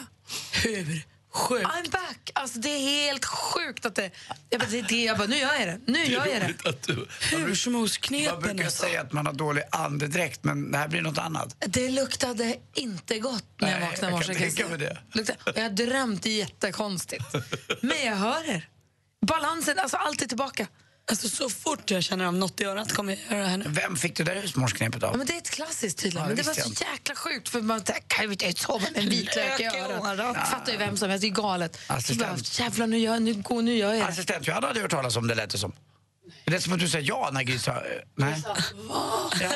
Hur 0.63 1.03
sjukt? 1.35 1.65
I'm 1.65 1.91
back! 1.91 2.31
Alltså 2.33 2.59
det 2.59 2.69
är 2.69 2.79
helt 2.79 3.25
sjukt 3.25 3.87
att 3.87 3.95
det... 3.95 4.11
Jag 4.51 4.61
bara, 4.61 4.71
det, 4.71 4.83
det, 4.83 5.05
jag 5.05 5.19
bara 5.19 5.27
nu 5.29 5.37
gör 5.37 5.55
jag 5.55 5.69
det. 5.69 5.81
Nu 5.87 6.05
gör 6.05 6.27
jag 6.27 6.41
det. 6.41 6.69
Att 6.69 6.83
du... 6.83 6.97
Man 6.97 7.07
Hursmåsknepen 7.31 8.41
brukar 8.41 8.65
alltså. 8.65 8.83
säga 8.83 9.01
att 9.01 9.13
man 9.13 9.27
har 9.27 9.33
dålig 9.33 9.65
andedräkt, 9.71 10.45
men 10.45 10.71
det 10.73 10.79
här 10.79 10.89
blir 10.89 11.03
något 11.03 11.19
annat. 11.19 11.57
Det 11.67 11.89
luktade 11.89 12.57
inte 12.75 13.19
gott 13.19 13.45
när 13.61 13.71
jag 13.71 13.81
vaknade 13.81 14.07
i 14.07 14.11
jag 14.11 14.13
morse. 14.13 14.27
kan 14.27 14.35
kan 14.35 14.45
jag 14.47 14.57
tänka 14.57 14.71
mig 14.71 14.79
det. 14.79 15.19
Luktade, 15.19 15.51
och 15.51 15.59
jag 15.59 15.75
drömt 15.75 16.27
jättekonstigt. 16.27 17.25
Men 17.81 18.05
jag 18.07 18.17
hör 18.17 18.51
er. 18.51 18.69
Balansen, 19.27 19.79
alltså 19.79 19.97
allt 19.97 20.23
är 20.23 20.27
tillbaka. 20.27 20.67
Alltså 21.11 21.29
så 21.29 21.51
fort 21.51 21.91
jag 21.91 22.03
känner 22.03 22.25
av 22.25 22.35
något 22.35 22.61
i 22.61 22.65
örat 22.65 22.93
kommer 22.93 23.13
jag 23.29 23.37
göra 23.39 23.43
det 23.45 23.49
här 23.51 23.57
nu. 23.57 23.65
Vem 23.69 23.97
fick 23.97 24.17
du 24.17 24.25
det 24.25 24.35
där 24.35 24.41
husmorsknepet 24.43 25.03
Ja, 25.03 25.09
av? 25.09 25.17
men 25.19 25.27
det 25.27 25.33
är 25.33 25.37
ett 25.39 25.51
klassiskt 25.51 25.99
tydligen. 25.99 26.23
Ja, 26.23 26.27
men 26.29 26.37
det 26.37 26.43
var 26.43 26.55
så 26.55 26.61
jag 26.81 26.93
jäkla 26.93 27.15
sjukt 27.15 27.49
för 27.49 27.61
man 27.61 27.81
tänkte, 27.85 28.05
kan 28.09 28.25
ju 28.25 28.33
inte 28.33 28.53
sova 28.63 28.79
med 28.93 28.97
en 29.05 29.09
vitlök 29.09 29.61
i 29.61 29.65
örat. 29.65 30.05
örat. 30.19 30.49
Fattar 30.51 30.73
ju 30.73 30.79
vem 30.79 30.97
som 30.97 31.11
helst, 31.11 31.21
det 31.23 31.27
är 31.29 31.31
galet. 31.31 31.79
Assistent. 31.87 32.21
bara, 32.59 32.65
jävlar 32.65 32.87
nu 32.87 32.99
gör, 32.99 33.21
nu, 33.21 33.35
går, 33.35 33.63
nu 33.63 33.77
gör 33.77 33.93
jag 33.95 34.03
det. 34.03 34.07
Assistent 34.09 34.47
Johanna 34.47 34.67
hade 34.67 34.79
jag 34.79 34.85
hört 34.85 34.91
talas 34.91 35.17
om 35.17 35.27
det 35.27 35.35
lät 35.35 35.51
det 35.51 35.59
som. 35.59 35.73
Det 36.45 36.51
lät 36.51 36.63
som 36.63 36.73
att 36.73 36.79
du 36.81 36.89
sa 36.89 36.99
ja 36.99 37.31
när 37.33 37.43
Gry 37.43 37.59
sa 37.59 37.71
eh, 37.73 37.79
nej. 38.17 38.43
Ja, 38.47 38.57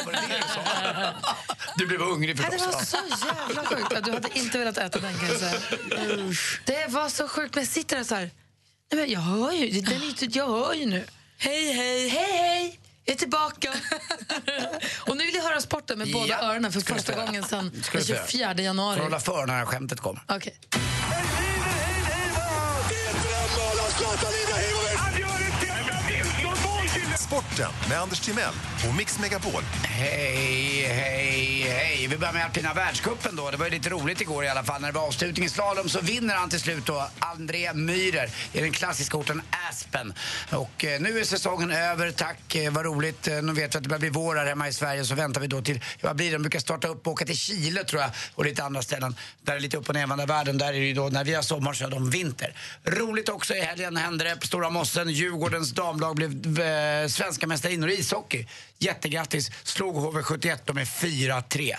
var 0.07 0.13
det 0.13 0.19
det 0.29 0.37
du 0.37 0.43
sa? 0.55 1.13
Du 1.77 1.87
blev 1.87 2.01
hungrig 2.01 2.37
Nej, 2.41 2.49
det 2.51 2.59
förstås. 2.59 2.75
var 2.95 3.17
så 3.17 3.27
jävla 3.27 3.65
sjukt. 3.65 3.87
Ja, 3.95 4.01
Du 4.01 4.13
hade 4.13 4.39
inte 4.39 4.59
velat 4.59 4.79
äta 4.79 4.99
den 5.01 5.19
kan 5.19 5.29
jag 5.29 5.39
säga. 5.39 5.61
Det 6.65 6.87
var 6.89 7.09
så 7.09 7.29
sjukt, 7.29 7.55
men 7.55 7.65
jag 7.65 7.73
sitter 7.73 7.97
där 7.97 8.05
så 8.05 8.15
här. 8.15 8.31
Nej, 8.93 9.01
men 9.01 9.11
jag 9.11 9.21
hör 9.21 9.53
ju, 9.53 9.81
den 9.81 10.03
är, 10.03 10.23
ju- 10.23 10.29
jag 10.33 10.47
hör 10.49 10.75
ju 10.75 10.87
nu. 10.87 11.05
Hej, 11.39 11.73
hej! 11.73 12.09
Hej, 12.09 12.33
hej! 12.39 12.81
Jag 13.05 13.15
är 13.15 13.19
tillbaka. 13.19 13.71
och 15.07 15.17
nu 15.17 15.25
vill 15.27 15.35
jag 15.35 15.43
höra 15.43 15.61
sporten 15.61 15.99
med 15.99 16.13
båda 16.13 16.27
Ja, 16.29 16.43
öronen 16.53 16.73
för 16.73 16.81
första 16.81 17.25
gången 17.27 17.45
sedan 17.45 17.83
Ska 17.83 17.99
den 17.99 18.07
vi 18.07 18.13
få 18.13 18.13
göra. 18.13 18.27
24 18.29 18.55
Får 18.55 18.61
januari. 18.61 19.01
hålla 19.01 19.21
för 19.21 19.47
när 19.47 19.65
skämtet 19.65 20.01
kommer. 20.01 20.23
Okej. 20.29 20.59
Sporten 27.29 27.71
med 27.89 28.01
Anders 28.01 28.21
Timell 28.21 28.55
och 28.89 28.95
Mix 28.95 29.19
Megapol. 29.19 29.63
Hej, 29.85 30.85
hej, 30.87 31.63
hej. 31.63 32.07
Vi 32.07 32.19
börjar 32.19 32.33
med 32.33 32.45
alpina 32.45 32.75
världscupen 32.75 33.37
då. 33.37 33.51
Det 33.51 33.57
var 33.57 33.65
ju 33.65 33.71
lite 33.71 33.89
roligt 33.89 34.21
igår 34.21 34.45
i 34.45 34.49
alla 34.49 34.65
fall. 34.65 34.81
När 34.81 34.89
det 34.89 34.99
var 34.99 35.07
avslutning 35.07 35.45
i 35.47 35.49
slalom 35.49 35.89
så 35.89 36.01
vinner 36.01 36.35
han 36.35 36.51
till 36.51 36.61
slut 36.61 36.87
då, 36.87 37.09
André 37.19 37.75
Myhrer 37.75 38.31
i 38.53 38.61
den 38.61 38.73
klassiska 38.73 39.17
orten 39.17 39.43
Aspen. 39.71 40.13
Och 40.51 40.85
eh, 40.85 41.01
nu 41.01 41.19
är 41.19 41.25
säsongen 41.25 41.71
över, 41.71 42.11
tack. 42.11 42.55
Eh, 42.55 42.73
vad 42.73 42.85
roligt. 42.85 43.29
Eh, 43.29 43.43
nu 43.43 43.53
vet 43.53 43.75
vi 43.75 43.77
att 43.79 43.83
det 43.83 43.89
börjar 43.89 44.01
bli 44.01 44.11
vår 44.11 44.37
här 44.37 44.47
hemma 44.47 44.69
i 44.69 44.73
Sverige 44.73 45.05
så 45.05 45.15
väntar 45.15 45.41
vi 45.41 45.47
då 45.47 45.63
till, 45.63 45.81
vad 46.01 46.17
blir 46.17 46.27
det? 46.27 46.33
De 46.33 46.43
brukar 46.43 46.59
starta 46.59 46.89
upp 46.89 47.07
och 47.07 47.13
åka 47.13 47.25
till 47.25 47.37
Chile 47.37 47.85
tror 47.85 48.03
jag 48.03 48.11
och 48.35 48.45
lite 48.45 48.65
andra 48.65 48.83
ställen. 48.83 49.17
Där 49.43 49.57
är 49.57 49.61
lite 49.61 49.77
upp 49.77 49.89
och 49.89 49.95
nervända 49.95 50.27
världen. 50.27 50.59
Där 50.59 50.69
är 50.69 50.73
det 50.73 50.87
ju 50.87 50.95
då, 50.95 51.09
när 51.09 51.25
vi 51.25 51.35
har 51.35 51.43
sommar 51.43 51.73
så 51.73 51.85
är 51.85 51.91
de 51.91 52.11
vinter. 52.11 52.55
Roligt 52.85 53.29
också 53.29 53.55
i 53.55 53.61
helgen 53.61 53.97
hände 53.97 54.25
det 54.25 54.37
på 54.37 54.47
Stora 54.47 54.71
Mossen. 54.71 55.11
Djurgårdens 55.11 55.73
damlag 55.73 56.17
blev 56.17 56.61
eh, 56.61 57.09
svenska 57.19 57.47
mästarinnor 57.47 57.91
i 57.91 57.99
ishockey. 58.01 58.47
Jättegrattis! 58.81 59.51
Slog 59.65 59.97
HV71 59.97 60.73
med 60.73 60.87
4-3. 60.87 61.75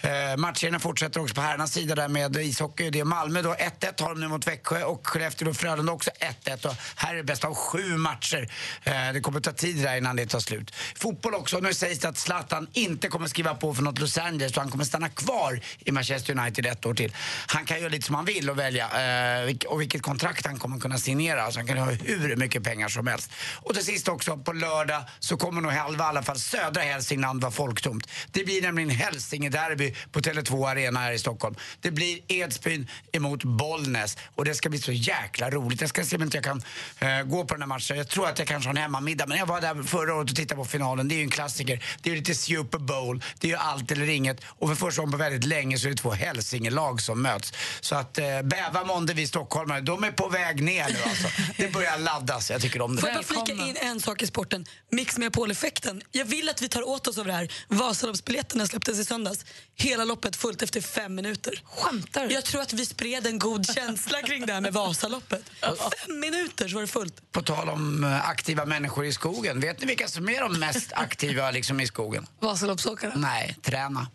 Eh, 0.00 0.36
matcherna 0.36 0.78
fortsätter 0.78 1.20
också 1.20 1.34
på 1.34 1.40
herrarnas 1.40 1.72
sida 1.72 1.94
där 1.94 2.08
med 2.08 2.36
ishockey. 2.36 2.90
Det 2.90 3.00
är 3.00 3.04
Malmö 3.04 3.42
då 3.42 3.54
1-1 3.54 4.02
har 4.02 4.08
de 4.08 4.20
nu 4.20 4.28
mot 4.28 4.46
Växjö 4.46 4.84
och 4.84 5.06
Skellefteå 5.06 5.48
och 5.48 5.56
Frölunda 5.56 5.92
också 5.92 6.10
1-1. 6.44 6.66
Och 6.66 6.74
här 6.96 7.12
är 7.12 7.16
det 7.16 7.24
bäst 7.24 7.44
av 7.44 7.54
sju 7.54 7.96
matcher. 7.96 8.52
Eh, 8.82 9.12
det 9.12 9.20
kommer 9.20 9.40
ta 9.40 9.52
tid 9.52 9.76
där 9.76 9.96
innan 9.96 10.16
det 10.16 10.26
tar 10.26 10.40
slut. 10.40 10.74
Fotboll 10.96 11.34
också. 11.34 11.58
Nu 11.58 11.74
sägs 11.74 11.98
det 11.98 12.08
att 12.08 12.18
Zlatan 12.18 12.66
inte 12.72 13.08
kommer 13.08 13.26
skriva 13.26 13.54
på 13.54 13.74
för 13.74 13.82
något 13.82 13.98
Los 13.98 14.18
Angeles 14.18 14.52
och 14.56 14.62
han 14.62 14.70
kommer 14.70 14.84
stanna 14.84 15.08
kvar 15.08 15.60
i 15.78 15.92
Manchester 15.92 16.38
United 16.38 16.66
ett 16.66 16.86
år 16.86 16.94
till. 16.94 17.16
Han 17.46 17.64
kan 17.64 17.78
göra 17.78 17.88
lite 17.88 18.06
som 18.06 18.14
han 18.14 18.24
vill 18.24 18.50
och 18.50 18.58
välja 18.58 18.84
eh, 18.84 19.56
och 19.66 19.80
vilket 19.80 20.02
kontrakt 20.02 20.46
han 20.46 20.58
kommer 20.58 20.80
kunna 20.80 20.98
signera. 20.98 21.42
Alltså 21.42 21.60
han 21.60 21.66
kan 21.66 21.78
ha 21.78 21.90
hur 21.90 22.36
mycket 22.36 22.64
pengar 22.64 22.88
som 22.88 23.06
helst. 23.06 23.30
Och 23.54 23.74
till 23.74 23.84
sist 23.84 24.08
också, 24.08 24.36
på 24.36 24.52
lördag 24.52 25.02
så 25.18 25.36
kommer 25.36 25.60
nog 25.60 25.72
halva, 25.72 26.04
i 26.04 26.08
alla 26.08 26.22
fall 26.22 26.38
södra 26.44 26.82
Hälsingland 26.82 27.42
vara 27.42 27.52
folktomt. 27.52 28.08
Det 28.30 28.44
blir 28.44 28.62
nämligen 28.62 28.90
Hälsingederby 28.90 29.94
på 30.12 30.20
Tele2 30.20 30.70
Arena 30.70 31.00
här 31.00 31.12
i 31.12 31.18
Stockholm. 31.18 31.56
Det 31.80 31.90
blir 31.90 32.18
Edsbyn 32.28 32.88
emot 33.12 33.44
Bollnäs 33.44 34.16
och 34.34 34.44
det 34.44 34.54
ska 34.54 34.68
bli 34.68 34.78
så 34.78 34.92
jäkla 34.92 35.50
roligt. 35.50 35.80
Jag 35.80 35.90
ska 35.90 36.04
se 36.04 36.16
om 36.16 36.22
inte 36.22 36.36
jag 36.36 36.44
kan 36.44 36.62
eh, 36.98 37.22
gå 37.22 37.44
på 37.44 37.54
den 37.54 37.62
här 37.62 37.68
matchen. 37.68 37.96
Jag 37.96 38.08
tror 38.08 38.28
att 38.28 38.38
jag 38.38 38.48
kanske 38.48 38.68
har 38.68 38.74
en 38.74 38.82
hemmamiddag 38.82 39.26
men 39.26 39.38
jag 39.38 39.46
var 39.46 39.60
där 39.60 39.82
förra 39.82 40.14
året 40.14 40.30
och 40.30 40.36
tittade 40.36 40.58
på 40.58 40.64
finalen. 40.64 41.08
Det 41.08 41.14
är 41.14 41.16
ju 41.16 41.22
en 41.22 41.30
klassiker. 41.30 41.84
Det 42.02 42.10
är 42.10 42.14
ju 42.14 42.18
lite 42.18 42.34
Super 42.34 42.78
Bowl. 42.78 43.22
Det 43.40 43.46
är 43.46 43.50
ju 43.50 43.56
allt 43.56 43.90
eller 43.90 44.08
inget. 44.08 44.44
Och 44.44 44.68
för 44.68 44.74
första 44.74 45.02
gången 45.02 45.12
på 45.12 45.18
väldigt 45.18 45.44
länge 45.44 45.78
så 45.78 45.86
är 45.86 45.90
det 45.90 45.96
två 45.96 46.10
Hälsingelag 46.10 47.00
som 47.00 47.22
möts. 47.22 47.52
Så 47.80 47.94
att 47.94 48.18
eh, 48.18 48.42
bäva 48.42 48.84
månde 48.84 49.14
vi 49.14 49.26
stockholmare. 49.26 49.80
De 49.80 50.04
är 50.04 50.12
på 50.12 50.28
väg 50.28 50.62
ner 50.62 50.88
nu 50.88 50.96
alltså. 51.10 51.28
Det 51.56 51.72
börjar 51.72 51.98
laddas. 51.98 52.50
Jag 52.50 52.60
tycker 52.60 52.82
om 52.82 52.96
det. 52.96 53.00
Får 53.00 53.10
jag 53.10 53.24
bara 53.24 53.44
flika 53.44 53.62
in 53.62 53.76
en 53.76 54.00
sak 54.00 54.22
i 54.22 54.26
sporten? 54.26 54.66
Mix 54.90 55.18
med 55.18 55.32
effekten 55.50 56.02
Jag 56.12 56.24
vill 56.36 56.48
att 56.48 56.62
vi 56.62 56.68
tar 56.68 56.88
åt 56.88 57.06
oss 57.06 57.18
av 57.18 57.26
det 57.26 57.32
här. 57.32 57.52
Vasaloppsbiljetterna 57.68 58.66
släpptes 58.66 58.98
i 58.98 59.04
söndags. 59.04 59.44
Hela 59.74 60.04
loppet 60.04 60.36
fullt 60.36 60.62
efter 60.62 60.80
fem 60.80 61.14
minuter. 61.14 61.62
Skämtar 61.64 62.30
Jag 62.30 62.44
tror 62.44 62.62
att 62.62 62.72
vi 62.72 62.86
spred 62.86 63.26
en 63.26 63.38
god 63.38 63.74
känsla 63.74 64.22
kring 64.22 64.46
det 64.46 64.52
här 64.52 64.60
med 64.60 64.72
Vasaloppet. 64.72 65.42
Fem 65.60 66.20
minuter 66.20 66.68
så 66.68 66.74
var 66.74 66.82
det 66.82 66.88
fullt. 66.88 67.32
På 67.32 67.42
tal 67.42 67.68
om 67.68 68.04
eh, 68.04 68.28
aktiva 68.28 68.64
människor 68.64 69.04
i 69.04 69.12
skogen. 69.12 69.60
Vet 69.60 69.80
ni 69.80 69.86
vilka 69.86 70.08
som 70.08 70.28
är 70.28 70.40
de 70.40 70.60
mest 70.60 70.92
aktiva 70.92 71.50
liksom, 71.50 71.80
i 71.80 71.86
skogen? 71.86 72.26
Vasaloppsåkarna. 72.40 73.14
Nej, 73.16 73.56
träna. 73.62 74.06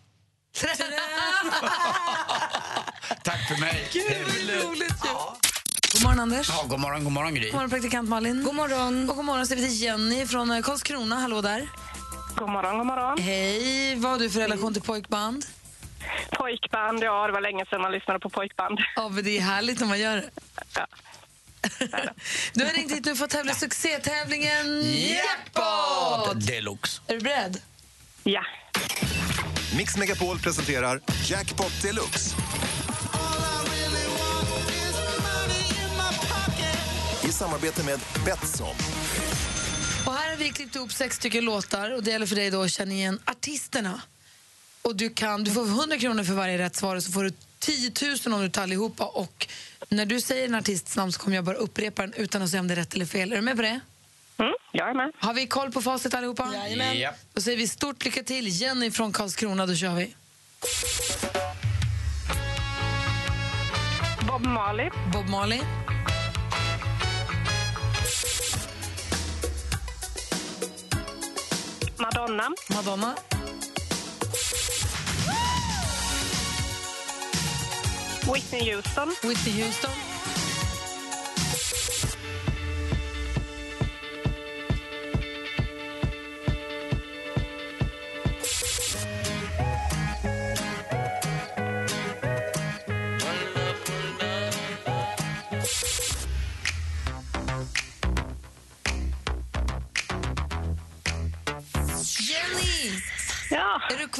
Tack 3.24 3.48
för 3.48 3.60
mig. 3.60 3.88
Gud, 3.92 4.04
roligt 4.62 5.04
ju. 5.04 5.10
God 5.92 6.02
morgon, 6.02 6.20
Anders. 6.20 6.48
Ja, 6.48 6.64
god 6.68 6.80
morgon, 6.80 7.04
god 7.04 7.12
morgon 7.12 7.34
Gry. 7.34 7.44
God 7.44 7.54
morgon, 7.54 7.70
praktikant 7.70 8.08
Malin. 8.08 8.44
God 8.44 8.54
morgon. 8.54 9.10
Och 9.10 9.16
god 9.16 9.24
morgon 9.24 9.46
säger 9.46 9.62
vi 9.62 9.68
till 9.68 9.82
Jenny 9.82 10.26
från 10.26 10.50
eh, 10.50 10.62
Karlskrona. 10.62 11.16
Hallå 11.16 11.40
där. 11.40 11.68
God 12.40 12.50
morgon, 12.50 12.78
god 12.78 12.86
morgon. 12.86 13.18
Hej. 13.18 13.94
Vad 13.96 14.10
har 14.10 14.18
du 14.18 14.30
för 14.30 14.40
relation 14.40 14.72
till 14.72 14.82
pojkband? 14.82 15.44
Pojkband, 16.30 17.02
ja 17.02 17.26
det 17.26 17.32
var 17.32 17.40
länge 17.40 17.66
sedan 17.66 17.80
man 17.82 17.92
lyssnade 17.92 18.20
på 18.20 18.30
pojkband. 18.30 18.78
Ja, 18.96 19.08
men 19.08 19.24
det 19.24 19.36
är 19.38 19.40
härligt 19.40 19.80
när 19.80 19.86
man 19.86 20.00
gör 20.00 20.16
det. 20.16 20.30
Du 22.52 22.64
har 22.64 22.72
ringt 22.72 22.92
hit 22.92 23.04
nu 23.04 23.16
för 23.16 23.24
att 23.24 23.30
tävla 23.30 23.52
i 23.52 23.54
succétävlingen 23.54 24.82
Jackpot! 24.92 26.46
Deluxe. 26.46 27.02
Är 27.06 27.14
du 27.14 27.20
beredd? 27.20 27.62
Ja. 28.22 28.44
Mix 29.76 29.96
Megapol 29.96 30.38
presenterar 30.38 31.00
Jackpot 31.24 31.82
Deluxe. 31.82 32.36
I 37.24 37.32
samarbete 37.32 37.84
med 37.84 38.00
Betsson. 38.24 38.74
Och 40.06 40.12
här 40.14 40.30
har 40.30 40.36
vi 40.36 40.48
klippt 40.50 40.76
ihop 40.76 40.92
sex 40.92 41.16
stycken 41.16 41.44
låtar 41.44 41.90
och 41.90 42.02
det 42.02 42.10
gäller 42.10 42.26
för 42.26 42.36
dig 42.36 42.50
då 42.50 42.62
att 42.62 42.70
känna 42.70 42.92
igen 42.92 43.18
artisterna. 43.24 44.02
Och 44.82 44.96
du, 44.96 45.10
kan, 45.10 45.44
du 45.44 45.50
får 45.50 45.64
100 45.66 45.98
kronor 45.98 46.24
för 46.24 46.32
varje 46.32 46.58
rätt 46.58 46.76
svar 46.76 46.96
och 46.96 47.02
så 47.02 47.12
får 47.12 47.24
du 47.24 47.32
10 47.58 47.92
000 48.26 48.34
om 48.34 48.42
du 48.42 48.48
tar 48.50 48.62
allihopa. 48.62 49.04
Och 49.04 49.46
när 49.88 50.06
du 50.06 50.20
säger 50.20 50.44
en 50.44 50.54
artists 50.54 50.96
namn 50.96 51.12
så 51.12 51.20
kommer 51.20 51.36
jag 51.36 51.44
bara 51.44 51.56
upprepa 51.56 52.02
den 52.02 52.12
utan 52.14 52.42
att 52.42 52.50
säga 52.50 52.60
om 52.60 52.68
det 52.68 52.74
är 52.74 52.76
rätt 52.76 52.94
eller 52.94 53.06
fel. 53.06 53.32
Är 53.32 53.36
du 53.36 53.42
med 53.42 53.56
på 53.56 53.62
det? 53.62 53.80
Mm, 54.38 54.52
jag 54.72 54.90
är 54.90 54.94
med. 54.94 55.12
Har 55.18 55.34
vi 55.34 55.46
koll 55.46 55.72
på 55.72 55.82
facit 55.82 56.14
allihopa? 56.14 56.50
Jajamän. 56.54 56.98
Japp. 56.98 57.14
Då 57.32 57.40
säger 57.40 57.58
vi 57.58 57.68
stort 57.68 58.04
lycka 58.04 58.22
till. 58.22 58.48
Jenny 58.48 58.90
från 58.90 59.12
Karlskrona, 59.12 59.66
då 59.66 59.74
kör 59.74 59.94
vi. 59.94 60.14
Bob 64.28 64.46
Marley. 64.46 64.90
Bob 65.12 65.28
Marley. 65.28 65.60
Madonna. 72.00 72.48
Madonna. 72.70 73.14
Whitney 78.26 78.64
Houston. 78.64 79.08
Whitney 79.22 79.52
Houston. 79.52 80.09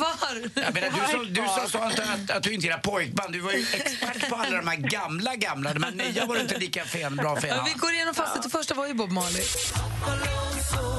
Kvar? 0.00 0.50
Jag 0.54 0.74
menar, 0.74 0.90
du 0.90 1.12
som, 1.12 1.32
du 1.32 1.42
som 1.60 1.68
sa 1.68 1.78
att, 1.78 2.30
att 2.30 2.42
du 2.42 2.52
inte 2.52 2.66
gillar 2.66 2.78
pojkband, 2.78 3.32
du 3.32 3.40
var 3.40 3.52
ju 3.52 3.58
expert 3.58 4.28
på 4.28 4.36
alla 4.36 4.56
de 4.56 4.68
här 4.68 4.76
gamla, 4.76 5.36
gamla. 5.36 5.74
De 5.74 5.82
här 5.82 5.90
nya 5.92 6.26
var 6.26 6.34
du 6.34 6.40
inte 6.40 6.58
lika 6.58 6.84
fan, 6.84 7.16
bra. 7.16 7.38
Ja, 7.42 7.66
vi 7.66 7.78
går 7.78 7.92
igenom 7.92 8.14
facit. 8.14 8.42
Det 8.42 8.50
första 8.50 8.74
var 8.74 8.86
ju 8.86 8.94
Bob 8.94 9.10
Marley. 9.10 9.42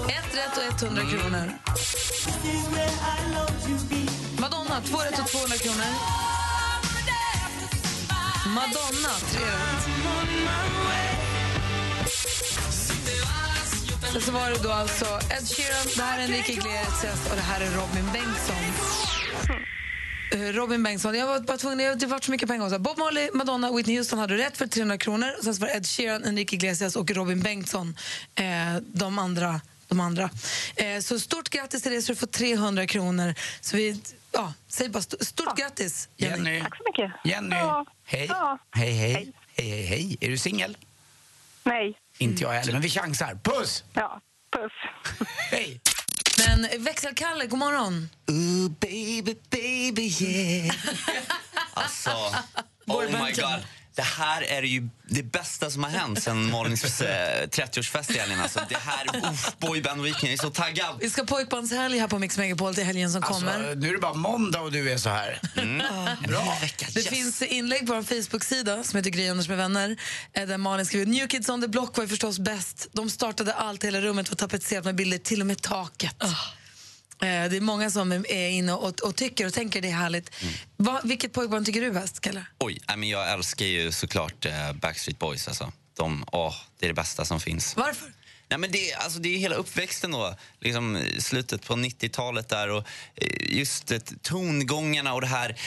Ett 0.10 0.38
rätt 0.38 0.82
och 0.82 0.84
100 0.84 1.02
kronor. 1.02 1.52
Madonna, 4.40 4.82
två 4.82 4.98
rätt 4.98 5.20
och 5.20 5.28
200 5.28 5.58
kronor. 5.58 5.92
Madonna, 8.46 9.14
tre 9.32 9.46
rätt. 9.46 11.11
Sen 14.12 14.22
så 14.22 14.32
var 14.32 14.50
det 14.50 14.64
då 14.64 14.72
alltså 14.72 15.06
Ed 15.06 15.48
Sheeran, 15.48 15.86
det 15.96 16.02
här 16.04 16.20
är 16.20 16.24
Enrique 16.24 16.52
Iglesias 16.52 17.30
och 17.30 17.36
det 17.36 17.42
här 17.42 17.62
är 17.62 17.66
Robin 17.72 18.06
Bengtsson. 18.14 18.56
Eh, 20.32 20.40
Robin 20.54 20.84
Bengtsson, 20.84 21.16
jag 21.16 21.28
var 21.28 21.40
bara 21.40 21.58
tvungen, 21.58 21.80
jag- 21.80 22.00
det 22.00 22.06
var 22.06 22.20
så 22.20 22.32
mycket 22.32 22.50
pengar. 22.50 22.80
Bob 22.80 22.98
Marley, 22.98 23.30
Madonna, 23.34 23.72
Whitney 23.72 23.98
Houston 23.98 24.20
hade 24.20 24.38
rätt 24.38 24.58
för 24.58 24.68
300 24.68 24.98
kronor. 24.98 25.32
Sen 25.44 25.56
så 25.56 25.62
var 25.62 25.68
det 25.68 25.74
Ed 25.74 25.86
Sheeran, 25.88 26.24
Enrique 26.24 26.56
Iglesias 26.56 26.96
och 26.96 27.12
Robin 27.12 27.40
Bengtsson, 27.42 27.98
eh, 28.36 28.46
de 28.94 29.20
andra. 29.20 29.62
De 29.88 30.00
andra. 30.00 30.30
Eh, 30.76 31.00
så 31.00 31.20
stort 31.20 31.50
grattis 31.50 31.82
till 31.82 31.92
dig 31.92 32.02
så 32.02 32.12
du 32.12 32.16
får 32.16 32.28
300 32.28 32.88
kronor. 32.88 33.34
Så 33.62 33.78
vi, 33.78 34.02
ja, 34.32 34.54
säg 34.68 34.90
bara 34.90 35.00
st- 35.00 35.26
stort 35.26 35.58
grattis, 35.58 36.10
Jenny. 36.18 36.50
Jenny. 36.50 36.62
Tack 36.62 36.78
så 36.78 36.84
mycket. 36.90 37.12
Jenny, 37.26 37.56
Ja. 37.56 37.86
hej. 38.06 38.26
Ja. 38.30 38.58
Hej, 38.72 38.92
hej. 38.94 39.14
Hej, 39.56 39.70
hej, 39.70 39.82
hej. 39.86 40.18
Är 40.22 40.30
du 40.30 40.38
singel? 40.38 40.78
Nej. 41.64 41.98
Inte 42.22 42.44
jag 42.44 42.50
heller, 42.52 42.72
men 42.74 42.82
vi 42.82 42.90
chansar. 42.90 43.40
Puss! 43.44 43.84
Ja, 43.94 44.20
puss. 44.56 45.28
Hej! 45.52 45.82
Men 46.48 46.84
växelkalle, 46.84 47.46
god 47.46 47.60
morgon. 47.60 48.10
Ooh 48.32 48.72
baby 48.80 49.36
baby 49.50 50.02
yeah. 50.02 50.76
Alltså, 51.74 52.10
oh 52.88 53.02
my 53.06 53.32
god. 53.32 53.64
Det 53.96 54.02
här 54.02 54.42
är 54.42 54.62
ju 54.62 54.90
det 55.08 55.24
bästa 55.24 55.70
som 55.70 55.84
har 55.84 55.92
hänt 55.92 56.24
sen 56.24 56.52
Malins 56.52 57.02
eh, 57.02 57.48
30-årsfest 57.48 58.12
i 58.12 58.18
helgen. 58.18 58.40
Alltså, 58.40 58.60
det 58.70 58.78
här, 58.78 59.32
uff, 59.32 59.56
boyband 59.60 60.02
weekend, 60.02 60.24
jag 60.24 60.34
är 60.34 60.38
så 60.38 60.50
taggad. 60.50 60.98
Vi 61.00 61.10
ska 61.10 61.26
pojkbandshelg 61.26 62.00
här 62.00 62.08
på 62.08 62.20
Mix 62.20 62.38
Megapol 62.38 62.76
till 62.76 62.84
helgen 62.84 63.12
som 63.12 63.22
kommer. 63.22 63.54
Alltså, 63.54 63.74
nu 63.74 63.90
är 63.90 63.94
det 63.94 64.00
bara 64.00 64.14
måndag 64.14 64.62
och 64.62 64.72
du 64.72 64.92
är 64.92 64.98
så 64.98 65.10
här. 65.10 65.40
Bra. 66.28 66.58
Det 66.94 67.10
finns 67.10 67.42
inlägg 67.42 67.88
på 67.88 67.94
vår 67.94 68.04
Facebook-sida 68.04 68.84
som 68.84 68.98
heter 68.98 69.10
Gry 69.10 69.30
Anders 69.30 69.48
med 69.48 69.58
vänner 69.58 69.98
eh, 70.34 70.48
där 70.48 70.58
Malin 70.58 70.86
skriver 70.86 71.06
New 71.06 71.28
Kids 71.28 71.50
on 71.50 71.62
the 71.62 71.68
Block 71.68 71.98
var 71.98 72.04
ju 72.04 72.08
förstås 72.08 72.40
bäst. 72.40 72.88
De 72.92 73.10
startade 73.10 73.54
allt, 73.54 73.84
hela 73.84 74.02
rummet 74.02 74.30
var 74.30 74.36
tapetserat 74.36 74.86
med 74.86 74.96
bilder, 74.96 75.18
till 75.18 75.42
och 75.42 75.48
med 75.48 75.62
taket. 75.62 76.24
Eh, 76.24 76.30
Det 77.22 77.58
är 77.58 77.62
många 77.62 77.90
som 77.90 78.12
är 78.12 78.50
inne 78.50 78.74
och, 78.74 79.00
och 79.00 79.16
tycker 79.16 79.46
och 79.46 79.54
tänker 79.54 79.82
det 79.82 79.88
är 79.88 79.92
härligt. 79.96 80.32
Va, 80.78 81.02
vilket 81.04 81.34
pojkband 81.34 81.66
tycker 81.66 81.82
du 81.82 81.92
bäst, 81.92 82.20
Kalle? 82.20 82.46
Oj, 82.60 82.80
nej, 82.88 82.98
men 82.98 83.10
jag 83.10 83.32
älskar 83.32 83.66
ju 83.66 83.92
såklart 83.92 84.46
eh, 84.46 84.74
Backstreet 84.74 85.20
Boys. 85.20 85.48
Alltså. 85.48 85.72
De, 85.98 86.26
åh, 86.32 86.56
det 86.80 86.86
är 86.86 86.88
det 86.88 86.94
bästa 86.94 87.26
som 87.26 87.40
finns. 87.40 87.76
Varför? 87.76 88.14
Nej, 88.50 88.60
men 88.60 88.72
det, 88.72 88.94
alltså, 88.94 89.20
det 89.20 89.30
är 89.36 89.38
hela 89.38 89.56
uppväxten 89.56 90.12
då, 90.12 90.36
liksom, 90.60 90.96
eh, 90.96 91.18
slutet 91.20 91.66
på 91.66 91.74
90-talet 91.74 92.50
där 92.50 92.70
och 92.70 92.88
eh, 93.16 93.58
just 93.58 93.88
det, 93.88 94.14
tongångarna 94.22 95.14
och 95.14 95.22
det 95.22 95.28
här 95.28 95.58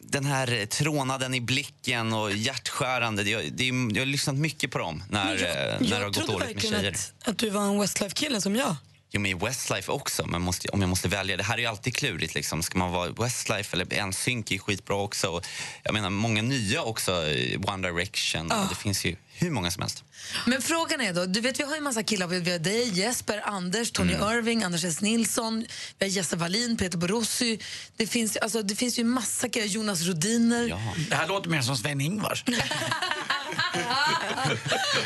den 0.00 0.24
här 0.24 0.52
eh, 0.52 0.66
trånaden 0.66 1.34
i 1.34 1.40
blicken 1.40 2.12
och 2.12 2.32
hjärtskärande. 2.32 3.22
Det, 3.22 3.50
det, 3.50 3.66
jag 3.66 4.00
har 4.00 4.06
lyssnat 4.06 4.36
mycket 4.36 4.70
på 4.70 4.78
dem 4.78 5.02
när, 5.10 5.34
eh, 5.34 5.40
när 5.40 5.78
det 5.78 5.94
har 5.94 6.02
jag 6.02 6.12
gått 6.12 6.14
trodde 6.14 6.32
dåligt 6.32 6.46
med 6.46 6.54
verkligen 6.54 6.80
tjejer. 6.80 6.92
att, 6.92 7.28
att 7.28 7.38
du 7.38 7.50
var 7.50 7.62
en 7.62 7.80
Westlife-kille 7.80 8.40
som 8.40 8.56
jag. 8.56 8.76
Jo, 9.10 9.20
men 9.20 9.30
i 9.30 9.34
Westlife 9.34 9.92
också, 9.92 10.26
men 10.26 10.42
måste, 10.42 10.68
om 10.68 10.80
jag 10.80 10.88
måste 10.88 11.08
välja. 11.08 11.36
Det 11.36 11.42
här 11.42 11.54
är 11.54 11.58
ju 11.58 11.66
alltid 11.66 11.96
klurigt. 11.96 12.34
Liksom. 12.34 12.62
Ska 12.62 12.78
man 12.78 12.92
vara 12.92 13.10
Westlife 13.10 13.76
eller 13.76 14.06
NSYNC 14.06 14.52
är 14.52 14.58
skitbra 14.58 14.96
också. 14.96 15.28
Och 15.28 15.46
jag 15.82 15.94
menar, 15.94 16.10
många 16.10 16.42
nya 16.42 16.82
också, 16.82 17.12
eh, 17.12 17.60
One 17.74 17.88
Direction. 17.88 18.46
Ja. 18.50 18.66
Det 18.70 18.74
finns 18.74 19.04
ju 19.04 19.16
hur 19.38 19.50
många 19.50 19.70
som 19.70 19.82
helst. 19.82 20.04
Men 20.46 20.62
frågan 20.62 21.00
är 21.00 21.12
då, 21.12 21.26
du 21.26 21.40
vet 21.40 21.60
vi 21.60 21.64
har 21.64 21.70
ju 21.72 21.76
en 21.78 21.84
massa 21.84 22.02
killar, 22.02 22.26
vi 22.26 22.50
har 22.50 22.58
dig, 22.58 22.98
Jesper, 22.98 23.42
Anders, 23.44 23.90
Tony 23.90 24.12
Irving, 24.12 24.62
Anders 24.62 24.84
S. 24.84 25.00
Nilsson, 25.00 25.66
vi 25.98 26.06
har 26.06 26.12
Jesse 26.12 26.36
Wallin, 26.36 26.76
Peter 26.76 26.98
Borossi. 26.98 27.58
Det 27.96 28.06
finns, 28.06 28.36
alltså, 28.36 28.62
det 28.62 28.76
finns 28.76 28.98
ju 28.98 29.04
massa 29.04 29.48
killar, 29.48 29.66
Jonas 29.66 30.02
Rodiner. 30.02 30.80
Det 31.08 31.16
här 31.16 31.28
låter 31.28 31.50
mer 31.50 31.62
som 31.62 31.76
Sven-Ingvars. 31.76 32.44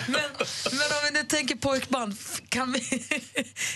men, 0.06 0.30
men 0.64 0.90
om 0.90 1.00
vi 1.04 1.10
nu 1.12 1.24
tänker 1.24 1.56
pojkband, 1.56 2.16
kan 2.48 2.72
vi, 2.72 2.80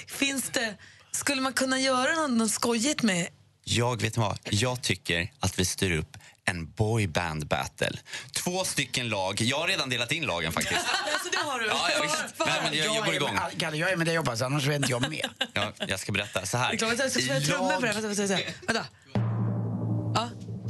finns 0.07 0.51
det, 0.51 0.75
skulle 1.13 1.43
man 1.43 1.53
kunna 1.53 1.81
göra 1.81 2.15
något, 2.15 2.31
något 2.31 2.51
skojigt 2.51 3.03
med 3.03 3.29
Jag 3.65 4.03
vet 4.03 4.17
vad, 4.17 4.39
jag 4.51 4.83
tycker 4.83 5.33
att 5.41 5.59
vi 5.59 5.65
styr 5.65 5.99
upp 5.99 6.17
en 6.45 6.71
boyband 6.73 7.47
battle. 7.47 7.99
Två 8.33 8.65
stycken 8.65 9.09
lag. 9.09 9.41
Jag 9.41 9.59
har 9.59 9.69
redan 9.69 9.91
delat 9.91 10.13
in 10.13 10.23
lagen 10.27 10.53
faktiskt. 10.53 10.81
Alltså, 11.15 11.29
det 11.33 11.51
har 11.51 11.59
du. 11.59 11.67
Ja, 11.67 11.89
ja, 11.97 12.03
visst. 12.03 12.25
Nej, 12.39 12.49
men 12.65 12.79
jag, 12.79 12.87
jag 12.87 13.05
går 13.05 13.13
är 13.13 13.17
igång. 13.17 13.35
med- 13.35 13.61
Kalle, 13.61 13.77
jag 13.77 13.91
är 13.93 13.97
med 13.97 14.07
dig 14.07 14.17
hoppas 14.17 14.43
annars 14.43 14.67
är 14.69 14.73
inte 14.73 14.91
jag 14.91 15.01
med. 15.11 15.29
Ja, 15.53 15.73
jag 15.89 16.01
ska 16.01 16.13
berätta 16.13 16.47
så 16.47 16.59
här. 16.59 16.69
Det 16.71 16.75
är 16.75 16.79
klart 16.79 16.95
jag 16.99 17.11
ska 17.11 17.21
spela 17.21 17.41
trummor 17.41 17.73
på 17.75 17.81
det. 17.81 18.35
här. 18.35 18.55
Vänta. 18.67 18.87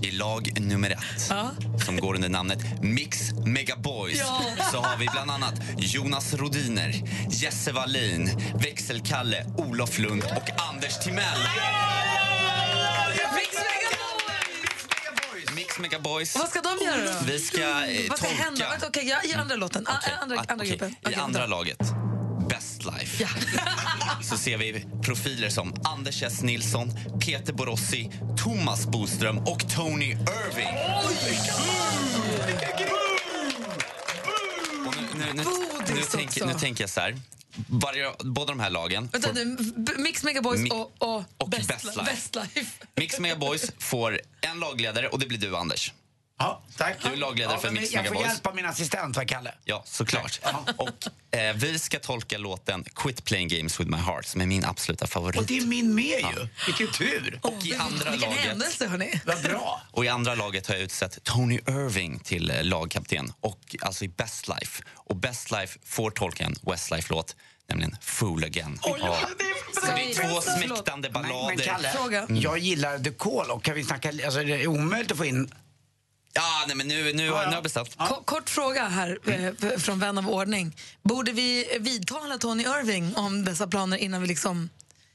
I 0.02 0.10
lag 0.10 0.60
nummer 0.60 0.90
ett, 0.90 0.98
Ja. 1.30 1.50
som 1.84 1.96
går 2.00 2.14
under 2.14 2.28
namnet 2.28 2.58
Mix 2.82 3.32
Megaboys, 3.46 4.18
Ja. 4.18 4.42
så 4.72 4.80
har 4.80 4.96
vi 4.96 5.06
bland 5.12 5.30
annat 5.30 5.54
Jonas 5.78 6.34
Rodiner, 6.34 6.94
Jesse 7.30 7.72
Wallin, 7.72 8.30
Växelkalle, 8.54 9.44
Olof 9.58 9.98
Lund 9.98 10.24
och 10.24 10.50
Anders 10.70 10.98
Timell. 10.98 11.38
Mix 15.78 15.92
Megaboys. 15.92 16.34
Och 16.34 16.40
vad 16.40 16.48
ska 16.48 16.60
de 16.60 16.84
göra 16.84 17.04
då? 17.04 17.26
Vi 17.26 17.38
ska 17.38 17.60
eh, 17.60 18.08
Vad 18.08 18.18
ska 18.18 18.28
tolka... 18.28 18.42
hända? 18.42 18.66
Okej, 18.86 19.08
jag 19.08 19.24
ger 19.24 19.38
andra 19.38 19.56
låten. 19.56 19.86
Ah, 19.86 19.92
andra, 20.22 20.36
andra 20.36 20.54
Okej, 20.54 20.68
gruppen. 20.68 20.90
I 20.90 20.96
Okej, 21.02 21.14
andra 21.14 21.46
laget, 21.46 21.78
Best 22.48 22.84
Life, 22.84 23.28
så 24.22 24.36
ser 24.36 24.58
vi 24.58 24.84
profiler 25.02 25.48
som 25.48 25.74
Anders 25.84 26.22
S. 26.22 26.42
Nilsson, 26.42 26.90
Peter 27.20 27.52
Borossi, 27.52 28.10
Thomas 28.44 28.86
Boström 28.86 29.38
och 29.38 29.74
Tony 29.76 30.10
Irving. 30.10 30.76
Och 34.86 34.96
nu, 34.96 35.02
nu, 35.14 35.32
nu, 35.32 35.32
nu, 35.34 35.44
Bodis 35.94 36.08
tänker, 36.08 36.44
också. 36.44 36.46
nu 36.46 36.60
tänker 36.60 36.82
jag 36.82 36.90
så 36.90 37.00
här. 37.00 37.20
Varje, 37.68 38.12
båda 38.20 38.52
de 38.52 38.60
här 38.60 38.70
lagen 38.70 39.08
Vänta 39.12 39.28
får, 39.28 39.34
nu, 39.34 39.56
Mix 39.98 40.24
Megaboys 40.24 40.60
Mi- 40.60 40.70
och, 40.70 40.92
och, 40.98 41.24
och 41.36 41.48
Best, 41.50 41.68
Best 41.68 41.84
Life. 41.84 42.04
Bestlife. 42.04 42.86
Mix 42.96 43.18
Megaboys 43.18 43.72
får 43.78 44.20
en 44.40 44.60
lagledare 44.60 45.08
och 45.08 45.18
det 45.18 45.26
blir 45.26 45.38
du, 45.38 45.56
Anders. 45.56 45.92
Ja, 46.38 46.62
tack. 46.76 46.96
Du 47.02 47.08
är 47.12 47.16
lagledare 47.16 47.54
Ja, 47.54 47.60
för 47.60 47.70
Mix 47.70 47.92
Jag 47.92 48.04
får 48.06 48.10
Megaboys. 48.14 48.32
hjälp 48.34 48.46
av 48.46 48.54
min 48.56 48.66
assistent, 48.66 49.16
va, 49.16 49.24
Kalle? 49.24 49.54
Ja, 49.64 49.82
såklart. 49.86 50.40
Och 50.76 51.36
eh, 51.38 51.54
vi 51.56 51.78
ska 51.78 51.98
tolka 51.98 52.38
låten 52.38 52.84
Quit 52.94 53.24
playing 53.24 53.48
games 53.48 53.80
with 53.80 53.90
my 53.90 53.96
heart 53.96 54.26
som 54.26 54.40
är 54.40 54.46
min 54.46 54.64
absoluta 54.64 55.06
favorit. 55.06 55.40
Och 55.40 55.46
det 55.46 55.58
är 55.58 55.66
min 55.66 55.94
med 55.94 56.20
Ja. 56.22 56.32
ju. 56.36 56.48
Vilken 56.66 56.92
tur. 56.92 57.40
Och 57.42 57.66
i 57.66 57.74
andra 57.74 58.10
Vilken 58.10 58.30
laget... 58.30 58.44
händelse, 58.44 58.86
hörni. 58.86 59.20
Vad 59.26 59.42
bra. 59.42 59.82
Och 59.90 60.04
i 60.04 60.08
andra 60.08 60.34
laget 60.34 60.66
har 60.66 60.74
jag 60.74 60.84
utsett 60.84 61.24
Tony 61.24 61.54
Irving 61.68 62.18
till 62.18 62.50
eh, 62.50 62.64
lagkapten, 62.64 63.32
och, 63.40 63.76
alltså 63.80 64.04
i 64.04 64.08
Best 64.08 64.48
Life. 64.48 64.82
Och 64.94 65.16
Best 65.16 65.50
Life 65.50 65.78
får 65.84 66.10
tolka 66.10 66.44
en 66.44 66.56
Westlife-låt, 66.62 67.36
nämligen 67.68 67.96
Fool 68.00 68.44
Again. 68.44 68.78
Ja. 68.82 69.18
Så 69.74 69.86
det 69.86 70.10
är 70.10 70.28
två 70.28 70.40
smäktande 70.40 71.10
ballader. 71.10 71.34
Men, 71.46 71.56
men 71.56 71.58
Kalle, 71.66 71.88
Fråga. 71.92 72.26
jag 72.28 72.58
gillar 72.58 72.98
The 72.98 73.10
Call 73.10 73.50
och 73.50 73.64
kan 73.64 73.74
vi 73.74 73.84
snacka, 73.84 74.08
alltså 74.08 74.42
det 74.42 74.62
är 74.62 74.66
omöjligt 74.66 75.12
att 75.12 75.18
få 75.18 75.24
in 75.24 75.50
Ja, 76.36 76.64
nej, 76.66 76.76
men 76.76 76.88
nu, 76.88 77.04
nu, 77.04 77.12
nu 77.12 77.30
har 77.30 77.52
jag 77.52 77.62
beställt. 77.62 77.96
Ko- 77.96 78.22
Kort 78.24 78.50
fråga 78.50 78.88
här 78.88 79.18
eh, 79.26 79.78
från 79.78 79.98
vän 79.98 80.18
av 80.18 80.28
ordning. 80.30 80.76
Borde 81.02 81.32
vi 81.32 81.76
vidtala 81.80 82.38
Tony 82.38 82.62
Irving 82.62 83.16
om 83.16 83.44
dessa 83.44 83.66
planer 83.66 83.96
innan 83.96 84.22
vi 84.22 84.28
liksom... 84.28 84.70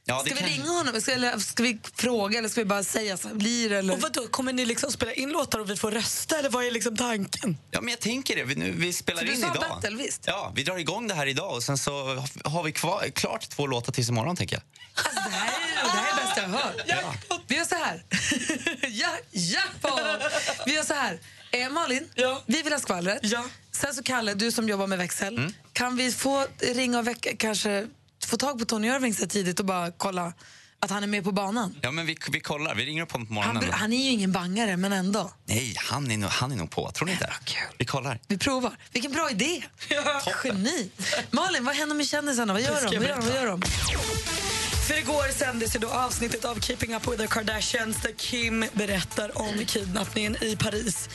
Ja, 0.09 0.19
ska 0.19 0.33
vi 0.33 0.39
kan- 0.39 0.49
ringa 0.49 0.69
honom? 0.69 1.01
Ska, 1.01 1.11
eller, 1.11 1.37
ska 1.39 1.63
vi 1.63 1.79
fråga 1.93 2.39
eller 2.39 2.49
ska 2.49 2.61
vi 2.61 2.65
bara 2.65 2.83
säga 2.83 3.17
så 3.17 3.27
blir? 3.27 3.71
Eller? 3.71 3.93
Och 3.93 4.01
vadå, 4.01 4.27
kommer 4.27 4.53
ni 4.53 4.65
liksom 4.65 4.91
spela 4.91 5.13
in 5.13 5.29
låtar 5.29 5.59
och 5.59 5.69
vi 5.69 5.75
får 5.75 5.91
rösta 5.91 6.39
eller 6.39 6.49
vad 6.49 6.65
är 6.65 6.71
liksom 6.71 6.97
tanken? 6.97 7.57
Ja, 7.71 7.81
men 7.81 7.89
jag 7.89 7.99
tänker 7.99 8.35
det. 8.35 8.43
Vi, 8.43 8.55
nu, 8.55 8.71
vi 8.71 8.93
spelar 8.93 9.21
Så 9.25 9.31
in 9.31 9.37
idag. 9.37 9.55
battle, 9.69 9.95
visst? 9.97 10.23
Ja, 10.25 10.51
vi 10.55 10.63
drar 10.63 10.77
igång 10.77 11.07
det 11.07 11.13
här 11.13 11.27
idag 11.27 11.55
och 11.55 11.63
sen 11.63 11.77
så 11.77 12.23
har 12.43 12.63
vi 12.63 12.71
kvar, 12.71 13.09
klart 13.15 13.49
två 13.49 13.67
låtar 13.67 13.93
tills 13.93 14.09
imorgon, 14.09 14.35
tänker 14.35 14.55
jag. 14.55 14.63
Alltså, 15.05 15.29
det, 15.29 15.35
här 15.35 15.47
är, 15.47 15.83
det 15.83 15.89
här 15.89 16.11
är 16.11 16.25
bästa 16.25 16.41
jag 16.41 16.49
har 16.49 16.57
hört. 16.57 17.41
Vi 17.47 17.55
gör 17.55 17.65
så 17.65 17.75
här. 17.75 18.03
ja, 18.89 19.09
jackpot! 19.31 19.99
Vi 20.65 20.73
gör 20.75 20.83
så 20.83 20.93
här. 20.93 21.19
Eh, 21.51 21.69
Malin, 21.69 22.07
vi 22.45 22.61
vill 22.61 22.73
ha 22.73 22.79
skvallret. 22.79 23.21
Sen 23.71 23.93
så 23.93 24.03
Kalle, 24.03 24.33
du 24.33 24.51
som 24.51 24.69
jobbar 24.69 24.87
med 24.87 24.97
växel. 24.97 25.37
Mm. 25.37 25.53
Kan 25.73 25.95
vi 25.97 26.11
få 26.11 26.45
ringa 26.61 26.99
och 26.99 27.07
väcka, 27.07 27.35
kanske 27.37 27.87
få 28.25 28.37
tag 28.37 28.59
på 28.59 28.65
Tony 28.65 28.87
Irving 28.87 29.13
så 29.13 29.27
tidigt 29.27 29.59
och 29.59 29.65
bara 29.65 29.91
kolla 29.91 30.33
att 30.81 30.91
han 30.91 31.03
är 31.03 31.07
med 31.07 31.23
på 31.23 31.31
banan? 31.31 31.75
Ja, 31.81 31.91
men 31.91 32.05
vi, 32.05 32.17
vi 32.31 32.39
kollar. 32.39 32.75
Vi 32.75 32.85
ringer 32.85 33.03
upp 33.03 33.11
honom 33.11 33.27
på 33.27 33.33
Han, 33.33 33.55
morgonen. 33.55 33.73
han 33.73 33.93
är 33.93 34.03
ju 34.03 34.09
ingen 34.11 34.31
bangare, 34.31 34.77
men 34.77 34.93
ändå. 34.93 35.31
Nej, 35.45 35.75
han 35.77 36.11
är, 36.11 36.17
nog, 36.17 36.29
han 36.29 36.51
är 36.51 36.55
nog 36.55 36.71
på. 36.71 36.91
Tror 36.91 37.05
ni 37.05 37.11
inte? 37.11 37.33
Vi 37.77 37.85
kollar. 37.85 38.19
Vi 38.27 38.37
provar. 38.37 38.77
Vilken 38.91 39.11
bra 39.11 39.31
idé! 39.31 39.63
Geni! 40.43 40.89
Malin, 41.31 41.65
vad 41.65 41.75
händer 41.75 41.95
med 41.95 42.07
kändisarna? 42.07 42.53
Vad 42.53 42.61
gör 42.61 42.89
de? 42.91 42.97
Vad 42.97 43.07
gör 43.07 43.17
de? 43.17 43.25
Vad 43.25 43.35
gör 43.35 43.47
de? 43.47 43.61
För 44.89 44.97
igår 44.97 45.31
sändes 45.31 45.75
ju 45.75 45.79
då 45.79 45.89
avsnittet 45.89 46.45
av 46.45 46.59
Keeping 46.59 46.95
Up 46.95 47.07
With 47.07 47.21
The 47.21 47.27
Kardashians 47.27 48.01
där 48.01 48.11
Kim 48.17 48.65
berättar 48.73 49.37
om 49.37 49.65
kidnappningen 49.65 50.43
i 50.43 50.55
Paris. 50.55 51.09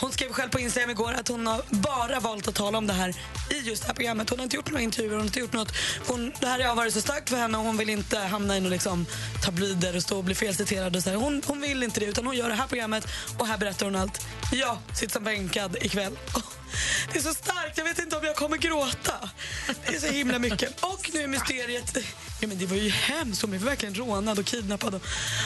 Hon 0.00 0.12
skrev 0.12 0.32
själv 0.32 0.50
på 0.50 0.60
Instagram 0.60 0.90
igår 0.90 1.12
att 1.12 1.28
hon 1.28 1.46
har 1.46 1.62
bara 1.70 2.20
valt 2.20 2.48
att 2.48 2.54
tala 2.54 2.78
om 2.78 2.86
det 2.86 2.92
här 2.92 3.14
i 3.50 3.58
just 3.58 3.82
det 3.82 3.88
här 3.88 3.94
programmet. 3.94 4.30
Hon 4.30 4.38
har 4.38 4.44
inte 4.44 4.56
gjort 4.56 4.70
några 4.70 4.82
intervjuer, 4.82 5.10
hon 5.10 5.20
har 5.20 5.26
inte 5.26 5.40
gjort 5.40 5.52
något. 5.52 5.72
Hon, 6.06 6.32
det 6.40 6.46
här 6.46 6.64
har 6.64 6.74
varit 6.74 6.94
så 6.94 7.00
starkt 7.00 7.28
för 7.30 7.36
henne 7.36 7.58
och 7.58 7.64
hon 7.64 7.76
vill 7.76 7.90
inte 7.90 8.18
hamna 8.18 8.56
i 8.56 8.60
några 8.60 8.70
liksom, 8.72 9.06
tabloider 9.44 9.96
och 9.96 10.02
stå 10.02 10.18
och 10.18 10.24
bli 10.24 10.34
felciterad. 10.34 10.96
Och 10.96 11.02
så 11.02 11.10
här. 11.10 11.16
Hon, 11.16 11.42
hon 11.46 11.60
vill 11.60 11.82
inte 11.82 12.00
det 12.00 12.06
utan 12.06 12.26
hon 12.26 12.36
gör 12.36 12.48
det 12.48 12.54
här 12.54 12.66
programmet 12.66 13.06
och 13.38 13.46
här 13.46 13.58
berättar 13.58 13.86
hon 13.86 13.96
allt. 13.96 14.26
Jag 14.52 14.78
sitter 14.94 15.12
som 15.12 15.24
bänkad 15.24 15.76
ikväll. 15.80 16.12
Det 17.12 17.18
är 17.18 17.22
så 17.22 17.34
starkt, 17.34 17.78
jag 17.78 17.84
vet 17.84 17.98
inte 17.98 18.16
om 18.16 18.24
jag 18.24 18.36
kommer 18.36 18.56
gråta. 18.56 19.30
Det 19.86 19.94
är 19.94 20.00
så 20.00 20.06
himla 20.06 20.38
mycket. 20.38 20.84
Och 20.84 21.10
nu 21.14 21.22
är 21.22 21.28
mysteriet... 21.28 21.96
Ja, 22.40 22.48
men 22.48 22.58
det 22.58 22.66
var 22.66 22.76
ju 22.76 22.88
hemskt, 22.88 23.42
hon 23.42 23.50
blev 23.50 23.62
verkligen 23.62 23.94
rånad 23.94 24.38
och 24.38 24.44
kidnappad. 24.44 25.00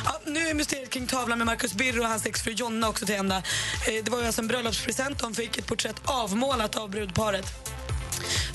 Ja, 0.05 0.21
nu 0.27 0.49
är 0.49 0.55
mysteriet 0.55 0.91
kring 0.91 1.07
tavlan 1.07 1.39
med 1.39 1.47
Marcus 1.47 1.75
Birro 1.75 2.01
och 2.03 2.09
hans 2.09 2.27
exfru 2.27 2.53
Jonna 2.53 2.89
också 2.89 3.07
till 3.07 3.15
ända. 3.15 3.37
Eh, 3.37 4.05
det 4.05 4.11
var 4.11 4.21
ju 4.21 4.27
alltså 4.27 4.41
en 4.41 4.49
bröllopspresent, 4.49 5.19
de 5.19 5.35
fick 5.35 5.59
ett 5.59 5.67
porträtt 5.67 5.97
avmålat 6.05 6.77
av 6.77 6.91
brudparet 6.91 7.74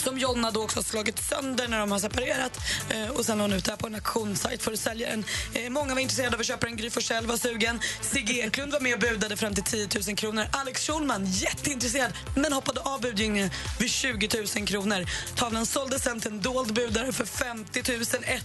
som 0.01 0.17
Jonna 0.17 0.51
då 0.51 0.63
också 0.63 0.77
har 0.77 0.83
slagit 0.83 1.23
sönder 1.23 1.67
när 1.67 1.79
de 1.79 1.91
har 1.91 1.99
separerat. 1.99 2.59
Eh, 2.89 3.09
och 3.09 3.25
sen 3.25 3.39
har 3.39 3.47
hon 3.47 3.57
ut 3.57 3.65
det 3.65 3.71
här 3.71 3.77
på 3.77 3.87
en 3.87 3.95
auktionssajt 3.95 4.63
för 4.63 4.73
att 4.73 4.79
sälja 4.79 5.09
den. 5.09 5.25
Eh, 5.53 5.69
många 5.69 5.93
var 5.93 6.01
intresserade 6.01 6.35
av 6.35 6.39
att 6.39 6.45
köpa 6.45 6.65
den. 6.65 6.75
Gry 6.75 6.89
Forssell 6.89 7.25
var 7.25 7.37
sugen. 7.37 7.79
Sigge 8.01 8.33
Eklund 8.33 8.71
var 8.71 8.79
med 8.79 8.93
och 8.93 8.99
budade 8.99 9.37
fram 9.37 9.55
till 9.55 9.63
10 9.63 9.87
000 10.07 10.15
kronor. 10.15 10.45
Alex 10.51 10.87
Schulman 10.87 11.25
jätteintresserad 11.25 12.13
men 12.35 12.53
hoppade 12.53 12.81
av 12.81 13.01
budgivningen 13.01 13.49
vid 13.79 13.89
20 13.89 14.29
000 14.55 14.67
kronor. 14.67 15.05
Tavlan 15.35 15.65
såldes 15.65 16.03
sen 16.03 16.19
till 16.19 16.31
en 16.31 16.41
dold 16.41 16.73
budare 16.73 17.11
för 17.11 17.25
50 17.25 17.83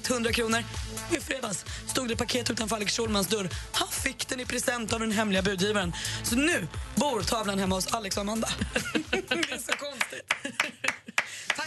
100 0.09 0.33
kronor. 0.33 0.65
I 1.11 1.21
fredags 1.21 1.65
stod 1.87 2.09
det 2.09 2.17
paket 2.17 2.51
utanför 2.51 2.77
Alex 2.77 2.97
Schulmans 2.97 3.27
dörr. 3.27 3.49
Han 3.73 3.89
fick 3.89 4.29
den 4.29 4.41
i 4.41 4.47
present 4.47 4.93
av 4.93 5.01
den 5.01 5.13
hemliga 5.13 5.43
budgivaren. 5.43 5.93
Så 6.23 6.37
nu 6.37 6.69
bor 6.95 7.23
tavlan 7.23 7.59
hemma 7.59 7.75
hos 7.75 7.87
Alex 7.87 8.17
och 8.17 8.21
Amanda. 8.21 8.49
det 9.11 9.53
är 9.53 9.59
så 9.59 9.77
konstigt. 9.77 10.35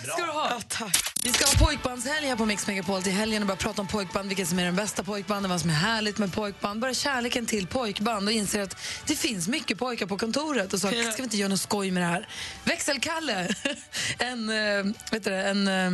Tack 0.05 0.13
ska 0.13 0.25
du 0.25 0.31
ha. 0.31 0.62
Ja. 0.79 0.91
Vi 1.23 1.33
ska 1.33 1.45
ha 1.45 1.65
pojkbandshelg 1.65 2.27
här 2.27 2.36
på 2.36 2.45
Mix 2.45 2.67
Megapol 2.67 3.03
till 3.03 3.12
helgen 3.12 3.41
och 3.41 3.47
börja 3.47 3.57
prata 3.57 3.81
om 3.81 3.88
pojkband, 3.88 4.27
vilket 4.27 4.47
som 4.47 4.60
är 4.60 4.65
den 4.65 4.75
bästa 4.75 5.03
pojkbanden, 5.03 5.51
vad 5.51 5.62
som 5.62 5.69
är 5.69 5.73
härligt 5.73 6.17
med 6.17 6.33
pojkband, 6.33 6.79
bara 6.79 6.93
kärleken 6.93 7.45
till 7.45 7.67
pojkband 7.67 8.27
och 8.27 8.33
inser 8.33 8.62
att 8.62 8.77
det 9.07 9.15
finns 9.15 9.47
mycket 9.47 9.79
pojkar 9.79 10.05
på 10.05 10.17
kontoret 10.17 10.73
och 10.73 10.81
så 10.81 10.88
ska 10.88 11.17
vi 11.17 11.23
inte 11.23 11.38
göra 11.38 11.49
något 11.49 11.62
skoj 11.62 11.91
med 11.91 12.03
det 12.03 12.07
här. 12.07 12.27
Växelkalle, 12.63 13.55
en, 14.19 14.49
äh, 14.49 14.93
vet 15.12 15.23
du, 15.23 15.33
en 15.33 15.67
äh, 15.67 15.91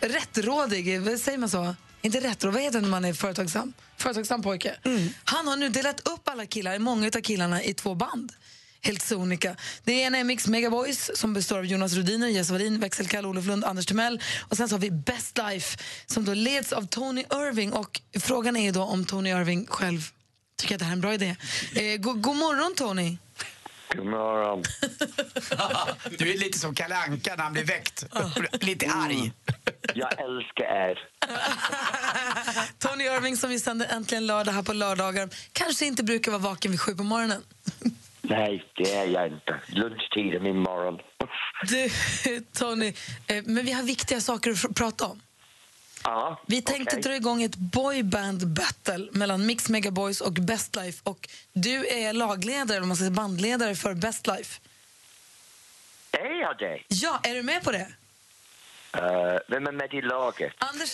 rättrådig, 0.00 1.00
vad 1.00 1.18
säger 1.18 1.38
man 1.38 1.48
så? 1.48 1.74
Inte 2.02 2.20
rättrådig, 2.20 2.54
vad 2.54 2.62
heter 2.62 2.78
det 2.78 2.82
när 2.82 2.90
man 2.90 3.04
är 3.04 3.12
företagsam? 3.12 3.72
Företagsam 3.96 4.42
pojke. 4.42 4.76
Han 5.24 5.48
har 5.48 5.56
nu 5.56 5.68
delat 5.68 6.08
upp 6.08 6.28
alla 6.28 6.46
killar, 6.46 6.78
många 6.78 7.06
av 7.06 7.20
killarna, 7.20 7.62
i 7.62 7.74
två 7.74 7.94
band 7.94 8.32
helt 8.82 9.02
sonika. 9.02 9.56
Det 9.84 9.92
ena 9.92 10.18
är 10.18 10.24
Mix 10.24 10.46
Megaboys 10.46 11.10
som 11.14 11.34
består 11.34 11.58
av 11.58 11.66
Jonas 11.66 11.92
Rudiner, 11.92 12.28
Jess 12.28 12.50
Wallin, 12.50 12.80
Växelkalle, 12.80 13.28
Olof 13.28 13.46
Lund, 13.46 13.64
Anders 13.64 13.86
Timell. 13.86 14.22
Och 14.48 14.56
sen 14.56 14.68
så 14.68 14.74
har 14.74 14.80
vi 14.80 14.90
Best 14.90 15.38
Life 15.38 15.78
som 16.06 16.24
då 16.24 16.34
leds 16.34 16.72
av 16.72 16.86
Tony 16.86 17.20
Irving. 17.20 17.72
Och 17.72 18.00
frågan 18.20 18.56
är 18.56 18.64
ju 18.64 18.70
då 18.70 18.82
om 18.82 19.04
Tony 19.04 19.30
Irving 19.30 19.66
själv 19.66 20.00
tycker 20.56 20.74
att 20.74 20.78
det 20.78 20.84
här 20.84 20.92
är 20.92 20.96
en 20.96 21.00
bra 21.00 21.14
idé. 21.14 21.36
Eh, 21.74 21.96
go 22.00 22.12
god 22.12 22.36
morgon 22.36 22.74
Tony! 22.76 23.16
God 23.96 24.06
morgon. 24.06 24.64
Du 26.18 26.32
är 26.32 26.38
lite 26.38 26.58
som 26.58 26.74
Kalle 26.74 26.96
Anka 26.96 27.34
när 27.36 27.44
han 27.44 27.52
blir 27.52 27.64
väckt. 27.64 28.04
Lite 28.60 28.90
arg. 28.90 29.32
Jag 29.94 30.12
älskar 30.20 30.64
er. 30.64 30.98
Tony 32.78 33.04
Irving 33.04 33.36
som 33.36 33.50
vi 33.50 33.60
sänder 33.60 33.86
äntligen 33.90 34.26
lördag 34.26 34.52
här 34.52 34.62
på 34.62 34.72
lördagar 34.72 35.28
kanske 35.52 35.86
inte 35.86 36.04
brukar 36.04 36.32
vara 36.32 36.42
vaken 36.42 36.70
vid 36.70 36.80
sju 36.80 36.94
på 36.94 37.02
morgonen. 37.02 37.42
Nej, 38.28 38.64
det 38.76 38.94
är 38.94 39.06
jag 39.06 39.26
inte. 39.26 39.60
Lunchtid 39.66 40.34
är 40.34 40.40
min 40.40 40.58
morgon. 40.58 40.98
Du, 41.68 41.90
Tony, 42.58 42.92
eh, 43.26 43.42
men 43.46 43.64
vi 43.64 43.72
har 43.72 43.82
viktiga 43.82 44.20
saker 44.20 44.50
att 44.50 44.74
prata 44.76 45.06
om. 45.06 45.20
Ja, 46.04 46.42
Vi 46.46 46.62
tänkte 46.62 46.96
okej. 46.96 47.02
dra 47.02 47.16
igång 47.16 47.42
ett 47.42 47.56
boyband 47.56 48.46
battle 48.48 49.08
mellan 49.12 49.46
Mix 49.46 49.68
Megaboys 49.68 50.20
och 50.20 50.32
Best 50.32 50.76
Life. 50.76 51.00
Och 51.04 51.28
du 51.52 51.86
är 51.86 52.12
lagledare, 52.12 52.76
eller 52.76 52.86
man 52.86 52.96
ska 52.96 53.02
säga 53.02 53.10
bandledare 53.10 53.74
för 53.74 53.94
Best 53.94 54.26
Life. 54.26 54.60
Är 56.12 56.40
jag 56.40 56.58
det? 56.58 56.78
Ja, 56.88 57.20
är 57.22 57.34
du 57.34 57.42
med 57.42 57.62
på 57.64 57.72
det? 57.72 57.86
Uh, 58.96 59.02
vem 59.48 59.66
är 59.66 59.72
med 59.72 59.94
i 59.94 60.02
laget? 60.02 60.52
Anders 60.58 60.92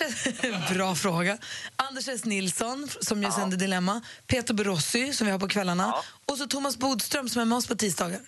Bra 0.75 0.95
fråga. 0.95 1.39
Anders 1.77 2.09
S. 2.09 2.25
Nilsson, 2.25 2.89
som 3.01 3.23
ju 3.23 3.31
sänder 3.31 3.57
Dilemma. 3.57 4.03
Peter 4.27 4.55
Borossi, 4.55 5.13
som 5.13 5.27
vi 5.27 5.33
har 5.33 5.39
på 5.39 5.49
kvällarna. 5.49 5.95
Och 6.27 6.39
så 6.39 6.47
Thomas 6.47 6.77
Bodström, 6.77 7.29
som 7.29 7.43
är 7.43 7.47
med 7.47 7.59
oss 7.59 7.67
på 7.67 7.75
tisdagar. 7.75 8.21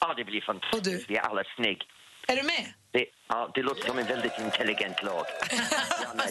Ja, 0.00 0.14
det 0.16 0.24
blir 0.24 0.40
fantastiskt. 0.40 1.10
Vi 1.10 1.16
är 1.16 1.20
alla 1.20 1.42
snygg. 1.56 1.82
Är 2.26 2.36
du 2.36 2.42
med? 2.42 2.72
Det, 2.90 3.06
ja, 3.28 3.50
det 3.54 3.62
låter 3.62 3.86
som 3.86 3.98
en 3.98 4.06
väldigt 4.06 4.38
intelligent 4.38 5.02
lag. 5.02 5.26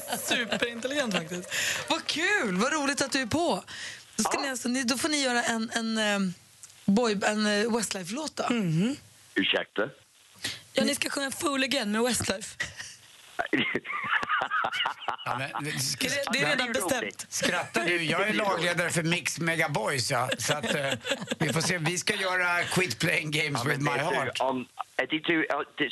Superintelligent 0.20 1.14
faktiskt. 1.14 1.50
Vad 1.90 2.06
kul! 2.06 2.56
Vad 2.56 2.74
roligt 2.74 3.02
att 3.02 3.12
du 3.12 3.22
är 3.22 3.26
på. 3.26 3.64
Då, 4.16 4.24
ska 4.24 4.40
ni 4.40 4.50
alltså, 4.50 4.70
ni, 4.70 4.84
då 4.84 4.98
får 4.98 5.10
ni 5.10 5.24
göra 5.24 5.44
en, 5.44 5.72
en, 5.74 5.98
eh, 5.98 6.20
boy, 6.86 7.20
en 7.26 7.46
eh, 7.46 7.76
Westlife-låt 7.76 8.36
då. 8.36 8.44
Ursäkta? 9.36 9.90
Ja, 10.74 10.84
ni 10.84 10.96
ska 10.96 11.10
sjunga 11.10 11.32
Fool 11.32 11.64
again 11.64 11.92
med 11.92 12.04
Westlife. 12.04 12.58
Ja, 15.26 15.38
men, 15.62 15.72
sk- 15.74 15.98
Det 16.00 16.08
är- 16.08 16.34
det 16.34 16.40
är 16.40 16.50
redan 16.50 16.72
bestämt. 16.74 17.26
Skrattar 17.30 17.86
du? 17.86 18.04
Jag 18.04 18.28
är 18.28 18.34
lagledare 18.34 18.90
för 18.90 19.04
Mix 19.04 19.40
Megaboys. 19.40 20.12
Ja. 20.12 20.30
Så 20.38 20.54
att, 20.54 20.76
eh, 20.76 20.92
vi 21.40 21.54
får 21.54 21.62
se. 21.62 21.78
Vi 21.78 21.98
ska 21.98 22.16
göra 22.16 22.64
Quit 22.64 23.00
Playing 23.00 23.32
Games 23.32 23.62
Ja, 23.66 23.70
with 23.70 23.80
My 23.82 23.92
du, 23.92 24.00
Heart. 24.00 24.40
om, 24.40 24.66
är 24.98 25.08
det 25.08 25.20
du, 25.20 25.48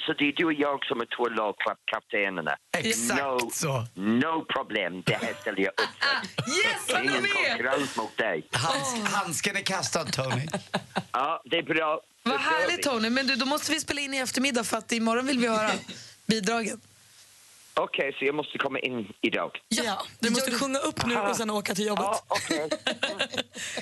så 0.06 0.14
det 0.14 0.26
är 0.28 0.34
du 0.34 0.46
och 0.46 0.54
jag 0.54 0.86
som 0.86 1.02
är 1.02 1.06
två 1.18 1.30
lagkaptenerna? 1.30 2.56
Exakt 2.78 3.22
no, 3.22 3.50
så. 3.54 3.86
No 3.96 4.46
problem, 4.46 5.02
det 5.06 5.14
här 5.16 5.34
ställer 5.42 5.60
jag 5.62 5.72
upp 5.72 5.90
för. 6.00 6.22
Yes, 6.52 6.86
det 6.88 6.94
är 6.94 7.02
ingen 7.04 7.26
konkurrens 7.34 7.96
mot 7.98 8.18
dig. 8.18 8.48
Hands, 8.52 9.14
Handsken 9.14 9.56
är 9.56 9.62
kastad, 9.62 10.06
Tony. 10.06 10.48
Ja, 11.12 11.42
det 11.46 11.58
är 11.58 11.64
bra. 11.64 12.02
Vad 12.24 12.40
härligt. 12.40 12.82
Tony, 12.84 13.10
men 13.10 13.28
du, 13.28 13.36
då 13.36 13.46
måste 13.46 13.72
vi 13.72 13.80
spela 13.80 14.02
in 14.02 14.14
i 14.14 14.18
eftermiddag 14.18 14.64
för 14.64 14.78
att 14.78 14.92
imorgon 14.92 15.26
vill 15.26 15.40
vi 15.40 15.48
höra 15.48 15.72
bidragen. 16.26 16.82
Okej, 17.74 18.16
så 18.20 18.26
jag 18.26 18.36
måste 18.36 18.58
komma 18.58 18.80
in 18.80 19.14
idag? 19.22 19.52
Ja, 19.70 20.02
du 20.20 20.30
måste 20.30 20.52
sjunga 20.52 20.80
upp 20.80 21.06
nu 21.06 21.16
och 21.18 21.36
sen 21.36 21.50
åka 21.50 21.76
till 21.76 21.86
jobbet. 21.88 22.06
Ja, 22.06 22.24
okej. 22.28 22.70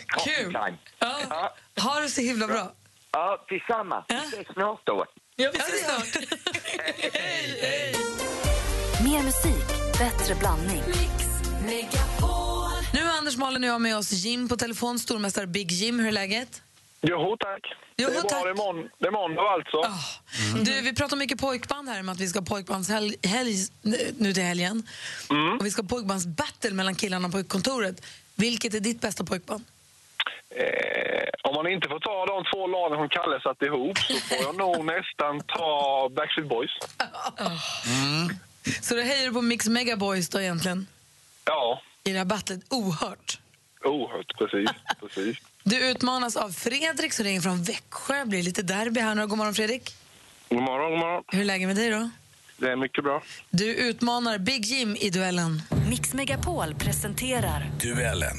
Kul! 0.25 0.58
Ja. 0.99 1.54
Ha 1.82 1.99
det 1.99 2.10
så 2.10 2.21
himla 2.21 2.47
bra. 2.47 2.71
Ja, 3.12 3.45
detsamma. 3.49 4.06
Vi 4.08 4.15
ses 4.15 4.47
snart 4.54 4.82
då. 4.86 5.06
Ja, 5.36 5.52
vi 5.54 5.60
ses 5.60 5.86
snart. 5.86 6.23
Mer 9.04 9.23
musik, 9.23 9.67
bättre 9.99 10.36
blandning. 10.36 10.84
Nu 12.93 12.99
är 12.99 13.17
Anders 13.17 13.38
Malin 13.38 13.63
och 13.63 13.69
jag 13.69 13.82
med 13.82 13.97
oss 13.97 14.12
Jim 14.12 14.49
på 14.49 14.58
telefon, 14.58 14.99
stormästare 14.99 15.47
Big 15.47 15.71
Jim. 15.71 15.99
Hur 15.99 16.08
är 16.08 16.12
läget? 16.12 16.62
Jo, 17.01 17.38
tack. 17.39 17.73
Jo, 17.97 18.09
det 18.09 18.17
är 18.17 18.21
tack. 18.21 18.43
det 18.43 18.49
är, 18.49 18.53
mån- 18.53 18.89
det 18.99 19.07
är 19.07 19.12
måndag 19.12 19.41
alltså. 19.41 19.81
Du, 20.63 20.81
vi 20.81 20.95
pratar 20.95 21.17
mycket 21.17 21.39
pojkband 21.41 21.89
här, 21.89 22.03
med 22.03 22.13
att 22.13 22.19
vi 22.19 22.27
ska 22.27 22.39
ha 22.39 22.45
pojkbandshelg 22.45 23.15
helg, 23.23 23.55
nu 24.17 24.33
till 24.33 24.43
helgen. 24.43 24.88
Och 25.59 25.65
vi 25.65 25.71
ska 25.71 25.81
ha 25.81 25.88
pojkbandsbattle 25.89 26.71
mellan 26.73 26.95
killarna 26.95 27.29
på 27.29 27.43
kontoret. 27.43 28.05
Vilket 28.35 28.73
är 28.73 28.79
ditt 28.79 29.01
bästa 29.01 29.23
pojkband? 29.23 29.63
Eh, 30.49 31.29
om 31.43 31.55
man 31.55 31.67
inte 31.67 31.89
får 31.89 31.99
ta 31.99 32.25
de 32.25 32.43
två 32.53 32.67
lagen 32.67 32.97
som 32.97 33.09
Kalle 33.09 33.41
satt 33.41 33.62
ihop 33.62 33.97
så 33.97 34.13
får 34.13 34.38
jag 34.38 34.55
nog 34.57 34.85
nästan 34.95 35.41
ta 35.41 36.09
Backstreet 36.15 36.49
Boys. 36.49 36.71
Så 38.81 38.95
du 38.95 39.01
hejar 39.01 39.31
på 39.31 39.41
Mix 39.41 39.67
Megaboys 39.67 40.29
då 40.29 40.41
egentligen? 40.41 40.88
Ja, 41.45 41.81
I 42.03 42.12
det 42.12 42.17
här 42.17 42.25
battlet? 42.25 42.59
Ohört. 42.69 43.39
oerhört. 43.83 44.38
Precis. 44.38 44.69
precis. 44.99 45.38
Du 45.69 45.89
utmanas 45.89 46.36
av 46.36 46.49
Fredrik 46.49 47.13
som 47.13 47.25
ringer 47.25 47.41
från 47.41 47.63
Växjö. 47.63 48.19
Det 48.19 48.25
blir 48.25 48.43
lite 48.43 48.62
derby 48.62 48.99
här 48.99 49.15
nu. 49.15 49.27
God 49.27 49.38
morgon 49.38 49.53
Fredrik. 49.53 49.95
God 50.49 50.62
morgon, 50.62 50.91
god 50.91 50.99
morgon. 50.99 51.23
Hur 51.27 51.41
är 51.41 51.45
läget 51.45 51.67
med 51.67 51.75
dig 51.75 51.89
då? 51.89 52.10
Det 52.58 52.71
är 52.71 52.75
mycket 52.75 53.03
bra. 53.03 53.23
Du 53.49 53.75
utmanar 53.75 54.38
Big 54.38 54.65
Jim 54.65 54.95
i 54.99 55.10
duellen. 55.10 55.62
Mix 55.89 56.13
Megapol 56.13 56.75
presenterar 56.75 57.71
Duellen. 57.82 58.38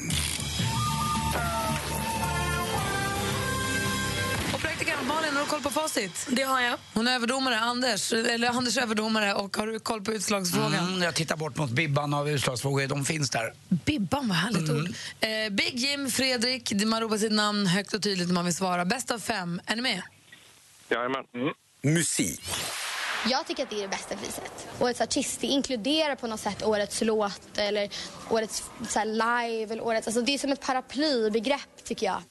Har 5.41 5.47
du 5.47 5.51
koll 5.51 5.63
på 5.63 5.71
facit? 5.71 6.27
Det 6.31 6.43
har 6.43 6.61
jag. 6.61 6.79
Hon 6.95 7.09
är 7.09 7.15
överdomare, 7.15 7.59
Anders, 7.59 8.13
eller 8.13 8.49
Anders 8.49 8.77
är 8.77 8.83
överdomare 8.83 9.35
och 9.35 9.57
har 9.57 9.67
du 9.67 9.79
koll 9.79 10.05
på 10.05 10.13
utslagsfrågan? 10.13 10.75
Mm, 10.75 11.03
jag 11.03 11.15
tittar 11.15 11.37
bort 11.37 11.57
mot 11.57 11.71
Bibban 11.71 12.15
av 12.15 12.31
utslagsfrågor. 12.31 12.87
De 12.87 13.05
finns 13.05 13.31
där. 13.31 13.53
Bibban, 13.69 14.29
vad 14.29 14.37
härligt 14.37 14.71
ord. 14.71 14.95
Eh, 15.21 15.53
Big 15.53 15.75
Jim, 15.75 16.11
Fredrik, 16.11 16.73
man 16.87 17.01
ropar 17.01 17.19
sitt 17.19 17.33
namn 17.33 17.67
högt 17.67 17.95
och 17.95 18.03
tydligt 18.03 18.27
när 18.27 18.35
man 18.35 18.45
vill 18.45 18.55
svara. 18.55 18.85
Bäst 18.85 19.11
av 19.11 19.19
fem. 19.19 19.61
Är 19.67 19.77
ni 19.77 19.83
med? 19.83 20.03
Jajamän. 20.89 21.25
Mm. 21.35 21.55
Musik. 21.95 22.43
Jag 23.31 23.47
tycker 23.47 23.63
att 23.63 23.71
det 23.71 23.77
är 23.77 23.83
det 23.83 23.89
bästa 23.89 24.17
priset. 24.17 24.69
Årets 24.79 25.01
artist 25.01 25.41
det 25.41 25.47
inkluderar 25.47 26.15
på 26.15 26.27
något 26.27 26.41
sätt 26.41 26.63
årets 26.63 27.03
låt 27.03 27.59
eller 27.59 27.91
årets 28.31 28.65
så 28.89 28.99
här, 28.99 29.07
live. 29.07 29.73
Eller 29.73 29.85
årets, 29.85 30.07
alltså 30.07 30.23
det 30.23 30.35
är 30.35 30.39
som 30.39 30.53
ett 30.53 30.61
paraplybegrepp 30.61 31.85
tycker 31.85 32.07
jag. 32.07 32.23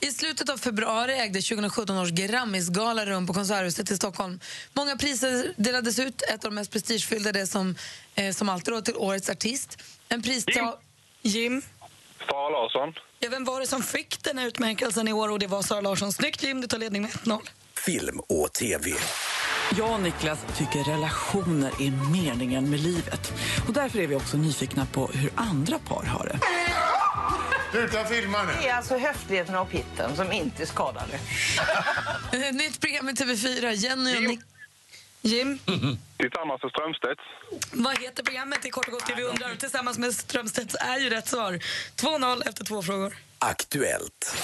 I 0.00 0.06
slutet 0.06 0.48
av 0.48 0.56
februari 0.56 1.12
ägde 1.18 1.40
2017 1.40 1.98
års 1.98 2.10
Grammisgala 2.10 3.06
rum 3.06 3.26
på 3.26 3.34
Konserthuset 3.34 3.90
i 3.90 3.96
Stockholm. 3.96 4.40
Många 4.72 4.96
priser 4.96 5.54
delades 5.56 5.98
ut. 5.98 6.22
Ett 6.22 6.44
av 6.44 6.50
de 6.50 6.54
mest 6.54 6.72
prestigefyllda 6.72 7.32
det 7.32 7.46
som, 7.46 7.74
eh, 8.14 8.32
som 8.32 8.48
alltid 8.48 8.74
då, 8.74 8.80
till 8.80 8.96
Årets 8.96 9.30
artist. 9.30 9.82
En 10.08 10.22
pris 10.22 10.44
Jim. 10.48 10.72
Jim. 11.22 11.62
Sara 12.28 12.48
Larsson. 12.48 12.94
Ja, 13.18 13.28
vem 13.30 13.44
var 13.44 13.60
det 13.60 13.66
som 13.66 13.82
fick 13.82 14.24
den 14.24 14.38
här 14.38 14.46
utmärkelsen 14.46 15.08
i 15.08 15.12
år? 15.12 15.30
Och 15.30 15.38
det 15.38 15.46
var 15.46 15.62
Sara 15.62 15.80
Larsson. 15.80 16.12
Snyggt 16.12 16.42
Jim, 16.42 16.60
du 16.60 16.66
tar 16.66 16.78
ledning 16.78 17.02
med 17.02 17.10
1-0. 17.10 17.40
Film 17.86 18.20
och 18.20 18.52
TV. 18.52 18.90
Jag 19.78 19.92
och 19.92 20.00
Niklas 20.00 20.38
tycker 20.58 20.84
relationer 20.84 21.68
är 21.68 22.12
meningen 22.12 22.70
med 22.70 22.80
livet. 22.80 23.32
Och 23.68 23.72
därför 23.72 23.98
är 23.98 24.06
vi 24.06 24.14
också 24.14 24.36
nyfikna 24.36 24.86
på 24.86 25.06
hur 25.06 25.30
andra 25.34 25.78
par 25.78 26.04
har 26.04 26.24
det. 26.24 26.38
Sluta 27.70 28.04
filma 28.04 28.42
nu. 28.42 28.52
Det 28.60 28.68
är 28.68 28.74
alltså 28.76 28.98
höfligheten 28.98 29.54
och 29.56 29.70
pitten 29.70 30.16
som 30.16 30.32
inte 30.32 30.62
är 30.62 30.66
skadade. 30.66 31.18
Nytt 32.52 32.80
program 32.80 33.08
i 33.08 33.12
TV4. 33.12 33.70
Jenny 33.72 34.16
och 34.16 34.22
Nick... 34.22 34.40
Jim? 35.22 35.58
Tillsammans 36.16 36.62
med 36.62 36.70
Strömstedt. 36.72 37.20
Vad 37.72 37.98
heter 37.98 38.22
programmet 38.22 38.66
i 38.66 38.70
kort 38.70 38.86
och 38.86 38.92
gott 38.92 39.06
det 39.06 39.14
vi 39.14 39.22
undrar? 39.22 39.54
Tillsammans 39.54 39.98
med 39.98 40.14
Strömstedt 40.14 40.74
är 40.74 40.98
ju 40.98 41.10
rätt 41.10 41.28
svar. 41.28 41.52
2-0 41.96 42.48
efter 42.48 42.64
två 42.64 42.82
frågor. 42.82 43.16
Aktuellt. 43.38 44.36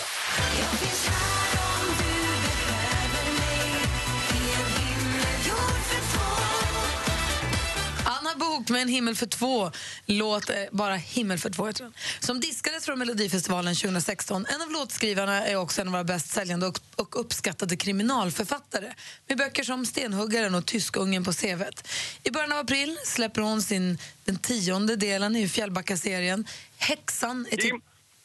Bok 8.57 8.69
med 8.69 8.83
En 8.83 8.88
himmel 8.88 9.16
för 9.16 9.27
två, 9.27 9.71
låt 10.07 10.51
eh, 10.51 10.57
bara 10.73 10.97
Himmel 10.97 11.38
för 11.38 11.51
två, 11.51 11.66
jag 11.69 11.75
tror. 11.75 11.92
som 12.21 12.40
diskades 12.40 12.85
från 12.85 12.99
Melodifestivalen 12.99 13.75
2016. 13.75 14.47
En 14.47 14.62
av 14.62 14.71
låtskrivarna 14.71 15.47
är 15.47 15.57
också 15.57 15.81
en 15.81 15.88
av 15.88 15.92
våra 15.92 16.05
bäst 16.05 16.31
säljande 16.33 16.66
och, 16.66 16.81
och 16.97 17.21
uppskattade 17.21 17.77
kriminalförfattare 17.77 18.95
med 19.29 19.38
böcker 19.38 19.62
som 19.62 19.87
Stenhuggaren 19.87 20.55
och 20.55 20.66
Tyskungen 20.66 21.25
på 21.25 21.33
CVt. 21.33 21.88
I 22.23 22.31
början 22.31 22.53
av 22.53 22.59
april 22.59 22.99
släpper 23.05 23.40
hon 23.42 23.62
sin, 23.62 23.99
den 24.25 24.38
tionde 24.38 24.97
delen 24.97 25.37
i 25.37 25.49
Fjällbacka-serien. 25.49 26.47
Häxan 26.78 27.47
är 27.51 27.64
Jim. 27.64 27.81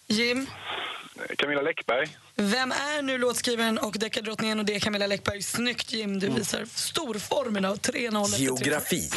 Jim. 0.07 0.47
Camilla 1.37 1.61
Läckberg. 1.61 2.07
Vem 2.35 2.71
är 2.71 3.01
nu 3.01 3.17
låtskrivaren 3.17 3.77
och 3.77 3.95
deckardrottningen 3.99 4.59
och 4.59 4.65
det 4.65 4.75
är 4.75 4.79
Camilla 4.79 5.07
Läckberg? 5.07 5.41
Snyggt 5.41 5.93
Jim, 5.93 6.19
du 6.19 6.29
visar 6.29 6.65
stor 6.65 7.13
form 7.13 7.57
idag. 7.57 7.77
3-0 7.77 8.23
efter 8.23 8.37
tre 8.37 8.45
Geografi. 8.45 9.09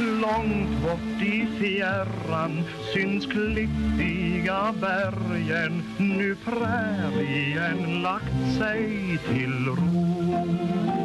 Långt 0.00 0.82
bort 0.82 1.22
i 1.22 1.48
fjärran 1.60 2.64
syns 2.94 3.26
klippiga 3.26 4.74
bergen 4.80 5.82
Nu 5.98 6.36
prärien 6.44 8.02
lagt 8.02 8.58
sig 8.58 9.18
till 9.28 9.66
ro 9.66 11.03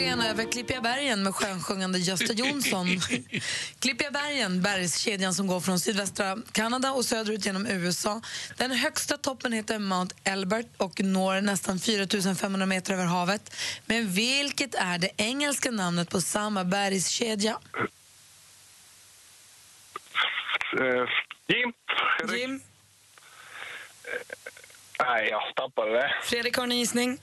Månsken 0.00 0.20
över 0.20 0.52
Klippiga 0.52 0.80
bergen 0.80 1.22
med 1.22 1.34
skönsjungande 1.34 1.98
Gösta 1.98 2.32
Jonsson. 2.32 2.86
Klippiga 3.78 4.10
bergen, 4.10 4.62
bergskedjan 4.62 5.34
som 5.34 5.46
går 5.46 5.60
från 5.60 5.80
sydvästra 5.80 6.38
Kanada 6.52 6.92
och 6.92 7.04
söderut 7.04 7.46
genom 7.46 7.66
USA. 7.66 8.20
Den 8.56 8.70
högsta 8.70 9.16
toppen 9.16 9.52
heter 9.52 9.78
Mount 9.78 10.14
Elbert 10.24 10.66
och 10.76 11.00
når 11.00 11.40
nästan 11.40 11.78
4 11.78 12.34
500 12.34 12.66
meter 12.66 12.92
över 12.92 13.04
havet. 13.04 13.56
Men 13.86 14.12
vilket 14.12 14.74
är 14.74 14.98
det 14.98 15.10
engelska 15.16 15.70
namnet 15.70 16.10
på 16.10 16.20
samma 16.20 16.64
bergskedja? 16.64 17.58
Jim. 21.46 21.72
Fredrik. 22.18 22.40
Jim. 22.40 22.60
Eh, 24.04 25.06
nej, 25.06 25.28
jag 25.30 25.42
tappade 25.56 25.92
det. 25.92 26.14
Fredrik 26.22 26.56
har 26.56 26.64
en 26.64 26.78
gissning. 26.78 27.18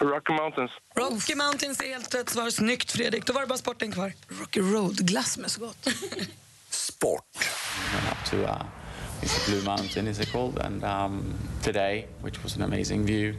Rocky 0.00 0.32
Mountains. 0.32 0.70
Rocky 0.96 1.34
Mountains 1.34 1.80
är 1.80 1.88
helt 1.88 2.14
rätt 2.14 2.30
svar. 2.30 2.50
Snyggt 2.50 2.92
Fredrik. 2.92 3.26
Då 3.26 3.32
var 3.32 3.40
det 3.40 3.46
bara 3.46 3.58
sporten 3.58 3.92
kvar. 3.92 4.12
Rocky 4.28 4.60
Road-glass 4.60 5.38
med 5.38 5.50
så 5.50 5.60
gott. 5.60 5.88
Sport. 6.70 7.24
uh, 8.32 8.62
it's 9.22 9.44
the 9.44 9.50
Blue 9.50 9.64
Mountain, 9.64 10.08
is 10.08 10.20
it 10.20 10.32
called? 10.32 10.58
And 10.58 10.84
um, 10.84 11.34
today, 11.62 12.06
which 12.22 12.42
was 12.42 12.56
an 12.56 12.62
amazing 12.62 13.06
view. 13.06 13.34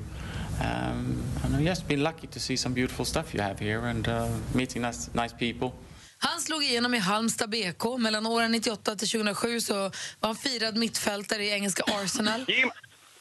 Um, 0.59 1.23
and 1.43 1.55
uh, 1.55 1.61
yes, 1.61 1.81
been 1.83 2.03
lucky 2.03 2.27
to 2.27 2.39
see 2.39 2.57
some 2.57 2.75
beautiful 2.75 3.05
stuff 3.05 3.33
you 3.33 3.43
have 3.43 3.59
here 3.59 3.89
and 3.89 4.07
uh, 4.07 4.27
meeting 4.53 4.81
nice, 4.81 5.09
nice 5.13 5.33
people. 5.39 5.71
Han 6.17 6.41
slog 6.41 6.63
igenom 6.63 6.93
i 6.93 6.97
Halmstad 6.97 7.49
BK. 7.49 7.97
Mellan 7.99 8.25
åren 8.25 8.51
98 8.51 8.95
till 8.95 9.09
2007 9.09 9.61
så 9.61 9.73
var 9.73 9.91
han 10.19 10.35
firad 10.35 10.77
mittfältare 10.77 11.45
i 11.45 11.51
engelska 11.51 11.83
Arsenal. 11.83 12.45
Jim. 12.47 12.71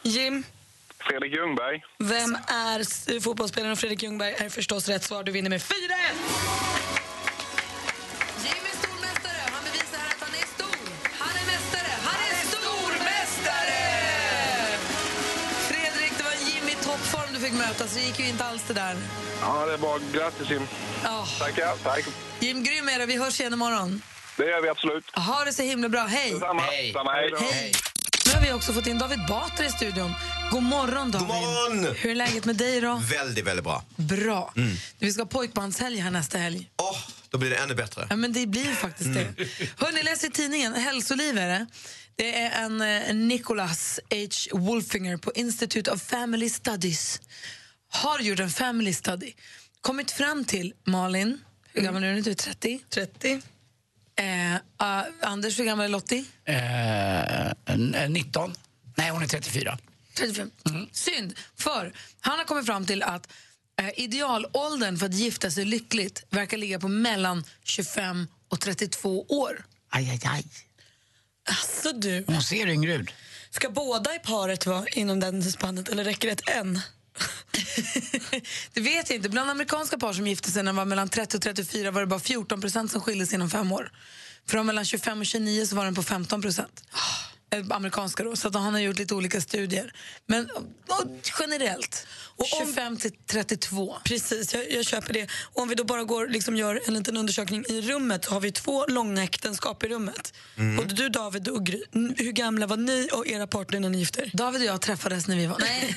Jim. 0.02 0.44
Fredrik 1.08 1.32
Ljungberg. 1.36 1.82
Vem 1.98 2.34
är 2.48 3.20
fotbollsspelaren 3.20 3.76
Fredrik 3.76 4.02
Ljungberg? 4.02 4.34
är 4.38 4.48
förstås 4.48 4.88
rätt 4.88 5.04
svar. 5.04 5.22
Du 5.24 5.32
vinner 5.32 5.50
med 5.50 5.60
4-1. 5.60 5.64
Jimmy 8.44 8.70
stormästare. 8.80 9.40
Han 9.54 9.62
bevisar 9.64 9.98
här 9.98 10.08
att 10.14 10.20
han 10.20 10.34
är 10.42 10.46
stor. 10.56 10.76
Han 11.18 11.34
är 11.40 11.46
mästare. 11.52 11.90
Han 12.04 12.20
är 12.38 12.44
stormästare! 12.52 13.80
Fredrik, 15.68 16.12
det 16.18 16.24
var 16.24 16.36
Jimmy 16.54 16.74
toppform 16.82 17.34
du 17.34 17.40
fick 17.40 17.52
möta, 17.52 17.86
så 17.88 17.98
det 17.98 18.04
gick 18.04 18.18
ju 18.20 18.28
inte 18.28 18.44
alls 18.44 18.62
det 18.68 18.74
där. 18.74 18.96
Ja, 19.42 19.66
det 19.66 19.72
är 19.72 19.78
bra. 19.78 19.98
Grattis, 20.12 20.50
Jim. 20.50 20.66
Ja. 21.04 21.26
Tackar. 21.38 21.76
Tack. 21.82 22.04
Jim, 22.40 22.62
grym 22.64 22.88
är 22.88 22.98
du. 22.98 23.06
Vi 23.06 23.16
hörs 23.16 23.40
igen 23.40 23.52
imorgon. 23.52 24.02
Det 24.36 24.46
gör 24.46 24.60
vi 24.62 24.68
absolut. 24.68 25.10
Ha 25.16 25.44
det 25.44 25.52
så 25.52 25.62
himla 25.62 25.88
bra. 25.88 26.00
Hej! 26.00 26.30
Detsamma. 26.30 26.62
Hej. 26.62 26.86
Detsamma. 26.86 27.12
Hej. 27.12 27.30
Hej. 27.40 27.72
Nu 28.30 28.36
har 28.36 28.42
vi 28.42 28.52
också 28.52 28.72
fått 28.72 28.86
in 28.86 28.98
David 28.98 29.18
Batra 29.28 29.66
i 29.66 29.70
studion. 29.70 30.14
God 30.50 30.62
morgon, 30.62 31.10
David. 31.10 31.28
God 31.28 31.36
morgon. 31.36 31.94
Hur 31.96 32.10
är 32.10 32.14
läget 32.14 32.44
med 32.44 32.56
dig 32.56 32.80
då? 32.80 33.02
Väldigt, 33.10 33.46
väldigt 33.46 33.64
bra. 33.64 33.84
Bra. 33.96 34.52
Mm. 34.56 34.76
Vi 34.98 35.12
ska 35.12 35.22
ha 35.22 35.26
pojkbandshelg 35.26 35.98
här 35.98 36.10
nästa 36.10 36.38
helg. 36.38 36.70
Då 37.30 37.38
blir 37.38 37.50
det 37.50 37.56
ännu 37.56 37.74
bättre. 37.74 38.06
Ja, 38.10 38.16
men 38.16 38.32
det 38.32 38.46
blir 38.46 38.72
faktiskt 38.74 39.14
det. 39.14 39.34
Hörni, 39.76 40.02
läs 40.02 40.24
i 40.24 40.30
tidningen. 40.30 40.74
Hälsoliv 40.74 41.38
är 41.38 41.48
det. 41.48 41.66
Det 42.16 42.38
är 42.40 42.64
en, 42.64 42.80
eh, 42.80 43.14
Nicholas 43.14 44.00
H. 44.10 44.58
Wolfinger 44.58 45.16
på 45.16 45.32
Institute 45.32 45.90
of 45.90 46.02
Family 46.02 46.50
Studies. 46.50 47.20
Har 47.90 48.18
gjort 48.20 48.40
en 48.40 48.50
family 48.50 48.92
study. 48.94 49.32
Kommit 49.80 50.10
fram 50.10 50.44
till, 50.44 50.72
Malin, 50.86 51.38
hur 51.72 51.82
gammal 51.82 52.04
är 52.04 52.08
du 52.08 52.14
nu? 52.14 52.20
Du 52.20 52.30
är 52.30 52.34
30? 52.34 52.80
30. 52.90 53.40
Eh, 54.20 54.56
ah, 54.76 55.04
Anders, 55.22 55.58
hur 55.58 55.64
gammal 55.64 55.84
är 55.84 55.88
Lottie? 55.88 56.24
Eh, 56.44 57.74
n- 57.74 57.96
19. 58.08 58.54
Nej, 58.96 59.10
hon 59.10 59.22
är 59.22 59.26
34. 59.26 59.78
35. 60.14 60.50
Synd, 60.92 61.34
för 61.58 61.92
han 62.20 62.38
har 62.38 62.44
kommit 62.44 62.66
fram 62.66 62.86
till 62.86 63.02
att 63.02 63.32
eh, 63.80 63.90
idealåldern 64.00 64.98
för 64.98 65.06
att 65.06 65.14
gifta 65.14 65.50
sig 65.50 65.64
lyckligt 65.64 66.24
verkar 66.30 66.56
ligga 66.56 66.78
på 66.80 66.88
mellan 66.88 67.44
25 67.64 68.28
och 68.48 68.60
32 68.60 69.22
år. 69.28 69.64
Aj, 69.90 70.10
aj, 70.10 70.20
aj. 70.24 70.44
Alltså 71.48 71.92
du. 71.92 72.24
Hon 72.26 72.42
ser 72.42 72.66
yngre 72.68 72.94
ut. 72.94 73.10
Ska 73.50 73.70
båda 73.70 74.14
i 74.14 74.18
paret 74.18 74.66
vara 74.66 74.86
inom 74.88 75.20
den 75.20 75.42
spannet 75.52 75.88
eller 75.88 76.04
räcker 76.04 76.28
det 76.28 76.32
ett 76.32 76.48
en? 76.48 76.80
Det 78.72 78.80
vet 78.80 79.10
jag 79.10 79.16
inte. 79.16 79.28
Bland 79.28 79.50
amerikanska 79.50 79.98
par 79.98 80.12
som 80.12 80.26
gifte 80.26 80.50
sig 80.50 80.62
när 80.62 80.72
de 80.72 80.76
var 80.76 80.84
mellan 80.84 81.08
30 81.08 81.36
och 81.36 81.42
34 81.42 81.90
var 81.90 82.00
det 82.00 82.06
bara 82.06 82.20
14 82.20 82.60
procent 82.60 82.90
som 82.90 83.00
skildes 83.00 83.32
inom 83.32 83.50
fem 83.50 83.72
år. 83.72 83.92
Från 84.46 84.66
mellan 84.66 84.84
25 84.84 85.20
och 85.20 85.26
29 85.26 85.66
så 85.66 85.76
var 85.76 85.84
den 85.84 85.94
på 85.94 86.02
15 86.02 86.42
procent. 86.42 86.84
Ah. 86.90 87.30
Eh, 87.50 87.64
Amerikanska 87.70 88.24
då, 88.24 88.36
så 88.36 88.48
att 88.48 88.54
han 88.54 88.72
har 88.72 88.80
gjort 88.80 88.98
lite 88.98 89.14
olika 89.14 89.40
studier. 89.40 89.92
Men 90.26 90.50
och, 90.88 91.06
generellt, 91.40 92.06
25 92.66 92.96
till 92.96 93.12
32. 93.26 93.96
Precis, 94.04 94.54
jag, 94.54 94.72
jag 94.72 94.84
köper 94.84 95.12
det. 95.12 95.30
Och 95.54 95.62
om 95.62 95.68
vi 95.68 95.74
då 95.74 95.84
bara 95.84 96.04
går 96.04 96.28
liksom 96.28 96.56
gör 96.56 96.80
en 96.86 96.94
liten 96.94 97.16
undersökning 97.16 97.64
i 97.68 97.80
rummet 97.80 98.24
så 98.24 98.32
har 98.32 98.40
vi 98.40 98.52
två 98.52 98.86
långa 98.86 99.24
äktenskap 99.24 99.84
i 99.84 99.88
rummet. 99.88 100.34
Både 100.76 100.94
du 100.94 101.08
David 101.08 101.48
och 101.48 101.66
Gry, 101.66 101.82
hur 101.92 102.32
gamla 102.32 102.66
var 102.66 102.76
ni 102.76 103.08
och 103.12 103.26
era 103.26 103.46
partner 103.46 103.80
när 103.80 103.88
ni 103.88 103.98
gifte 103.98 104.20
er? 104.20 104.30
David 104.34 104.60
och 104.60 104.66
jag 104.66 104.80
träffades 104.80 105.26
när 105.26 105.36
vi 105.36 105.46
var... 105.46 105.58
Nej. 105.60 105.96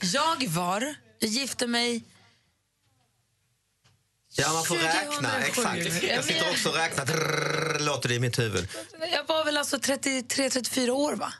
jag 0.00 0.48
var... 0.48 0.94
Jag 1.18 1.30
gifte 1.30 1.66
mig... 1.66 2.02
Ja, 4.36 4.52
man 4.52 4.64
får 4.64 4.76
2007. 4.76 4.98
räkna. 4.98 5.38
Exakt. 5.46 6.02
Jag 6.02 6.24
sitter 6.24 6.50
också 6.50 6.68
och 6.68 6.74
räknar. 6.74 7.04
Drrrr, 7.06 7.78
låter 7.78 8.08
det 8.08 8.14
i 8.14 8.20
mitt 8.20 8.38
huvud. 8.38 8.68
Jag 9.12 9.26
var 9.26 9.44
väl 9.44 9.56
alltså 9.56 9.76
33-34 9.76 10.90
år, 10.90 11.12
va? 11.12 11.32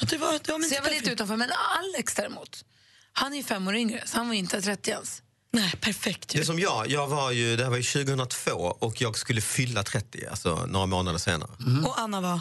det 0.00 0.16
var, 0.16 0.32
det 0.32 0.52
var 0.52 0.60
så 0.60 0.74
jag 0.74 0.82
var 0.82 0.90
lite 0.90 1.10
utanför. 1.10 1.36
Men 1.36 1.50
Alex 1.52 2.14
däremot, 2.14 2.64
han 3.12 3.32
är 3.32 3.36
ju 3.36 3.42
fem 3.42 3.68
år 3.68 3.76
yngre, 3.76 4.02
så 4.06 4.16
han 4.16 4.28
var 4.28 4.34
inte 4.34 4.62
30 4.62 4.90
ens. 4.90 5.22
Nej, 5.52 5.72
perfekt. 5.80 6.28
Det 6.28 6.38
är 6.38 6.44
som 6.44 6.58
jag. 6.58 6.90
jag 6.90 7.06
var 7.08 7.30
ju, 7.30 7.56
det 7.56 7.62
här 7.62 7.70
var 7.70 7.76
ju 7.76 7.82
2002 7.82 8.50
och 8.52 9.00
jag 9.00 9.18
skulle 9.18 9.40
fylla 9.40 9.82
30, 9.82 10.26
alltså 10.30 10.66
några 10.66 10.86
månader 10.86 11.18
senare. 11.18 11.50
Och 11.86 11.98
Anna 12.00 12.20
var? 12.20 12.40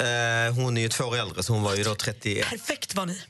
Eh, 0.00 0.54
hon 0.54 0.76
är 0.76 0.80
ju 0.80 0.88
två 0.88 1.04
år 1.04 1.16
äldre, 1.16 1.42
så 1.42 1.52
hon 1.52 1.62
var 1.62 1.74
ju 1.74 1.84
då 1.84 1.94
31. 1.94 2.48
Perfekt 2.48 2.94
var 2.94 3.06
ni. 3.06 3.22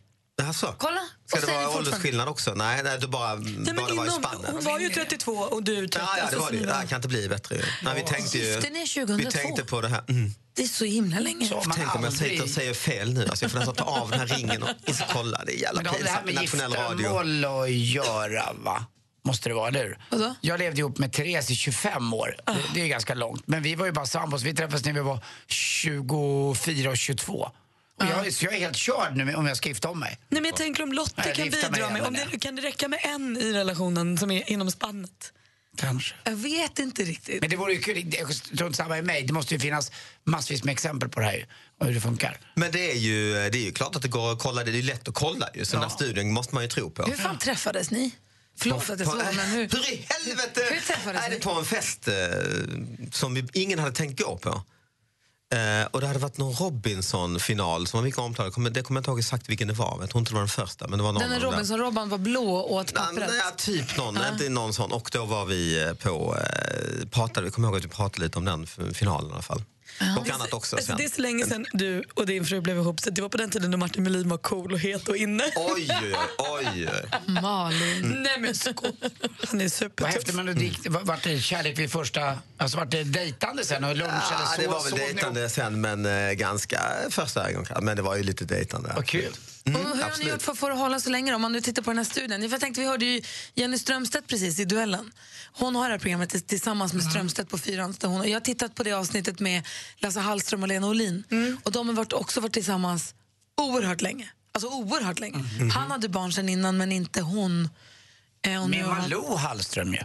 Alltså. 0.43 0.75
Kolla, 0.79 1.01
Ska 1.27 1.41
och 1.41 1.47
det 1.47 1.53
vara 1.53 1.69
åldersskillnad 1.77 2.29
också? 2.29 2.55
Nej, 2.55 2.83
nej 2.83 2.99
det 3.01 3.09
bara, 3.09 3.35
Nej, 3.35 3.53
men 3.55 3.77
bara 3.77 3.87
var 3.87 4.05
i 4.05 4.09
inom, 4.09 4.23
spannet. 4.23 4.51
hon 4.51 4.65
var 4.65 4.79
ju 4.79 4.89
32 4.89 5.33
och 5.33 5.63
du 5.63 5.89
30. 5.89 5.99
Ja, 5.99 6.05
ja, 6.09 6.17
det 6.17 6.23
alltså, 6.23 6.39
var 6.39 6.47
så 6.47 6.53
det. 6.53 6.67
Det 6.67 6.73
här 6.73 6.87
kan 6.87 6.97
inte 6.97 7.09
bli 7.09 7.29
bättre. 7.29 7.55
ju. 7.57 7.63
Nej, 7.83 7.95
vi 7.95 8.03
tänkte 8.03 8.39
ju... 8.39 8.45
Gifte 8.45 8.71
ni 8.71 8.87
2002? 8.87 9.17
Vi 9.17 9.33
tänkte 9.33 9.65
på 9.65 9.81
det 9.81 9.89
här. 9.89 10.05
Mm. 10.09 10.31
Det 10.55 10.63
är 10.63 10.67
så 10.67 10.85
himla 10.85 11.19
länge. 11.21 11.51
Tänk 11.75 11.95
om 11.97 12.05
jag 12.05 12.13
sitter 12.13 12.43
och 12.43 12.51
säger 12.51 12.75
fel 12.75 13.13
nu. 13.15 13.27
Alltså 13.27 13.45
jag 13.45 13.53
får 13.53 13.59
nästan 13.59 13.75
ta 13.75 13.85
av 13.85 14.11
den 14.11 14.21
här 14.21 14.27
ringen 14.27 14.63
och, 14.63 14.69
och 14.89 14.95
så 14.95 15.05
kolla. 15.13 15.45
Det 15.47 15.53
är 15.55 15.61
jävla 15.63 15.77
Men 15.83 15.85
det 15.85 15.91
har 15.91 15.99
det 15.99 16.11
här 16.11 16.23
pinsamt. 16.23 16.35
med 16.35 16.43
giftermål 16.43 17.45
att 17.65 17.71
göra, 17.71 18.53
va? 18.65 18.87
Måste 19.25 19.49
det 19.49 19.55
vara, 19.55 19.69
eller 19.69 19.85
hur? 19.85 19.99
Vadå? 20.11 20.35
Jag 20.41 20.59
levde 20.59 20.81
ihop 20.81 20.99
med 20.99 21.13
Therese 21.13 21.51
i 21.51 21.55
25 21.55 22.15
år. 22.15 22.37
Det, 22.47 22.55
det 22.75 22.83
är 22.83 22.87
ganska 22.87 23.15
långt. 23.15 23.43
Men 23.47 23.63
vi 23.63 23.75
var 23.75 23.87
ju 23.87 23.93
bara 23.93 24.07
sambos. 24.07 24.43
Vi 24.43 24.55
träffades 24.55 24.85
när 24.85 24.93
vi 24.93 25.01
var 25.01 25.25
24 25.47 26.91
och 26.91 26.97
22. 26.97 27.51
Och 27.99 28.07
jag, 28.07 28.33
så 28.33 28.45
jag 28.45 28.55
är 28.55 28.59
helt 28.59 28.77
körd 28.77 29.17
nu 29.17 29.35
om 29.35 29.47
jag 29.47 29.57
ska 29.57 29.69
gifta 29.69 29.89
om 29.89 30.01
mig. 30.01 30.19
Nej, 30.29 30.41
men 30.41 30.45
jag 30.45 30.57
tänker 30.57 30.83
om 30.83 30.93
Lotte 30.93 31.23
Nej, 31.25 31.35
kan 31.35 31.51
bidra 31.51 31.91
med, 31.91 32.03
om 32.03 32.15
det, 32.15 32.39
kan 32.39 32.57
det 32.57 32.63
räcka 32.63 32.89
med 32.89 33.01
en 33.03 33.37
i 33.37 33.53
relationen 33.53 34.19
som 34.19 34.31
är 34.31 34.51
inom 34.51 34.71
spannet? 34.71 35.33
Kanske. 35.77 36.15
Jag 36.25 36.37
vet 36.37 36.79
inte 36.79 37.03
riktigt. 37.03 37.41
Men 37.41 37.51
det 37.51 37.57
vore 37.57 37.73
ju 37.73 37.81
kul. 37.81 38.15
Jag 38.19 38.29
tror 38.57 38.67
inte 38.67 38.77
samma 38.77 38.99
i 38.99 39.03
mig. 39.03 39.23
Det 39.23 39.33
måste 39.33 39.55
ju 39.55 39.61
finnas 39.61 39.93
massvis 40.25 40.65
med 40.65 40.73
exempel 40.73 41.09
på 41.09 41.21
det 41.21 41.27
här 41.27 41.47
och 41.81 41.87
hur 41.87 41.95
det 41.95 42.01
funkar. 42.01 42.39
Men 42.55 42.71
det 42.73 42.91
är, 42.91 42.97
ju, 42.97 43.33
det 43.33 43.59
är 43.59 43.65
ju 43.65 43.73
klart 43.73 43.97
att 43.97 44.03
det 44.03 44.09
går 44.09 44.33
att 44.33 44.39
kolla. 44.39 44.65
Det 44.65 44.71
är 44.71 44.75
ju 44.75 44.83
lätt 44.83 45.09
att 45.09 45.15
kolla 45.15 45.49
ju. 45.55 45.65
Så 45.65 45.77
den 45.77 45.83
här 45.83 45.91
studien 45.91 46.33
måste 46.33 46.55
man 46.55 46.65
ju 46.65 46.69
tro 46.69 46.91
på. 46.91 47.03
Hur 47.03 47.17
fan 47.17 47.39
träffades 47.39 47.91
ni? 47.91 48.15
Förlåt 48.61 48.91
att 48.91 49.01
jag 49.01 49.09
slår, 49.09 49.37
men 49.37 49.51
hur... 49.51 49.69
Hur 49.73 49.93
i 49.93 50.07
helvete? 50.09 50.61
Hur 50.71 50.81
träffades 50.81 51.21
Nej, 51.21 51.31
ni? 51.31 51.39
det 51.39 51.47
var 51.47 51.59
en 51.59 51.65
fest 51.65 52.09
eh, 52.09 52.15
som 53.13 53.35
vi, 53.35 53.47
ingen 53.53 53.79
hade 53.79 53.93
tänkt 53.93 54.21
gå 54.21 54.37
på. 54.37 54.63
Eh, 55.55 55.87
och 55.91 56.01
det 56.01 56.07
hade 56.07 56.19
varit 56.19 56.39
någon 56.39 56.53
Robinson-final 56.55 57.87
som 57.87 57.99
var 57.99 58.05
mycket 58.05 58.21
omtalad. 58.21 58.53
Kommer- 58.53 58.71
Det 58.71 58.83
kommer 58.83 58.99
jag 58.99 59.01
inte 59.03 59.11
ihåg 59.11 59.19
exakt 59.19 59.49
vilken 59.49 59.69
det 59.69 59.75
var. 59.75 59.97
Jag 60.01 60.11
tror 60.11 60.19
inte 60.19 60.31
det 60.31 60.35
var 60.35 60.41
den 60.41 60.49
första. 60.49 60.89
Men 60.89 60.99
det 60.99 61.03
var 61.05 61.13
någon 61.13 61.23
Den. 61.31 61.41
Robinson-Robban 61.41 62.09
var 62.09 62.19
blå 62.19 62.55
och 62.55 62.73
åt 62.75 62.95
pappret. 62.95 63.29
Nej, 63.31 63.41
typ 63.57 63.97
någon. 63.97 64.15
Ja. 64.17 64.33
Inte 64.33 64.49
någon 64.49 64.73
sån. 64.73 64.93
Och 64.93 65.11
då 65.13 65.25
var 65.25 65.45
vi 65.45 65.83
eh, 65.87 65.93
på... 65.95 66.37
Eh, 66.37 67.09
pratade, 67.09 67.45
vi 67.47 67.51
kommer 67.51 67.69
ihåg 67.69 67.77
att 67.77 67.85
vi 67.85 67.89
pratade 67.89 68.25
lite 68.25 68.39
om 68.39 68.45
den 68.45 68.67
finalen 68.95 69.31
i 69.31 69.33
alla 69.33 69.43
fall. 69.43 69.63
Och 70.19 70.31
annat 70.31 70.53
också 70.53 70.77
Alltså, 70.77 70.87
sen. 70.87 70.97
det 70.97 71.05
är 71.05 71.09
så 71.09 71.23
länge 71.23 71.47
sedan 71.47 71.67
du 71.73 72.03
och 72.15 72.27
din 72.27 72.45
fru 72.45 72.61
blev 72.61 72.77
ihop. 72.77 73.01
Så 73.01 73.11
det 73.11 73.23
var 73.23 73.29
på 73.29 73.37
den 73.37 73.51
tiden 73.51 73.71
då 73.71 73.79
Martin 73.79 74.03
Melin 74.03 74.29
var 74.29 74.39
cool 74.39 74.73
och 74.73 74.79
het 74.79 75.09
och 75.09 75.17
inne. 75.17 75.45
Oj, 75.57 75.89
oj. 76.39 76.89
Malin. 77.27 78.23
Nej 78.23 78.41
men 78.41 78.55
skål. 78.55 78.93
Han 79.49 79.61
är 79.61 79.65
Vad 79.65 79.73
supertuff. 79.73 80.15
häftigt, 80.15 80.35
men 80.35 80.47
det 80.47 80.65
gick, 80.65 80.89
var, 80.91 81.01
vart 81.01 81.23
det 81.23 81.41
kärlek 81.41 81.79
vid 81.79 81.93
första... 81.93 82.39
Alltså 82.57 82.79
vart 82.79 82.91
det 82.91 83.05
dejtande 83.05 83.65
sen 83.65 83.85
och 83.85 83.97
lunch 83.97 84.13
Ja, 84.31 84.37
eller 84.37 84.47
så? 84.47 84.61
det 84.63 84.69
var 84.69 84.85
väl 84.85 84.93
dejtande 84.99 85.49
sen, 85.49 85.81
men 85.81 86.07
eh, 86.07 86.33
ganska 86.33 86.81
första 87.11 87.53
gången. 87.53 87.67
Men 87.83 87.97
det 87.97 88.03
var 88.03 88.17
ju 88.17 88.23
lite 88.23 88.45
dejtande. 88.45 88.93
Vad 88.97 89.07
kul. 89.07 89.33
Mm, 89.65 89.81
och 89.81 89.87
hur 89.87 89.91
har 89.91 89.97
ni 89.97 90.03
absolut. 90.05 90.33
gjort 90.33 90.43
för 90.43 90.53
att 90.53 90.59
få 90.59 90.69
det 90.69 90.75
hålla 90.75 91.01
så 91.01 91.11
länge 91.11 91.31
då? 91.31 91.35
Om 91.37 91.43
man 91.43 91.53
nu 91.53 91.61
tittar 91.61 91.83
på 91.83 91.91
den 91.91 91.99
här 91.99 92.05
studien. 92.05 92.51
Jag 92.51 92.61
tänkte, 92.61 92.81
vi 92.81 92.87
hörde 92.87 93.05
ju 93.05 93.23
Jenny 93.55 93.79
Strömstedt 93.79 94.27
precis 94.27 94.59
i 94.61 94.65
duellen. 94.65 95.13
Hon 95.59 95.77
har 95.77 95.85
det 95.85 95.91
här 95.95 95.99
programmet 95.99 96.49
tillsammans 96.49 96.93
med 96.93 97.05
Strömstedt 97.05 97.51
på 97.51 97.59
fyran. 97.59 97.95
Hon, 98.03 98.29
jag 98.29 98.37
har 98.37 98.41
tittat 98.41 98.75
på 98.75 98.83
det 98.83 98.93
avsnittet 98.93 99.41
med 99.41 99.67
Lasse 99.97 100.21
Hallström 100.21 100.63
och 100.63 100.69
Lena 100.69 100.87
Olin. 100.89 101.25
Och 101.65 101.73
de 101.73 101.89
har 101.89 101.95
varit, 101.95 102.13
också 102.13 102.41
varit 102.41 102.53
tillsammans 102.53 103.15
oerhört 103.57 104.01
länge. 104.01 104.29
Alltså 104.53 104.69
oerhört 104.69 105.19
länge. 105.21 105.45
Han 105.75 105.91
hade 105.91 106.09
barn 106.09 106.33
sen 106.33 106.49
innan 106.49 106.77
men 106.77 106.93
inte 106.93 107.21
hon. 107.21 107.69
Eh, 108.47 108.67
nu 108.67 108.69
Med 108.69 108.87
Malou 108.87 109.37
Hallström 109.37 109.93
ju. 109.95 110.01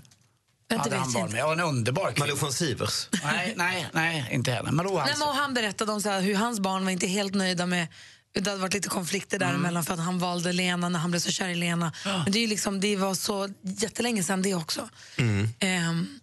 Hade 0.77 0.95
han 0.95 1.13
barn 1.13 1.31
med. 1.31 1.39
Ja, 1.39 1.53
en 1.53 1.59
underbar 1.59 2.11
kvinna. 2.11 2.25
Malou 2.25 2.35
von 2.35 2.53
Sivers. 2.53 3.07
Nej, 3.23 3.53
nej, 3.57 3.87
nej, 3.93 4.29
inte 4.31 4.51
henne. 4.51 4.71
Malou 4.71 4.89
Nej, 4.89 4.99
Hallström. 4.99 5.19
men 5.19 5.27
och 5.29 5.35
han 5.35 5.53
berättade 5.53 5.91
om 5.91 6.01
så 6.01 6.09
här, 6.09 6.21
hur 6.21 6.35
hans 6.35 6.59
barn 6.59 6.83
var 6.83 6.91
inte 6.91 7.07
helt 7.07 7.33
nöjda 7.35 7.65
med 7.65 7.87
det 8.33 8.49
hade 8.49 8.61
varit 8.61 8.73
lite 8.73 8.89
konflikter 8.89 9.39
däremellan 9.39 9.83
för 9.83 9.93
att 9.93 9.99
han 9.99 10.19
valde 10.19 10.53
Lena 10.53 10.89
när 10.89 10.99
han 10.99 11.11
blev 11.11 11.19
så 11.19 11.31
kär 11.31 11.47
i 11.47 11.55
Lena. 11.55 11.93
Men 12.05 12.31
det, 12.31 12.39
är 12.39 12.47
liksom, 12.47 12.79
det 12.79 12.95
var 12.95 13.15
så 13.15 13.49
jättelänge 13.61 14.23
sedan 14.23 14.41
det 14.41 14.53
också. 14.55 14.89
Mm. 15.17 15.49
Ehm, 15.59 16.19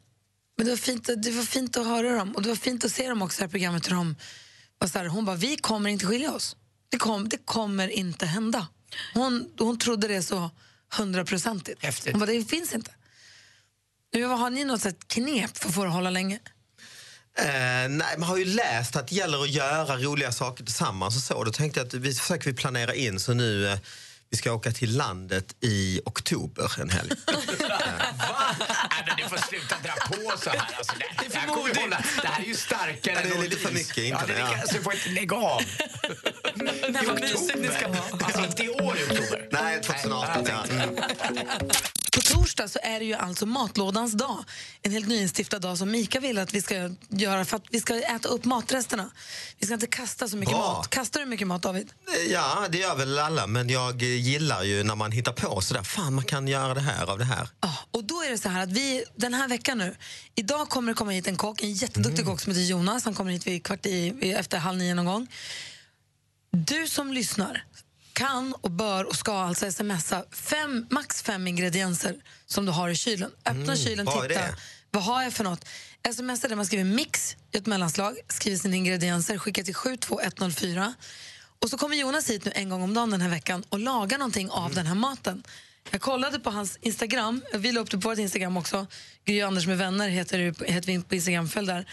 men 0.57 0.67
det 0.67 0.73
var, 0.73 0.77
fint, 0.77 1.11
det 1.17 1.31
var 1.31 1.43
fint 1.43 1.77
att 1.77 1.87
höra 1.87 2.17
dem 2.17 2.33
och 2.37 2.43
det 2.43 2.49
var 2.49 2.57
fint 2.57 2.85
att 2.85 2.93
se 2.93 3.09
dem 3.09 3.23
också 3.23 3.45
i 3.45 3.49
programmet. 3.49 3.91
Hur 3.91 3.95
de 3.95 4.17
var 4.79 4.89
så 4.89 4.99
här, 4.99 5.07
hon 5.07 5.25
bara, 5.25 5.37
vi 5.37 5.57
kommer 5.57 5.91
inte 5.91 6.07
skilja 6.07 6.33
oss. 6.33 6.57
Det, 6.89 6.99
kom, 6.99 7.29
det 7.29 7.37
kommer 7.45 7.89
inte 7.89 8.27
hända. 8.27 8.67
Hon, 9.15 9.51
hon 9.59 9.79
trodde 9.79 10.09
det 10.09 10.23
så 10.23 10.51
hundraprocentigt. 10.97 11.83
Hon 12.13 12.21
bara, 12.21 12.31
det 12.31 12.45
finns 12.45 12.75
inte. 12.75 12.91
Nu, 14.13 14.25
har 14.25 14.51
ni 14.51 14.65
något 14.65 15.09
knep 15.09 15.57
för 15.57 15.69
att 15.69 15.75
få 15.75 15.83
det 15.83 15.89
att 15.89 15.95
hålla 15.95 16.11
länge? 16.11 16.39
Eh, 17.41 17.89
nej, 17.89 18.15
man 18.19 18.29
har 18.29 18.37
ju 18.37 18.45
läst 18.45 18.97
att 18.97 19.09
det 19.09 19.15
gäller 19.15 19.43
att 19.43 19.51
göra 19.51 19.97
roliga 19.97 20.33
saker 20.33 20.65
tillsammans 20.65 21.17
och 21.17 21.23
så. 21.23 21.45
Då 21.45 21.53
tänkte 21.53 21.81
jag 21.81 21.87
att 21.87 21.95
vi 21.95 22.15
försöker 22.15 22.51
vi 22.51 22.57
planera 22.57 22.95
in 22.95 23.21
så 23.21 23.35
nu 23.35 23.69
eh, 23.69 23.79
vi 24.31 24.37
ska 24.37 24.53
åka 24.53 24.73
till 24.73 24.97
landet 24.97 25.55
i 25.61 26.01
oktober 26.05 26.73
en 26.81 26.91
helg. 26.91 27.11
Nej, 27.27 29.05
men 29.07 29.17
du 29.17 29.23
får 29.29 29.37
sluta 29.49 29.77
dra 29.83 29.93
på 30.07 30.39
så 30.39 30.51
här. 30.51 30.61
Alltså, 30.79 30.93
det, 30.99 31.29
det, 31.29 31.47
kommer 31.47 31.75
vi 31.75 31.81
hålla, 31.81 32.03
det 32.23 32.29
här 32.29 32.43
är 32.43 32.47
ju 32.47 32.55
starkare 32.55 32.97
Ja, 33.05 33.21
det 33.23 33.29
är 33.39 33.43
lite 33.43 33.57
för 33.57 33.73
mycket, 33.73 33.97
inte 33.99 34.19
ja, 34.21 34.27
det? 34.27 34.33
det, 34.35 34.41
är 34.41 34.49
lika- 34.57 34.67
Så 34.67 34.75
du 34.77 34.83
får 34.83 34.95
inte 34.95 35.09
lägga 35.11 35.37
av. 35.37 35.63
Nej, 36.55 37.03
vad 37.07 37.21
mysigt 37.21 37.59
ni 37.59 37.69
ska 37.69 37.89
ha. 37.89 38.05
Alltså 38.23 38.45
inte 38.45 38.63
i 38.65 38.69
år 38.69 38.99
i 38.99 39.05
oktober. 39.05 39.49
nej, 39.51 39.81
2018. 39.83 40.47
Ja. 40.49 40.65
Mm. 42.17 42.25
På 42.25 42.35
torsdag 42.35 42.69
så 42.69 42.79
är 42.83 42.99
det 42.99 43.05
ju 43.05 43.15
alltså 43.15 43.47
matlådans 43.47 44.13
dag. 44.13 44.45
En 44.83 44.93
helt 44.93 45.09
nyinstiftad 45.09 45.59
dag 45.59 45.79
som 45.79 45.91
Mika 45.91 46.21
vill 46.21 46.39
att 46.39 46.55
vi 46.55 46.63
ska 46.63 46.91
göra 47.09 47.45
för 47.45 47.57
att 47.57 47.65
vi 47.71 47.81
ska 47.81 47.95
äta 48.03 48.29
upp 48.29 48.45
matresterna. 48.45 49.11
Vi 49.59 49.67
ska 49.67 49.75
inte 49.75 49.87
kasta 49.87 50.29
så 50.29 50.37
mycket 50.37 50.55
Bra. 50.55 50.73
mat. 50.73 50.91
Kastar 50.91 51.21
du 51.21 51.27
mycket 51.27 51.47
mat, 51.47 51.63
David? 51.63 51.91
Ja, 52.29 52.67
det 52.71 52.79
gör 52.79 52.97
väl 52.97 53.19
alla, 53.19 53.47
men 53.47 53.69
jag 53.69 54.03
gillar 54.03 54.63
ju 54.63 54.83
när 54.85 54.95
man 54.95 55.13
hittar 55.13 55.33
på 55.33 55.61
sådär. 55.61 55.83
Fan, 55.83 56.15
man 56.15 56.25
kan 56.25 56.49
göra 56.49 56.75
det 56.75 56.81
här 56.81 57.07
av 57.11 57.19
det 57.19 57.25
här. 57.25 57.49
Ja, 57.61 57.75
och 57.91 58.05
då 58.05 58.23
är 58.23 58.31
det 58.31 58.39
så 58.39 58.49
här 58.49 58.63
att 58.63 58.73
vi, 58.73 59.05
den 59.17 59.35
här 59.35 59.49
veckan 59.49 59.79
nu, 59.79 59.97
idag 60.35 60.69
kommer 60.69 60.93
det 60.93 60.97
komma 60.97 61.11
hit 61.11 61.27
en 61.27 61.37
kock, 61.37 61.63
en 61.63 61.73
jätteduktig 61.73 62.25
kock 62.27 62.41
som 62.41 62.53
heter 62.53 62.65
Jonas. 62.65 63.05
Han 63.05 63.15
kommer 63.15 63.33
hit 63.33 63.47
vid 63.47 63.65
kvart 63.65 63.87
i- 63.87 64.33
efter 64.33 64.59
halv 64.59 64.79
nio 64.79 64.95
någon 64.95 65.07
gång. 65.07 65.29
Du 66.53 66.87
som 66.89 67.13
lyssnar 67.13 67.65
kan 68.21 68.55
och 68.61 68.71
bör 68.71 69.05
och 69.05 69.17
ska 69.17 69.33
alltså 69.33 69.73
smsa 69.73 70.25
fem, 70.31 70.87
max 70.91 71.23
fem 71.23 71.47
ingredienser 71.47 72.17
som 72.47 72.67
du 72.67 72.73
har 72.73 72.89
i 72.89 72.95
kylen. 72.95 73.31
Öppna 73.45 73.63
Mm, 73.63 73.77
kylen, 73.77 74.07
titta. 74.07 74.41
Vad 74.91 75.03
har 75.03 75.23
jag 75.23 75.33
för 75.33 75.45
något? 75.45 75.65
Smsa 76.13 76.49
där 76.49 76.57
man 76.57 76.67
skriver 76.67 76.85
mix 76.85 77.37
i 77.53 77.57
ett 77.57 77.67
mellanslag, 77.67 78.19
skriver 78.29 78.59
sina 78.59 78.77
ingredienser, 78.77 79.39
skickar 79.39 79.63
till 79.63 79.75
72104. 79.75 80.95
Och 81.63 81.71
så 81.71 81.79
kommer 81.79 81.97
Jonas 81.97 82.31
hit 82.31 82.45
nu 82.45 82.53
en 82.55 82.69
gång 82.69 82.83
om 82.83 82.95
dagen 82.95 83.11
den 83.11 83.21
här 83.21 83.31
veckan 83.31 83.65
och 83.69 83.79
lagar 83.79 84.19
någonting 84.19 84.51
av 84.51 84.75
den 84.75 84.87
här 84.87 84.95
maten. 84.95 85.43
Jag 85.91 86.01
kollade 86.01 86.39
på 86.39 86.51
hans 86.51 86.79
Instagram, 86.81 87.43
vi 87.55 87.73
la 87.73 87.81
upp 87.81 87.91
det 87.91 87.99
på 87.99 88.09
vårt 88.09 88.19
Instagram 88.19 88.57
också. 88.57 88.87
Gry 89.25 89.41
Anders 89.41 89.67
med 89.67 89.79
vänner 89.79 90.09
heter, 90.09 90.39
heter 90.65 90.87
vi 90.87 91.03
på 91.03 91.15
Instagram, 91.15 91.49
följ 91.49 91.67
där. 91.67 91.87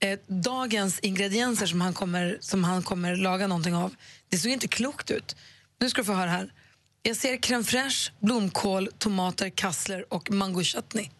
Eh, 0.00 0.18
dagens 0.26 0.98
ingredienser 0.98 1.66
som 1.66 1.80
han, 1.80 1.94
kommer, 1.94 2.38
som 2.40 2.64
han 2.64 2.82
kommer 2.82 3.16
laga 3.16 3.46
någonting 3.46 3.74
av, 3.74 3.94
det 4.28 4.38
såg 4.38 4.50
inte 4.50 4.68
klokt 4.68 5.10
ut. 5.10 5.36
Nu 5.80 5.90
ska 5.90 6.00
du 6.00 6.04
få 6.04 6.12
höra 6.12 6.30
här. 6.30 6.52
Jag 7.02 7.16
ser 7.16 7.36
crème 7.36 7.64
fraîche, 7.64 8.10
blomkål, 8.20 8.88
tomater, 8.98 9.50
kassler 9.50 10.12
och 10.14 10.30
mango 10.30 10.62
chutney. 10.62 11.10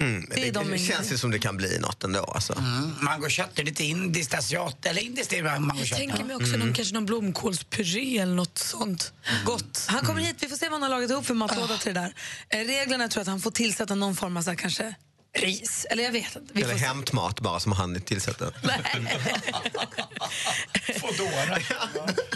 Mm, 0.00 0.26
Det 0.30 0.40
är 0.40 0.44
det, 0.44 0.50
de 0.50 0.70
det 0.70 0.78
känns 0.78 1.12
ju 1.12 1.18
som 1.18 1.30
det 1.30 1.38
kan 1.38 1.56
bli 1.56 1.78
något 1.78 2.04
ändå. 2.04 2.24
Alltså. 2.24 2.52
Mm, 2.52 2.94
mango 3.04 3.28
chutney, 3.28 3.64
lite 3.64 3.84
indiskt, 3.84 4.34
asiat 4.34 4.86
eller 4.86 5.02
indiskt 5.02 5.32
är 5.32 5.42
mango 5.42 5.74
Jag 5.78 5.98
tänker 5.98 6.24
mig 6.24 6.36
också 6.36 6.56
någon, 6.56 6.74
kanske 6.74 6.94
någon 6.94 7.06
blomkålspuré 7.06 8.18
eller 8.18 8.34
något 8.34 8.58
sånt 8.58 9.12
gott. 9.44 9.86
Han 9.88 10.00
kommer 10.06 10.20
hit, 10.20 10.36
vi 10.40 10.48
får 10.48 10.56
se 10.56 10.64
vad 10.68 10.72
han 10.72 10.82
har 10.82 10.88
lagat 10.98 11.10
ihop 11.10 11.26
för 11.26 11.34
matlåda 11.34 11.78
till 11.78 11.94
det 11.94 12.00
där. 12.00 12.14
Eh, 12.48 12.66
reglerna 12.66 13.08
tror 13.08 13.20
jag 13.20 13.22
att 13.22 13.28
han 13.28 13.40
får 13.40 13.50
tillsätta 13.50 13.94
någon 13.94 14.16
form 14.16 14.36
av 14.36 14.42
så 14.42 14.50
här, 14.50 14.56
kanske 14.56 14.94
ris, 15.38 15.86
eller 15.90 16.04
jag 16.04 16.12
vet 16.12 16.36
inte. 16.36 16.54
Vi 16.54 16.62
Eller 16.62 16.74
hämtmat 16.74 17.40
bara 17.40 17.60
som 17.60 17.72
han 17.72 18.00
tillsätter. 18.00 18.52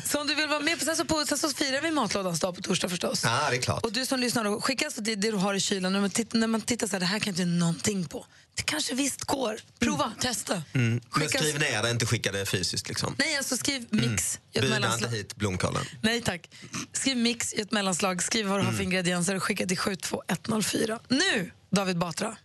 Så 0.05 0.21
om 0.21 0.27
du 0.27 0.35
vill 0.35 0.49
vara 0.49 0.61
med 0.61 0.79
på, 0.79 0.85
sen 0.85 0.97
så, 0.97 1.05
på, 1.05 1.25
sen 1.27 1.39
så 1.39 1.49
firar 1.51 1.81
vi 1.81 1.91
matlådans 1.91 2.41
dag 2.41 2.55
på 2.57 2.63
torsdag 2.63 2.89
förstås. 2.89 3.21
Ja, 3.25 3.47
det 3.51 3.57
är 3.57 3.61
klart. 3.63 3.85
Och 3.85 3.93
du 3.93 4.07
som 4.07 4.21
lyssnar, 4.21 4.45
då, 4.45 4.61
skicka 4.61 4.85
alltså 4.85 5.01
det, 5.01 5.15
det 5.15 5.31
du 5.31 5.37
har 5.37 5.55
i 5.55 5.61
kylen. 5.61 5.93
När 5.93 6.01
man 6.01 6.11
tittar, 6.11 6.39
när 6.39 6.47
man 6.47 6.61
tittar 6.61 6.87
så 6.87 6.93
här, 6.93 7.01
det 7.01 7.07
här 7.07 7.19
kan 7.19 7.27
jag 7.27 7.33
inte 7.33 7.45
någonting 7.45 8.05
på. 8.09 8.27
Det 8.57 8.63
kanske 8.63 8.95
visst 8.95 9.25
går. 9.25 9.59
Prova, 9.79 10.13
testa. 10.21 10.63
Mm. 10.73 11.01
Men 11.17 11.29
skriv 11.29 11.59
ner 11.59 11.83
det, 11.83 11.91
inte 11.91 12.07
skicka 12.07 12.33
det 12.33 12.47
fysiskt. 12.47 12.89
Liksom. 12.89 13.15
Nej, 13.19 13.37
alltså 13.37 13.57
skriv 13.57 13.87
mix 13.91 14.39
i 14.53 14.59
ett 14.59 14.63
Buda 14.65 14.77
inte 14.77 14.81
mellanslag. 14.81 15.11
hit 15.11 15.37
blomkålen. 15.37 15.85
Nej 16.01 16.21
tack. 16.23 16.51
Skriv 16.93 17.17
mix 17.17 17.53
i 17.55 17.61
ett 17.61 17.73
mellanslag, 17.73 18.23
skriv 18.23 18.47
vad 18.47 18.59
du 18.59 18.63
har 18.63 18.69
Mm. 18.69 18.77
för 18.77 18.85
ingredienser 18.85 19.35
och 19.37 19.43
skicka 19.43 19.67
till 19.67 19.79
72104. 19.79 21.01
Nu, 21.09 21.51
David 21.71 21.99
Batra. 21.99 22.37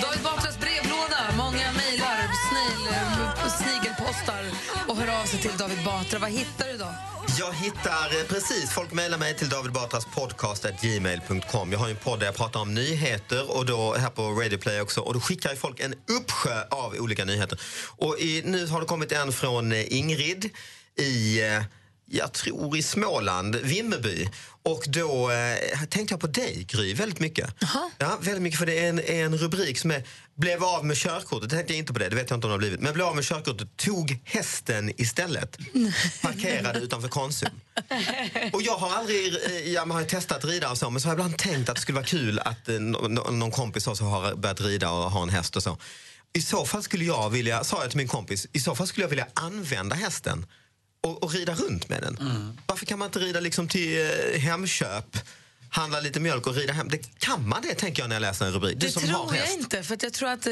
David 0.00 0.22
Batras 0.24 0.58
brevlåda. 0.60 1.20
Många 1.36 1.72
mejlar, 1.72 2.30
snail, 2.48 3.50
snigelpostar 3.50 4.44
och 4.88 4.96
hör 4.96 5.20
av 5.20 5.26
sig 5.26 5.40
till 5.40 5.56
David 5.58 5.84
Batra. 5.84 6.18
Vad 6.18 6.30
hittar 6.30 6.66
du 6.66 6.78
då? 6.78 6.88
Jag 7.38 7.52
hittar 7.52 8.20
eh, 8.20 8.26
precis, 8.28 8.70
folk 8.70 8.92
mejlar 8.92 9.18
mig 9.18 9.36
till 9.36 9.48
David 9.48 9.72
Batras 9.72 10.06
podcast 10.14 10.66
gmail.com. 10.82 11.72
Jag 11.72 11.78
har 11.78 11.88
en 11.88 11.96
podd 11.96 12.18
där 12.18 12.26
jag 12.26 12.34
pratar 12.34 12.60
om 12.60 12.74
nyheter 12.74 13.56
och 13.56 13.66
då 13.66 13.94
här 13.94 14.10
på 14.10 14.22
Radio 14.22 14.58
Play 14.58 14.80
också 14.80 15.00
och 15.00 15.14
då 15.14 15.20
skickar 15.20 15.50
ju 15.50 15.56
folk 15.56 15.80
en 15.80 15.94
uppsjö 16.20 16.64
av 16.70 16.94
olika 16.98 17.24
nyheter. 17.24 17.60
Och 17.96 18.18
i, 18.18 18.42
nu 18.44 18.66
har 18.66 18.80
det 18.80 18.86
kommit 18.86 19.12
en 19.12 19.32
från 19.32 19.72
eh, 19.72 19.96
Ingrid 19.98 20.50
i 21.00 21.42
eh, 21.42 21.62
jag 22.06 22.32
tror 22.32 22.76
i 22.76 22.82
Småland, 22.82 23.56
Vimmerby. 23.56 24.28
Och 24.64 24.84
då 24.88 25.30
eh, 25.30 25.80
tänkte 25.90 26.12
jag 26.12 26.20
på 26.20 26.26
dig, 26.26 26.66
Gry, 26.68 26.94
väldigt 26.94 27.20
mycket. 27.20 27.54
Ja, 27.98 28.18
väldigt 28.20 28.42
mycket, 28.42 28.58
för 28.58 28.66
det 28.66 28.78
är 28.78 28.88
en, 28.88 28.98
en 29.00 29.38
rubrik 29.38 29.78
som 29.78 29.90
är 29.90 30.04
Blev 30.34 30.64
av 30.64 30.84
med 30.86 30.96
körkortet. 30.96 31.50
Det 31.50 31.56
tänkte 31.56 31.72
jag 31.72 31.78
inte 31.78 31.92
på 31.92 31.98
det, 31.98 32.08
det 32.08 32.16
vet 32.16 32.30
jag 32.30 32.36
inte 32.36 32.46
om 32.46 32.50
det 32.50 32.54
har 32.54 32.58
blivit. 32.58 32.80
Men 32.80 32.92
blev 32.94 33.06
av 33.06 33.14
med 33.16 33.24
körkortet, 33.24 33.76
tog 33.76 34.18
hästen 34.24 34.92
istället. 35.00 35.56
Parkerade 36.22 36.78
utanför 36.78 37.08
Konsum. 37.08 37.48
Och 38.52 38.62
jag 38.62 38.76
har 38.76 38.90
aldrig, 38.90 39.34
eh, 39.46 39.72
jag 39.72 39.86
har 39.86 40.04
testat 40.04 40.44
rida 40.44 40.70
och 40.70 40.78
så, 40.78 40.90
men 40.90 41.00
så 41.00 41.08
har 41.08 41.12
jag 41.12 41.18
ibland 41.18 41.38
tänkt 41.38 41.68
att 41.68 41.74
det 41.76 41.80
skulle 41.82 41.96
vara 41.96 42.06
kul 42.06 42.38
att 42.38 42.68
eh, 42.68 42.74
nå- 42.74 43.08
nå- 43.08 43.30
någon 43.30 43.50
kompis 43.50 43.86
också 43.86 44.04
har 44.04 44.34
börjat 44.34 44.60
rida 44.60 44.90
och 44.90 45.10
har 45.10 45.22
en 45.22 45.28
häst 45.30 45.56
och 45.56 45.62
så. 45.62 45.78
I 46.32 46.42
så 46.42 46.64
fall 46.64 46.82
skulle 46.82 47.04
jag 47.04 47.30
vilja, 47.30 47.64
sa 47.64 47.80
jag 47.82 47.90
till 47.90 47.96
min 47.98 48.08
kompis, 48.08 48.46
i 48.52 48.60
så 48.60 48.74
fall 48.74 48.86
skulle 48.86 49.04
jag 49.04 49.08
vilja 49.10 49.26
använda 49.34 49.96
hästen 49.96 50.46
och, 51.02 51.22
och 51.22 51.32
rida 51.32 51.54
runt 51.54 51.88
med 51.88 52.02
den. 52.02 52.18
Varför 52.66 52.86
kan 52.86 52.98
man 52.98 53.06
inte 53.06 53.18
rida 53.18 53.40
liksom 53.40 53.68
till 53.68 54.00
eh, 54.34 54.40
Hemköp, 54.40 55.18
handla 55.70 56.00
lite 56.00 56.20
mjölk 56.20 56.46
och 56.46 56.54
rida 56.54 56.72
hem? 56.72 56.88
Det, 56.88 57.18
kan 57.18 57.48
man 57.48 57.62
det, 57.62 57.74
tänker 57.74 58.02
jag 58.02 58.08
när 58.08 58.16
jag 58.16 58.20
läser 58.20 58.46
en 58.46 58.52
rubrik? 58.52 58.78
Du 58.80 58.86
Det 58.86 58.92
tror 58.92 59.08
jag 59.10 59.28
häst. 59.32 59.58
inte, 59.58 59.82
för 59.82 59.94
att 59.94 60.02
jag 60.02 60.12
tror 60.12 60.28
att... 60.28 60.46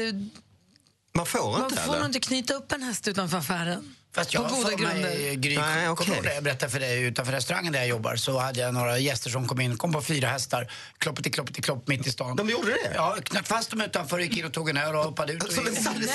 Man 1.13 1.25
får 1.25 1.51
Man 1.51 1.63
inte 1.63 1.75
får 1.81 1.87
nog 1.87 1.95
eller? 1.95 2.05
inte 2.05 2.19
knyta 2.19 2.53
upp 2.53 2.71
en 2.71 2.83
häst 2.83 3.07
utanför 3.07 3.37
affären. 3.37 3.95
Fast 4.15 4.33
jag 4.33 4.43
på 4.49 4.55
har 4.55 4.63
goda 4.63 4.69
för 4.77 4.77
mig, 4.77 5.01
grunder. 5.01 5.33
Gry, 5.33 5.57
Nej, 5.57 5.87
det 6.23 6.33
jag 6.35 6.43
berättade 6.43 6.71
för 6.71 6.79
dig 6.79 7.01
utanför 7.03 7.31
restaurangen 7.33 7.73
där 7.73 7.79
jag 7.79 7.87
jobbar 7.87 8.15
så 8.15 8.39
hade 8.39 8.59
jag 8.59 8.73
några 8.73 8.97
gäster 8.97 9.29
som 9.29 9.47
kom 9.47 9.61
in, 9.61 9.77
kom 9.77 9.91
på 9.93 10.01
fyra 10.01 10.27
hästar, 10.27 10.71
kloppet 10.97 11.27
i 11.27 11.29
kloppet 11.31 11.59
i 11.59 11.61
klopp 11.61 11.87
mitt 11.87 12.07
i 12.07 12.11
stan. 12.11 12.35
De 12.35 12.49
gjorde 12.49 12.67
det? 12.71 12.91
Ja, 12.95 13.17
knöt 13.23 13.47
fast 13.47 13.69
dem 13.69 13.81
utanför, 13.81 14.19
gick 14.19 14.37
in 14.37 14.45
och 14.45 14.53
tog 14.53 14.69
en 14.69 14.77
öl 14.77 14.95
och 14.95 15.03
hoppade 15.03 15.33
ut. 15.33 15.51
Som 15.53 15.67
en 15.67 15.75
salon. 15.75 16.01
Det 16.01 16.09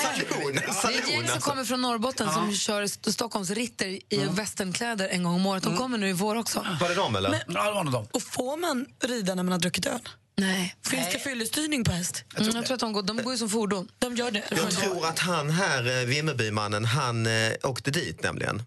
är 0.87 0.99
ett 0.99 1.09
gäng 1.09 1.27
som 1.27 1.41
kommer 1.41 1.63
från 1.65 1.81
Norrbotten 1.81 2.33
som 2.33 2.53
kör 2.53 2.81
St- 2.81 3.11
Stockholms 3.13 3.49
ritter 3.49 3.85
i 3.87 4.25
västernkläder 4.31 5.07
en 5.09 5.23
gång 5.23 5.35
om 5.35 5.45
året. 5.45 5.63
De 5.63 5.77
kommer 5.77 5.97
nu 5.97 6.09
i 6.09 6.13
vår 6.13 6.35
också. 6.35 6.65
Var 6.81 6.89
det 6.89 6.95
dem 6.95 7.15
eller? 7.15 7.29
Men- 7.29 7.39
Ja, 7.47 7.63
det 7.65 7.71
var 7.71 7.83
dem. 7.83 8.07
Och 8.11 8.21
får 8.23 8.57
man 8.57 8.85
rida 9.03 9.35
när 9.35 9.43
man 9.43 9.51
har 9.51 9.59
druckit 9.59 9.85
öl? 9.85 9.99
Nej. 10.41 10.75
Finns 10.89 11.11
det 11.11 11.19
fyllestyrning 11.19 11.83
på 11.83 11.91
häst? 11.91 12.23
Jag 12.35 12.43
tror, 12.43 12.55
jag 12.55 12.65
tror 12.65 12.75
att 12.75 12.79
de 12.79 12.93
går, 12.93 13.03
de 13.03 13.17
går 13.17 13.33
ju 13.33 13.37
som 13.37 13.49
fordon. 13.49 13.91
De 13.99 14.15
gör 14.15 14.31
det. 14.31 14.43
Jag 14.49 14.71
tror 14.71 15.05
att 15.05 15.19
han 15.19 15.49
här, 15.49 15.99
eh, 15.99 16.05
Vimmerbymannen, 16.05 16.85
han 16.85 17.25
eh, 17.25 17.53
åkte 17.63 17.91
dit 17.91 18.23
nämligen. 18.23 18.63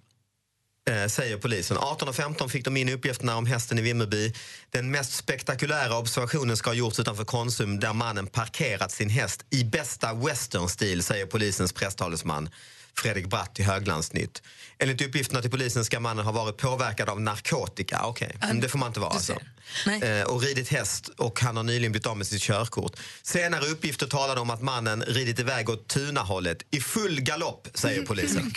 Eh, 0.90 1.06
säger 1.06 1.36
polisen. 1.36 1.76
18.15 1.76 2.48
fick 2.48 2.64
de 2.64 2.76
in 2.76 2.88
uppgifterna 2.88 3.36
om 3.36 3.46
hästen 3.46 3.78
i 3.78 3.82
Vimmerby. 3.82 4.32
Den 4.70 4.90
mest 4.90 5.16
spektakulära 5.16 5.98
observationen 5.98 6.56
ska 6.56 6.70
ha 6.70 6.74
gjorts 6.74 7.00
utanför 7.00 7.24
Konsum 7.24 7.80
där 7.80 7.92
mannen 7.92 8.26
parkerat 8.26 8.92
sin 8.92 9.10
häst 9.10 9.44
i 9.50 9.64
bästa 9.64 10.14
westernstil, 10.14 11.02
säger 11.02 11.26
polisens 11.26 11.72
presstalesman 11.72 12.50
Fredrik 12.94 13.26
Bratt 13.26 13.60
i 13.60 13.62
Höglandsnytt. 13.62 14.42
Enligt 14.78 15.02
uppgifterna 15.02 15.40
till 15.42 15.50
polisen 15.50 15.84
ska 15.84 16.00
mannen 16.00 16.24
ha 16.24 16.32
varit 16.32 16.56
påverkad 16.56 17.08
av 17.08 17.20
narkotika. 17.20 18.00
Okej, 18.04 18.36
men 18.40 18.60
det 18.60 18.68
får 18.68 18.78
man 18.78 18.88
inte 18.88 19.00
vara 19.00 19.10
alltså. 19.10 19.38
Eh, 20.02 20.22
och 20.22 20.42
ridit 20.42 20.68
häst 20.68 21.08
och 21.08 21.40
han 21.40 21.56
har 21.56 21.64
nyligen 21.64 21.92
blivit 21.92 22.06
av 22.06 22.16
med 22.16 22.26
sitt 22.26 22.42
körkort. 22.42 22.96
Senare 23.22 23.66
uppgifter 23.66 24.06
talade 24.06 24.40
om 24.40 24.50
att 24.50 24.62
mannen 24.62 25.02
ridit 25.02 25.38
iväg 25.38 25.70
åt 25.70 25.88
Tunahållet 25.88 26.58
i 26.70 26.80
full 26.80 27.20
galopp, 27.20 27.68
säger 27.74 28.02
polisen. 28.02 28.52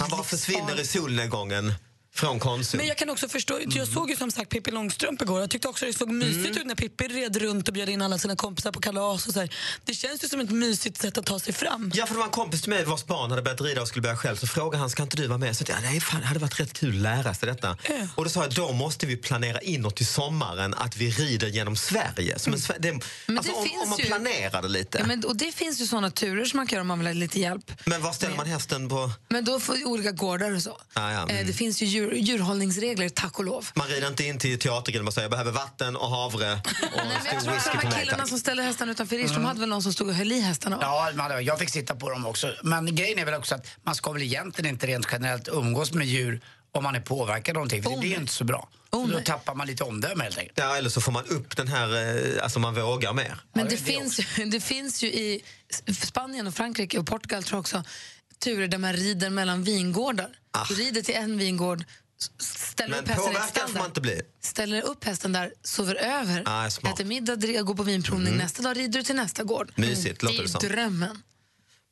Han 0.00 0.10
bara 0.10 0.22
försvinner 0.22 0.80
i 0.80 0.86
solnedgången 0.86 1.74
från 2.14 2.38
Konsum. 2.38 2.78
Men 2.78 2.86
jag 2.86 2.98
kan 2.98 3.10
också 3.10 3.28
förstå, 3.28 3.58
jag 3.66 3.88
såg 3.88 4.10
ju 4.10 4.16
som 4.16 4.30
sagt 4.30 4.50
Pippi 4.50 4.70
Långstrump 4.70 5.22
igår. 5.22 5.40
Jag 5.40 5.50
tyckte 5.50 5.68
också 5.68 5.86
det 5.86 5.92
såg 5.92 6.10
mysigt 6.10 6.36
Mm. 6.46 6.58
ut 6.58 6.66
när 6.66 6.74
Pippi 6.74 7.08
red 7.08 7.36
runt 7.36 7.68
och 7.68 7.74
bjöd 7.74 7.88
in 7.88 8.02
alla 8.02 8.18
sina 8.18 8.36
kompisar 8.36 8.72
på 8.72 8.80
kalas. 8.80 9.26
Och 9.28 9.32
så 9.34 9.40
här. 9.40 9.54
Det 9.84 9.94
känns 9.94 10.24
ju 10.24 10.28
som 10.28 10.40
ett 10.40 10.50
mysigt 10.50 11.00
sätt 11.00 11.18
att 11.18 11.26
ta 11.26 11.38
sig 11.38 11.52
fram. 11.52 11.90
Ja, 11.94 12.06
för 12.06 12.14
det 12.14 12.18
var 12.18 12.24
en 12.26 12.30
kompis 12.32 12.60
till 12.62 12.70
mig 12.70 12.84
vars 12.84 13.04
barn 13.06 13.30
hade 13.30 13.42
börjat 13.42 13.60
rida 13.60 13.82
och 13.82 13.88
skulle 13.88 14.02
börja 14.02 14.16
själv. 14.16 14.36
Så 14.36 14.46
frågade 14.46 14.78
han, 14.78 14.90
ska 14.90 15.02
inte 15.02 15.16
du 15.16 15.26
vara 15.26 15.38
med? 15.38 15.56
Så 15.56 15.64
jag, 15.68 15.76
ja, 15.76 15.80
nej, 15.82 16.00
fan, 16.00 16.20
det 16.20 16.26
hade 16.26 16.40
varit 16.40 16.60
rätt 16.60 16.72
kul 16.72 16.96
att 16.96 17.02
lära 17.02 17.34
sig 17.34 17.48
detta. 17.48 17.76
Och 18.16 18.24
då 18.24 18.30
sa 18.30 18.42
jag, 18.42 18.54
då 18.54 18.72
måste 18.72 19.06
vi 19.06 19.16
planera 19.16 19.60
inåt 19.60 19.96
till 19.96 20.06
sommaren 20.06 20.74
att 20.74 20.96
vi 20.96 21.10
rider 21.10 21.48
genom 21.48 21.76
Sverige. 21.76 22.38
Som 22.38 22.52
en, 22.52 22.58
sve- 22.58 22.76
det, 22.78 22.92
Men 23.26 23.38
alltså, 23.38 23.52
det 23.52 23.58
om, 23.58 23.64
finns 23.68 23.82
om 23.82 23.88
man 23.90 23.98
ju- 23.98 24.04
planerar 24.04 24.62
det 24.62 24.68
lite. 24.68 24.98
Ja, 24.98 25.06
men, 25.06 25.20
men, 25.20 25.28
och 25.28 25.36
det 25.36 25.52
finns 25.54 25.80
ju 25.80 25.86
såna 25.86 26.10
turer 26.10 26.44
som 26.44 26.56
man 26.56 26.66
kan 26.66 26.76
göra 26.76 26.80
om 26.82 26.88
man 26.88 26.98
vill 26.98 27.06
ha 27.08 27.14
lite 27.14 27.40
hjälp. 27.40 27.72
var 28.00 28.12
ställer 28.12 28.36
man 28.36 28.46
hästen 28.46 28.88
på? 28.88 29.10
Men 29.28 29.44
då 29.44 29.60
får 29.60 29.84
olika 29.86 30.10
gårdar 30.12 30.54
och 30.54 30.62
så. 30.62 30.70
Ah, 30.92 31.10
ja, 31.12 31.20
Eh, 31.28 31.34
mm. 31.34 31.46
Det 31.46 31.52
finns 31.52 31.82
ju 31.82 31.86
djur, 32.00 32.14
djurhållningsregler, 32.14 33.08
tack 33.08 33.38
och 33.38 33.44
lov. 33.44 33.66
Man 33.74 33.86
rider 33.88 34.08
inte 34.08 34.24
in 34.24 34.38
till 34.38 34.58
teatergrillen 34.58 35.06
och 35.06 35.14
säger 35.14 35.24
jag 35.24 35.30
behöver 35.30 35.52
vatten 35.52 35.96
och 35.96 36.08
havre 36.10 36.52
och 36.52 36.60
Men 36.96 37.06
jag 37.24 37.34
en 37.34 37.40
tror 37.40 37.40
stor 37.40 37.50
att 37.50 37.56
whisky 37.56 37.70
de 37.72 37.76
på 37.78 37.86
här 37.86 37.90
mig 37.90 38.00
killarna 38.00 38.18
tack. 38.18 38.28
som 38.28 38.38
ställde 38.38 38.62
hästarna 38.62 38.92
utanför 38.92 39.16
Rish, 39.16 39.26
de 39.28 39.34
Mm. 39.34 39.44
hade 39.44 39.60
väl 39.60 39.68
någon 39.68 39.82
som 39.82 39.92
stod 39.92 40.08
och 40.08 40.14
höll 40.14 40.32
i 40.32 40.40
hästarna? 40.40 40.78
Ja, 40.80 41.40
jag 41.40 41.58
fick 41.58 41.70
sitta 41.70 41.94
på 41.94 42.10
dem 42.10 42.26
också. 42.26 42.54
Men 42.62 42.94
grejen 42.96 43.18
är 43.18 43.24
väl 43.24 43.34
också 43.34 43.54
att 43.54 43.66
man 43.82 43.94
ska 43.94 44.12
väl 44.12 44.22
egentligen 44.22 44.70
inte 44.70 44.86
rent 44.86 45.06
generellt 45.12 45.48
umgås 45.48 45.92
med 45.92 46.06
djur 46.06 46.40
om 46.72 46.82
man 46.82 46.94
är 46.94 47.00
påverkad 47.00 47.50
av 47.50 47.54
någonting, 47.54 47.82
för 47.82 47.90
det 47.90 47.96
blir 47.98 48.10
ju 48.10 48.16
inte 48.16 48.32
så 48.32 48.44
bra. 48.44 48.68
Oh, 48.92 49.06
Så 49.06 49.12
då 49.12 49.20
tappar 49.20 49.54
man 49.54 49.66
lite 49.66 49.84
omdöme 49.84 50.24
helt 50.24 50.38
enkelt. 50.38 50.58
Ja, 50.58 50.76
eller 50.76 50.90
så 50.90 51.00
får 51.00 51.12
man 51.12 51.24
upp 51.26 51.56
den 51.56 51.68
här, 51.68 52.16
eh, 52.36 52.42
alltså 52.42 52.58
man 52.58 52.74
vågar 52.74 53.12
mer. 53.12 53.36
Men 53.52 53.68
det, 53.68 53.76
finns, 53.76 54.20
ju, 54.38 54.44
det 54.50 54.60
finns 54.60 55.02
ju 55.02 55.06
i 55.08 55.42
Spanien 56.02 56.46
och 56.46 56.54
Frankrike 56.54 56.98
och 56.98 57.06
Portugal 57.06 57.42
tror 57.42 57.56
jag 57.56 57.60
också 57.60 57.84
turer 58.40 58.68
där 58.68 58.78
man 58.78 58.92
rider 58.92 59.30
mellan 59.30 59.62
vingårdar. 59.64 60.30
Du 60.68 60.74
rider 60.74 61.02
till 61.02 61.14
en 61.14 61.38
vingård, 61.38 61.84
ställer 62.38 62.94
Ah. 62.98 63.02
Men 63.02 63.04
upp 63.04 63.08
hästen 63.08 63.32
påverkad 63.32 63.62
får 63.62 63.68
man 63.68 63.82
där, 63.82 63.86
inte 63.86 64.00
bli. 64.00 64.22
ställer 64.40 64.82
upp 64.82 65.04
hästen 65.04 65.32
där, 65.32 65.52
sover 65.62 65.94
över, 65.94 66.42
Ah, 66.46 66.66
äter 66.66 67.04
middag, 67.04 67.36
går 67.62 67.74
på 67.74 67.82
vinprovning. 67.82 68.26
Mm. 68.28 68.38
Nästa 68.38 68.62
dag 68.62 68.76
rider 68.76 68.98
du 68.98 69.02
till 69.02 69.16
nästa 69.16 69.44
gård. 69.44 69.72
Mysigt, 69.76 70.22
låter 70.22 70.38
det 70.38 70.44
är 70.44 70.60
det 70.60 70.68
drömmen. 70.68 71.22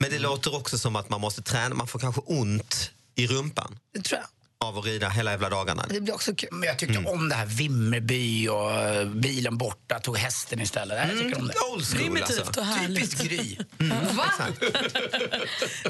Men 0.00 0.10
det 0.10 0.18
låter 0.18 0.54
också 0.54 0.78
som 0.78 0.96
att 0.96 1.10
man 1.10 1.20
måste 1.20 1.42
träna, 1.42 1.74
man 1.74 1.88
får 1.88 1.98
kanske 1.98 2.20
ont 2.20 2.90
i 3.14 3.26
rumpan 3.26 3.78
Det 3.94 4.00
tror 4.02 4.20
jag. 4.20 4.28
Av 4.64 4.78
att 4.78 4.84
rida 4.84 5.08
hela 5.08 5.30
jävla 5.30 5.50
dagarna. 5.50 5.86
Det 5.88 6.00
blir 6.00 6.14
också 6.14 6.34
kul. 6.34 6.48
Men 6.52 6.62
jag 6.68 6.78
tyckte 6.78 6.98
om 6.98 7.28
det 7.28 7.34
här 7.34 7.46
Vimmerby 7.46 8.48
och 8.48 8.72
eh, 8.72 9.08
bilen 9.08 9.58
borta, 9.58 9.98
tog 9.98 10.16
hästen 10.18 10.60
istället. 10.60 11.08
Jag 11.08 11.18
tycker 11.18 11.38
om 11.40 11.46
det. 11.48 11.54
Old 11.74 11.86
school, 11.86 11.98
Primitivt 12.00 12.38
alltså. 12.40 12.60
och 12.60 12.66
härligt. 12.66 13.18
Typiskt 13.18 13.22
Gry. 13.28 13.56
Va? 14.16 14.32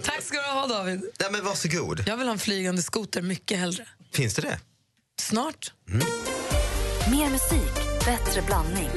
Tack 0.03 0.23
ska 0.23 0.37
du 0.37 0.49
ha 0.49 0.67
David. 0.67 1.03
Ja, 1.19 1.27
men 1.31 1.45
varsågod. 1.45 2.03
Jag 2.07 2.17
vill 2.17 2.27
ha 2.27 2.33
en 2.33 2.39
flygande 2.39 2.83
skoter 2.83 3.23
mycket 3.23 3.59
hellre. 3.59 3.87
Finns 4.13 4.35
det 4.35 4.43
det? 4.43 4.59
Snart. 5.21 5.73
Mer 7.11 7.31
musik, 7.31 7.75
bättre 8.05 8.43
blandning. 8.43 8.89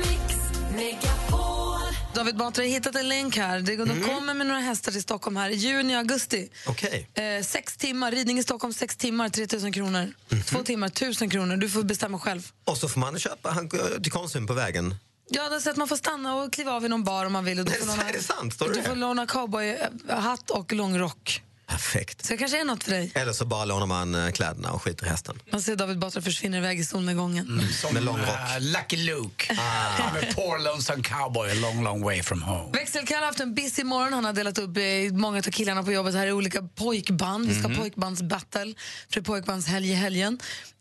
David 2.16 2.38
Batra 2.38 2.64
har 2.64 2.68
hittat 2.70 2.95
en 2.95 3.09
länk 3.09 3.38
här. 3.38 3.59
De 3.59 3.76
de 3.76 3.84
Mm. 3.91 4.03
kommer 4.09 4.34
med 4.34 4.47
några 4.47 4.62
hästar 4.62 4.91
till 4.91 5.01
Stockholm 5.01 5.36
här 5.36 5.49
i 5.49 5.55
juni, 5.55 5.95
augusti. 5.95 6.49
Okej. 6.68 7.07
Eh, 7.14 7.43
sex 7.43 7.78
timmar, 7.78 8.12
ridning 8.12 8.39
i 8.39 8.43
Stockholm, 8.43 8.74
sex 8.74 8.95
timmar, 8.97 9.30
3000 9.30 9.72
kronor. 9.72 10.14
Mhm. 10.30 10.41
Två 10.43 10.64
timmar, 10.64 10.88
1000 10.89 11.30
kronor. 11.30 11.57
Du 11.57 11.70
får 11.70 11.84
bestämma 11.84 12.20
själv. 12.20 12.51
Och 12.66 12.78
så 12.78 12.89
får 12.89 12.99
man 12.99 13.20
köpa 13.20 13.55
till 14.03 14.12
Konsum 14.12 14.47
på 14.47 14.53
vägen. 14.53 14.95
Ja, 15.30 15.49
det 15.49 15.55
är 15.55 15.59
så 15.59 15.70
att 15.70 15.78
man 15.78 15.88
får 15.88 15.95
stanna 15.95 16.36
och 16.36 16.53
kliva 16.53 16.72
av 16.72 16.86
i 16.86 16.89
någon 16.89 17.03
bar 17.03 17.26
om 17.26 17.34
man 17.34 17.45
vill. 17.45 17.59
Och 17.59 17.66
du 17.70 17.72
får 17.72 17.88
låna, 17.88 18.03
sant? 18.22 18.59
Du 18.74 18.84
får 18.84 18.95
låna 18.95 19.26
cowboyhatt 19.28 20.49
och 20.49 20.74
lång 20.74 20.97
rock. 20.99 21.41
Perfekt. 21.72 22.26
Så 22.26 22.34
det 22.34 22.38
kanske 22.38 22.59
är 22.61 22.65
något 22.65 22.84
för 22.84 22.91
dig. 22.91 23.11
Eller 23.15 23.34
så 23.34 23.45
bara 23.45 23.65
lånar 23.65 23.86
man 23.86 24.15
eh, 24.15 24.32
kläderna 24.32 24.72
och 24.72 24.82
skiter 24.82 25.05
i 25.05 25.09
hästen. 25.09 25.39
Man 25.51 25.61
ser 25.61 25.76
David 25.76 25.99
Batra 25.99 26.22
försvinna 26.22 26.57
iväg 26.57 26.80
i 26.80 26.84
solnedgången. 26.86 27.67
Som 27.82 27.93
Med 27.93 28.03
lång 28.03 28.17
rock. 28.17 28.28
eh, 28.30 28.59
Lucky 28.61 28.97
Luke. 28.97 29.53
I'm 29.53 30.17
a 30.17 30.34
poor 30.36 30.59
lonesome 30.59 31.03
cowboy 31.03 31.51
a 31.51 31.53
long, 31.53 31.84
long 31.84 32.03
way 32.03 32.24
from 32.24 32.41
home. 32.41 32.72
Växelkalle 32.74 33.19
har 33.19 33.26
haft 33.26 33.39
en 33.39 33.55
busy 33.55 33.84
morgon. 33.84 34.13
Han 34.13 34.26
har 34.26 34.34
delat 34.34 34.57
upp 34.57 34.78
eh, 34.78 34.84
många 35.13 35.38
av 35.38 35.41
killarna 35.41 35.84
på 35.84 35.91
jobbet 35.91 36.13
här 36.15 36.28
i 36.28 36.32
olika 36.32 36.61
pojkband. 36.61 37.47
Vi 37.47 37.53
ska 37.53 37.63
ha 37.63 37.69
Mhm. 37.69 37.78
pojkbandsbattle 37.80 38.74
för 39.13 39.22
pojkbandshelg 39.22 39.89
i 39.91 39.93
helgen. 39.93 40.39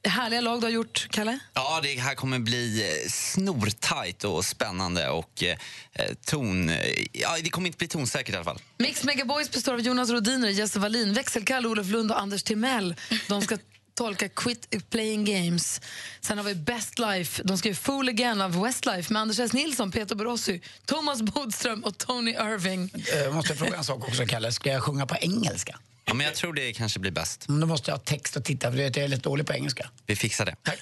Härliga 0.08 0.40
lag 0.40 0.60
du 0.60 0.66
har 0.66 0.70
gjort, 0.72 1.06
Kalle. 1.10 1.38
Ja, 1.54 1.80
det 1.82 2.00
här 2.00 2.14
kommer 2.14 2.38
bli 2.38 2.82
eh, 3.04 3.08
snortajt 3.10 4.24
och 4.24 4.44
spännande 4.44 5.08
och 5.08 5.42
eh, 5.42 5.56
ton... 6.26 6.68
eh, 6.68 6.76
Ja, 7.12 7.36
det 7.42 7.50
kommer 7.50 7.66
inte 7.66 7.78
bli 7.78 7.88
tonsäkert 7.88 8.32
i 8.34 8.36
alla 8.36 8.44
fall. 8.44 8.60
Mix 8.78 9.04
Megaboys 9.04 9.50
består 9.50 9.72
av 9.74 9.80
Jonas 9.80 10.10
Rodiner, 10.10 10.48
Jesse 10.48 10.78
Wallin, 10.78 11.12
Växelkalle, 11.14 11.68
Olof 11.68 11.86
Lund 11.86 12.10
och 12.12 12.20
Anders 12.20 12.42
Timell. 12.42 12.94
De 13.28 13.42
ska 13.42 13.58
tolka 13.94 14.28
Quit 14.28 14.90
Playing 14.90 15.24
Games. 15.24 15.80
Sen 16.20 16.38
har 16.38 16.44
vi 16.44 16.54
Best 16.54 16.98
Life. 16.98 17.42
De 17.44 17.58
ska 17.58 17.68
ju 17.68 17.74
Fool 17.74 18.08
Again 18.08 18.40
av 18.40 18.62
Westlife 18.62 19.12
med 19.12 19.22
Anders 19.22 19.38
S. 19.38 19.52
Nilsson, 19.52 19.90
Peter 19.90 20.14
Borossi, 20.14 20.60
Thomas 20.86 21.22
Bodström 21.22 21.84
och 21.84 21.98
Tony 21.98 22.30
Irving. 22.30 22.90
Jag 23.24 23.34
måste 23.34 23.54
fråga 23.54 23.76
en 23.76 23.84
sak 23.84 24.08
också, 24.08 24.26
Kalle. 24.26 24.52
Ska 24.52 24.70
jag 24.70 24.82
sjunga 24.82 25.06
på 25.06 25.16
engelska? 25.20 25.78
Ja, 26.04 26.14
men 26.14 26.26
jag 26.26 26.34
tror 26.34 26.52
det 26.54 26.72
kanske 26.72 26.98
blir 27.00 27.10
bäst. 27.10 27.48
Men 27.48 27.60
Då 27.60 27.66
måste 27.66 27.90
jag 27.90 27.96
ha 27.96 28.02
text 28.04 28.36
och 28.36 28.44
titta, 28.44 28.70
för 28.72 28.78
jag 28.78 28.96
är 28.96 29.08
lite 29.08 29.22
dålig 29.22 29.46
på 29.46 29.52
engelska. 29.52 29.90
Vi 30.06 30.16
fixar 30.16 30.46
det. 30.46 30.54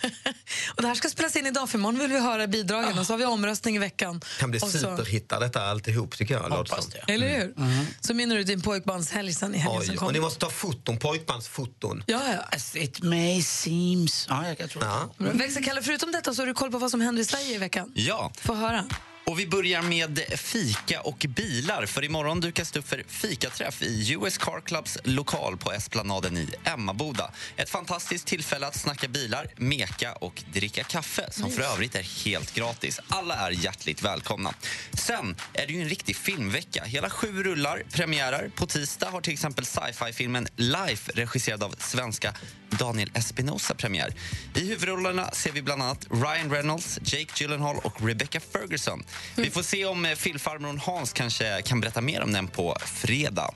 Och 0.77 0.83
det 0.83 0.89
här 0.89 0.95
ska 0.95 1.09
spelas 1.09 1.37
in 1.37 1.47
idag, 1.47 1.71
för 1.71 1.79
imorgon 1.79 1.99
vill 2.01 2.11
vi 2.13 2.21
höra 2.21 2.47
bidragen 2.47 2.99
och 2.99 3.07
så 3.07 3.13
har 3.13 3.19
vi 3.19 3.25
omröstning 3.25 3.77
i 3.77 3.79
veckan. 3.79 4.21
kan 4.39 4.51
bli 4.51 4.61
Och 4.61 4.69
så- 4.69 4.79
superhittar 4.79 5.41
detta 5.41 5.63
alltihop 5.63 6.17
tycker 6.17 6.35
jag. 6.35 6.51
låter 6.51 6.77
som. 6.83 6.91
Eller 7.09 7.29
hur? 7.39 7.55
Så 8.01 8.15
minner 8.15 8.37
du 8.37 8.45
din 8.45 8.61
pojkbandshelg 8.63 9.33
sen 9.35 9.55
i 9.55 9.59
helgen 9.59 9.83
som 9.83 9.91
Oj, 9.91 9.97
kommer. 9.97 10.09
och 10.09 10.13
ni 10.13 10.21
måste 10.21 10.39
ta 10.41 10.51
foton, 10.51 10.99
pojkbandsfoton. 10.99 12.05
Ja, 12.07 12.21
ja. 12.33 12.57
As 12.57 12.77
it 12.77 13.03
may 13.03 13.43
seems. 13.43 14.27
Ja, 14.29 14.45
jag 14.59 14.71
tror 14.71 14.85
Ja. 14.85 15.11
Växelkalle, 15.19 15.83
förutom 15.83 16.13
detta 16.13 16.35
så 16.35 16.43
har 16.43 16.47
du 16.47 16.55
koll 16.55 16.71
på 16.71 16.79
vad 16.79 16.91
som 16.91 17.01
händer 17.01 17.23
i 17.23 17.25
Sverige 17.25 17.55
i 17.55 17.59
veckan. 17.59 17.93
Ja. 17.95 18.33
Få 18.41 18.55
höra. 18.55 18.85
Och 19.29 19.39
vi 19.39 19.47
börjar 19.47 19.83
med 19.83 20.21
fika 20.37 21.01
och 21.01 21.27
bilar. 21.29 21.87
För 21.87 22.05
imorgon 22.05 22.41
dukas 22.41 22.71
det 22.71 22.79
upp 22.79 22.89
för 22.89 23.05
fikaträff 23.09 23.83
i 23.83 24.13
US 24.13 24.39
Car 24.39 24.61
Clubs 24.61 24.99
lokal 25.05 25.57
på 25.57 25.73
Esplanaden 25.73 26.37
i 26.37 26.49
Emmaboda. 26.65 27.31
Ett 27.57 27.71
fantastiskt 27.71 28.27
tillfälle 28.27 28.67
att 28.67 28.77
snacka 28.77 29.09
bilar, 29.09 29.47
meka 29.57 30.13
och 30.13 30.43
dricka 30.53 30.85
kaffe 30.85 31.29
som 31.31 31.51
för 31.51 31.63
övrigt 31.63 31.95
är 31.95 32.25
helt 32.25 32.55
gratis. 32.55 33.01
Alla 33.09 33.35
är 33.35 33.51
hjärtligt 33.51 34.03
välkomna. 34.03 34.55
Sen 34.93 35.37
är 35.53 35.67
det 35.67 35.73
ju 35.73 35.83
en 35.83 35.89
riktig 35.89 36.17
filmvecka. 36.17 36.85
Hela 36.85 37.11
sju 37.11 37.43
rullar 37.43 37.83
premiärer. 37.93 38.51
På 38.57 38.67
tisdag 38.67 39.11
har 39.11 39.21
till 39.21 39.33
exempel 39.33 39.65
sci-fi-filmen 39.65 40.47
Life 40.57 41.13
regisserad 41.15 41.63
av 41.63 41.75
svenska 41.79 42.35
Daniel 42.71 43.11
Espinosa 43.15 43.75
premiär. 43.75 44.15
I 44.55 44.69
huvudrollerna 44.69 45.31
ser 45.31 45.53
vi 45.53 45.63
bland 45.63 45.83
annat 45.83 46.07
Ryan 46.11 46.51
Reynolds, 46.51 46.99
Jake 47.03 47.33
Gyllenhaal 47.37 47.77
och 47.83 48.03
Rebecca 48.07 48.41
Ferguson. 48.41 49.05
Vi 49.37 49.51
får 49.51 49.63
se 49.63 49.85
om 49.85 50.05
eh, 50.05 50.79
Hans 50.81 51.13
kanske 51.13 51.63
kan 51.63 51.81
berätta 51.81 52.01
mer 52.01 52.23
om 52.23 52.33
den 52.33 52.49
på 52.49 52.77
fredag. 52.85 53.55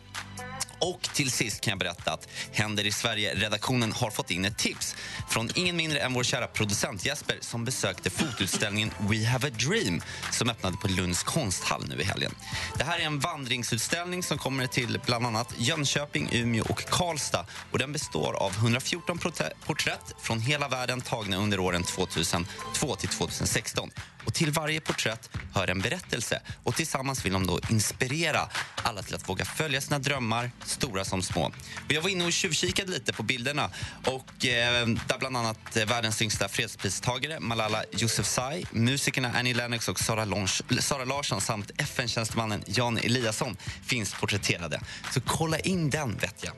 Och 0.82 1.08
till 1.14 1.30
sist 1.30 1.60
kan 1.60 1.70
jag 1.70 1.78
berätta 1.78 2.12
att 2.12 2.28
Händer 2.52 2.86
i 2.86 2.92
Sverige-redaktionen 2.92 3.92
har 3.92 4.10
fått 4.10 4.30
in 4.30 4.44
ett 4.44 4.58
tips 4.58 4.96
från 5.28 5.50
ingen 5.54 5.76
mindre 5.76 5.98
än 5.98 6.12
vår 6.12 6.22
kära 6.22 6.46
producent 6.46 7.06
Jesper 7.06 7.36
som 7.40 7.64
besökte 7.64 8.10
fotoutställningen 8.10 8.90
We 8.98 9.26
have 9.26 9.48
a 9.48 9.50
dream 9.50 10.02
som 10.30 10.50
öppnade 10.50 10.76
på 10.76 10.88
Lunds 10.88 11.22
konsthall 11.22 11.84
nu 11.88 12.00
i 12.00 12.04
helgen. 12.04 12.34
Det 12.78 12.84
här 12.84 12.98
är 12.98 13.02
en 13.04 13.18
vandringsutställning 13.18 14.22
som 14.22 14.38
kommer 14.38 14.66
till 14.66 15.00
bland 15.06 15.26
annat 15.26 15.54
Jönköping, 15.58 16.28
Umeå 16.32 16.64
och 16.68 16.84
Karlstad. 16.84 17.46
Och 17.70 17.78
den 17.78 17.92
består 17.92 18.34
av 18.34 18.52
114 18.52 19.18
porträtt 19.66 20.14
från 20.22 20.40
hela 20.40 20.68
världen 20.68 21.00
tagna 21.00 21.36
under 21.36 21.60
åren 21.60 21.82
2002 21.82 22.96
till 22.96 23.08
2016. 23.08 23.90
Och 24.26 24.34
till 24.34 24.50
varje 24.50 24.80
porträtt 24.80 25.30
hör 25.54 25.70
en 25.70 25.80
berättelse 25.80 26.40
och 26.64 26.74
tillsammans 26.76 27.24
vill 27.24 27.32
de 27.32 27.46
då 27.46 27.60
inspirera 27.70 28.48
alla 28.82 29.02
till 29.02 29.14
att 29.14 29.28
våga 29.28 29.44
följa 29.44 29.80
sina 29.80 29.98
drömmar, 29.98 30.50
stora 30.64 31.04
som 31.04 31.22
små. 31.22 31.46
Och 31.86 31.92
jag 31.92 32.02
var 32.02 32.10
inne 32.10 32.24
och 32.24 32.32
tjuvkikade 32.32 32.90
lite 32.90 33.12
på 33.12 33.22
bilderna 33.22 33.70
och 34.04 34.46
eh, 34.46 34.86
där 34.86 35.18
bland 35.18 35.36
annat 35.36 35.76
eh, 35.76 35.86
världens 35.86 36.22
yngsta 36.22 36.48
fredspristagare 36.48 37.40
Malala 37.40 37.84
Yousafzai, 37.92 38.64
musikerna 38.70 39.32
Annie 39.34 39.54
Lennox 39.54 39.88
och 39.88 40.00
Sara, 40.00 40.24
Lons, 40.24 40.62
Sara 40.80 41.04
Larsson 41.04 41.40
samt 41.40 41.70
FN-tjänstemannen 41.78 42.62
Jan 42.66 42.98
Eliasson 42.98 43.56
finns 43.86 44.14
porträtterade. 44.14 44.80
Så 45.14 45.20
kolla 45.20 45.58
in 45.58 45.90
den, 45.90 46.16
vet 46.16 46.44
jag. 46.44 46.54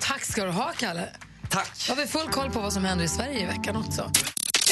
Tack 0.00 0.24
ska 0.24 0.44
du 0.44 0.50
ha, 0.50 0.72
Kalle. 0.78 1.08
Tack. 1.48 1.86
Då 1.86 1.92
har 1.92 1.96
vi 1.96 2.06
full 2.06 2.28
koll 2.28 2.50
på 2.50 2.60
vad 2.60 2.72
som 2.72 2.84
händer 2.84 3.04
i 3.04 3.08
Sverige 3.08 3.42
i 3.42 3.46
veckan 3.46 3.76
också. 3.76 4.12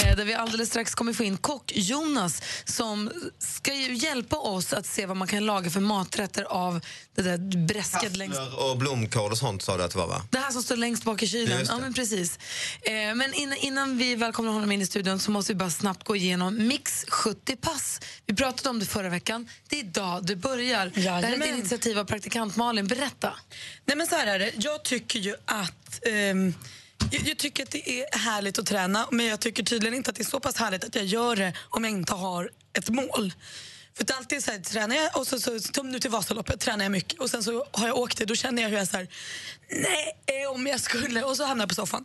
Eh, 0.05 0.17
Där 0.17 0.25
vi 0.25 0.35
alldeles 0.35 0.69
strax 0.69 0.95
kommer 0.95 1.13
få 1.13 1.25
in 1.25 1.37
kock-Jonas 1.37 2.43
som 2.65 3.11
ska 3.39 3.75
ju 3.75 3.95
hjälpa 3.95 4.37
oss 4.37 4.73
att 4.73 4.87
se 4.87 5.07
vad 5.07 5.17
man 5.17 5.29
kan 5.29 5.47
laga 5.47 5.71
för 5.71 5.81
maträtter 5.81 6.43
av 6.45 6.81
det 7.15 7.23
där 7.23 7.67
bräsket 7.67 8.17
längst 8.17 8.41
och 8.59 8.77
blomkål 8.79 9.33
och 9.33 9.39
sånt 9.39 9.63
sa 9.63 9.77
du 9.77 9.83
att 9.83 9.91
det 9.91 9.99
var 9.99 10.07
va? 10.07 10.23
det 10.31 10.39
här 10.39 10.51
som 10.51 10.63
står 10.63 10.77
längst 10.77 11.05
bak 11.05 11.23
i 11.23 11.27
kylen. 11.29 11.65
Ja, 11.69 11.79
men 11.79 11.95
precis. 11.95 12.39
Eh, 12.83 13.15
men 13.15 13.35
innan, 13.61 13.99
vi 13.99 14.15
välkomnar 14.15 14.53
honom 14.53 14.73
in 14.73 14.83
i 14.83 14.87
studion 14.87 15.19
så 15.21 15.31
måste 15.31 15.53
vi 15.53 15.57
bara 15.57 15.71
snabbt 15.71 16.05
gå 16.05 16.17
igenom 16.17 16.69
Mix 16.69 17.05
70 17.09 17.57
pass. 17.57 18.01
Vi 18.27 18.35
pratade 18.35 18.69
om 18.71 18.79
det 18.79 18.87
förra 18.87 19.09
veckan. 19.09 19.49
Det 19.69 19.77
är 19.77 19.81
idag 19.81 20.25
det 20.27 20.37
börjar. 20.37 20.93
Det 20.95 21.01
här 21.01 21.23
är 21.23 21.41
ett 21.43 21.49
initiativ 21.49 21.99
av 21.99 22.05
praktikant 22.05 22.57
Malin. 22.57 22.87
Berätta. 22.87 23.33
Nej 23.85 23.97
men 23.97 24.07
så 24.07 24.15
här 24.15 24.27
är 24.27 24.39
det. 24.39 24.51
Jag 24.57 24.83
tycker 24.85 25.19
ju 25.19 25.35
att 25.45 26.07
ehm, 26.07 26.55
jag, 27.11 27.23
jag 27.29 27.39
tycker 27.39 27.63
att 27.63 27.71
det 27.71 27.91
är 27.91 28.19
härligt 28.19 28.59
att 28.59 28.67
träna 28.67 29.07
men 29.11 29.27
jag 29.27 29.41
tycker 29.41 29.63
tydligen 29.63 29.95
inte 29.95 30.11
att 30.11 30.17
det 30.17 30.23
är 30.23 30.25
så 30.25 30.41
pass 30.41 30.57
härligt 30.57 30.85
att 30.85 30.95
jag 30.95 31.05
gör 31.05 31.37
det 31.37 31.53
om 31.71 31.85
jag 31.85 31.93
inte 31.93 32.15
har 32.15 32.51
ett 32.73 32.89
mål. 32.89 33.33
För 33.97 34.07
alltid 34.15 34.45
så 34.45 34.51
här, 34.51 34.59
tränar 34.59 34.97
jag 34.97 35.17
och 35.17 35.27
så, 35.27 35.41
så, 35.41 35.59
som 35.61 35.91
nu 35.91 35.99
till 35.99 36.11
Vasaloppet 36.11 36.61
tränar 36.61 36.85
jag 36.85 36.93
mycket 36.93 37.21
och 37.21 37.31
sen 37.31 37.43
så 37.43 37.67
har 37.73 37.87
jag 37.87 37.97
åkt 37.97 38.19
det 38.19 38.25
då 38.25 38.35
känner 38.35 38.63
jag 38.63 38.71
hur 38.71 38.77
jag 38.77 38.89
så 38.89 38.97
här, 38.97 39.09
nej 39.71 40.43
eh, 40.43 40.51
om 40.51 40.67
jag 40.67 40.81
skulle 40.81 41.23
och 41.23 41.37
så 41.37 41.45
hamnar 41.45 41.63
jag 41.63 41.69
på 41.69 41.75
soffan. 41.75 42.05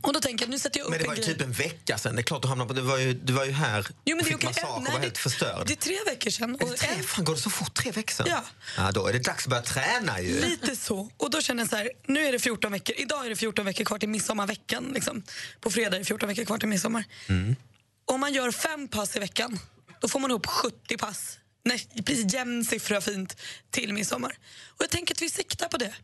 Och 0.00 0.12
då 0.12 0.20
tänker 0.20 0.44
jag 0.44 0.50
nu 0.50 0.58
sätter 0.58 0.78
jag 0.78 0.84
upp 0.84 0.90
Men 0.90 1.00
det 1.02 1.08
var 1.08 1.14
ju 1.14 1.22
typ 1.22 1.40
en 1.40 1.52
vecka 1.52 1.98
sen. 1.98 2.14
Det 2.14 2.20
är 2.20 2.22
klart 2.22 2.42
du 2.42 2.48
hamnade 2.48 2.68
på... 2.68 2.74
Du 2.74 2.80
var 2.80 2.98
ju, 2.98 3.14
du 3.14 3.32
var 3.32 3.44
ju 3.44 3.52
här 3.52 3.86
Jo, 4.04 4.16
men 4.16 4.24
det 4.24 4.30
fick 4.30 4.44
massage 4.44 4.76
och 4.76 4.82
Nej, 4.82 4.92
var 4.92 4.98
det- 4.98 5.04
helt 5.04 5.18
förstörd. 5.18 5.66
Det 5.66 5.72
är 5.72 5.76
tre 5.76 5.96
veckor 6.06 6.30
det 6.70 6.76
tre? 6.76 7.02
Fan, 7.02 7.24
går 7.24 7.34
det 7.34 7.40
så 7.40 7.50
fort? 7.50 7.74
Tre 7.74 7.90
veckor 7.90 8.12
sedan? 8.12 8.26
Ja. 8.28 8.44
ja. 8.76 8.92
Då 8.92 9.06
är 9.06 9.12
det 9.12 9.18
dags 9.18 9.44
att 9.46 9.50
börja 9.50 9.62
träna 9.62 10.20
ju. 10.20 10.40
Lite 10.40 10.76
så. 10.76 11.10
Och 11.16 11.30
då 11.30 11.40
känner 11.40 11.62
jag 11.62 11.70
så 11.70 11.76
här, 11.76 11.90
nu 12.06 12.26
är 12.26 12.32
det 12.32 12.38
14 12.38 12.72
veckor. 12.72 12.94
Idag 12.98 13.26
är 13.26 13.30
det 13.30 13.36
14 13.36 13.64
veckor 13.64 13.84
kvar 13.84 13.98
till 13.98 14.08
midsommarveckan. 14.08 14.90
Liksom. 14.94 15.22
På 15.60 15.70
fredag 15.70 15.96
är 15.96 15.98
det 15.98 16.04
14 16.04 16.28
veckor 16.28 16.44
kvar 16.44 16.58
till 16.58 16.68
midsommar. 16.68 17.04
Mm. 17.28 17.56
Om 18.04 18.20
man 18.20 18.32
gör 18.32 18.50
fem 18.50 18.88
pass 18.88 19.16
i 19.16 19.18
veckan, 19.18 19.58
då 20.00 20.08
får 20.08 20.20
man 20.20 20.30
ihop 20.30 20.46
70 20.46 20.96
pass. 20.96 21.38
Nej, 21.64 21.88
precis 22.04 22.34
jämn 22.34 22.64
siffra 22.64 23.00
fint 23.00 23.36
till 23.70 23.92
midsommar. 23.92 24.38
Och 24.66 24.82
jag 24.82 24.90
tänker 24.90 25.14
att 25.14 25.22
vi 25.22 25.30
siktar 25.30 25.68
på 25.68 25.76
det. 25.76 25.94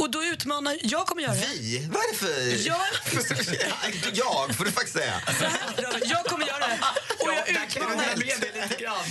Och 0.00 0.10
då 0.10 0.24
utmanar, 0.24 0.78
jag 0.82 1.06
kommer 1.06 1.22
göra 1.22 1.34
det. 1.34 1.46
Vi? 1.54 1.88
Vad 1.92 2.02
är 2.04 2.10
det 2.12 2.16
för... 2.16 2.66
Jag, 2.66 2.80
jag 4.12 4.56
får 4.56 4.64
du 4.64 4.70
faktiskt 4.72 4.96
säga. 4.96 5.20
jag 6.04 6.24
kommer 6.24 6.46
göra 6.46 6.58
det. 6.58 6.78
Och 7.18 7.32
jag 7.32 7.48
utmanar. 7.48 8.04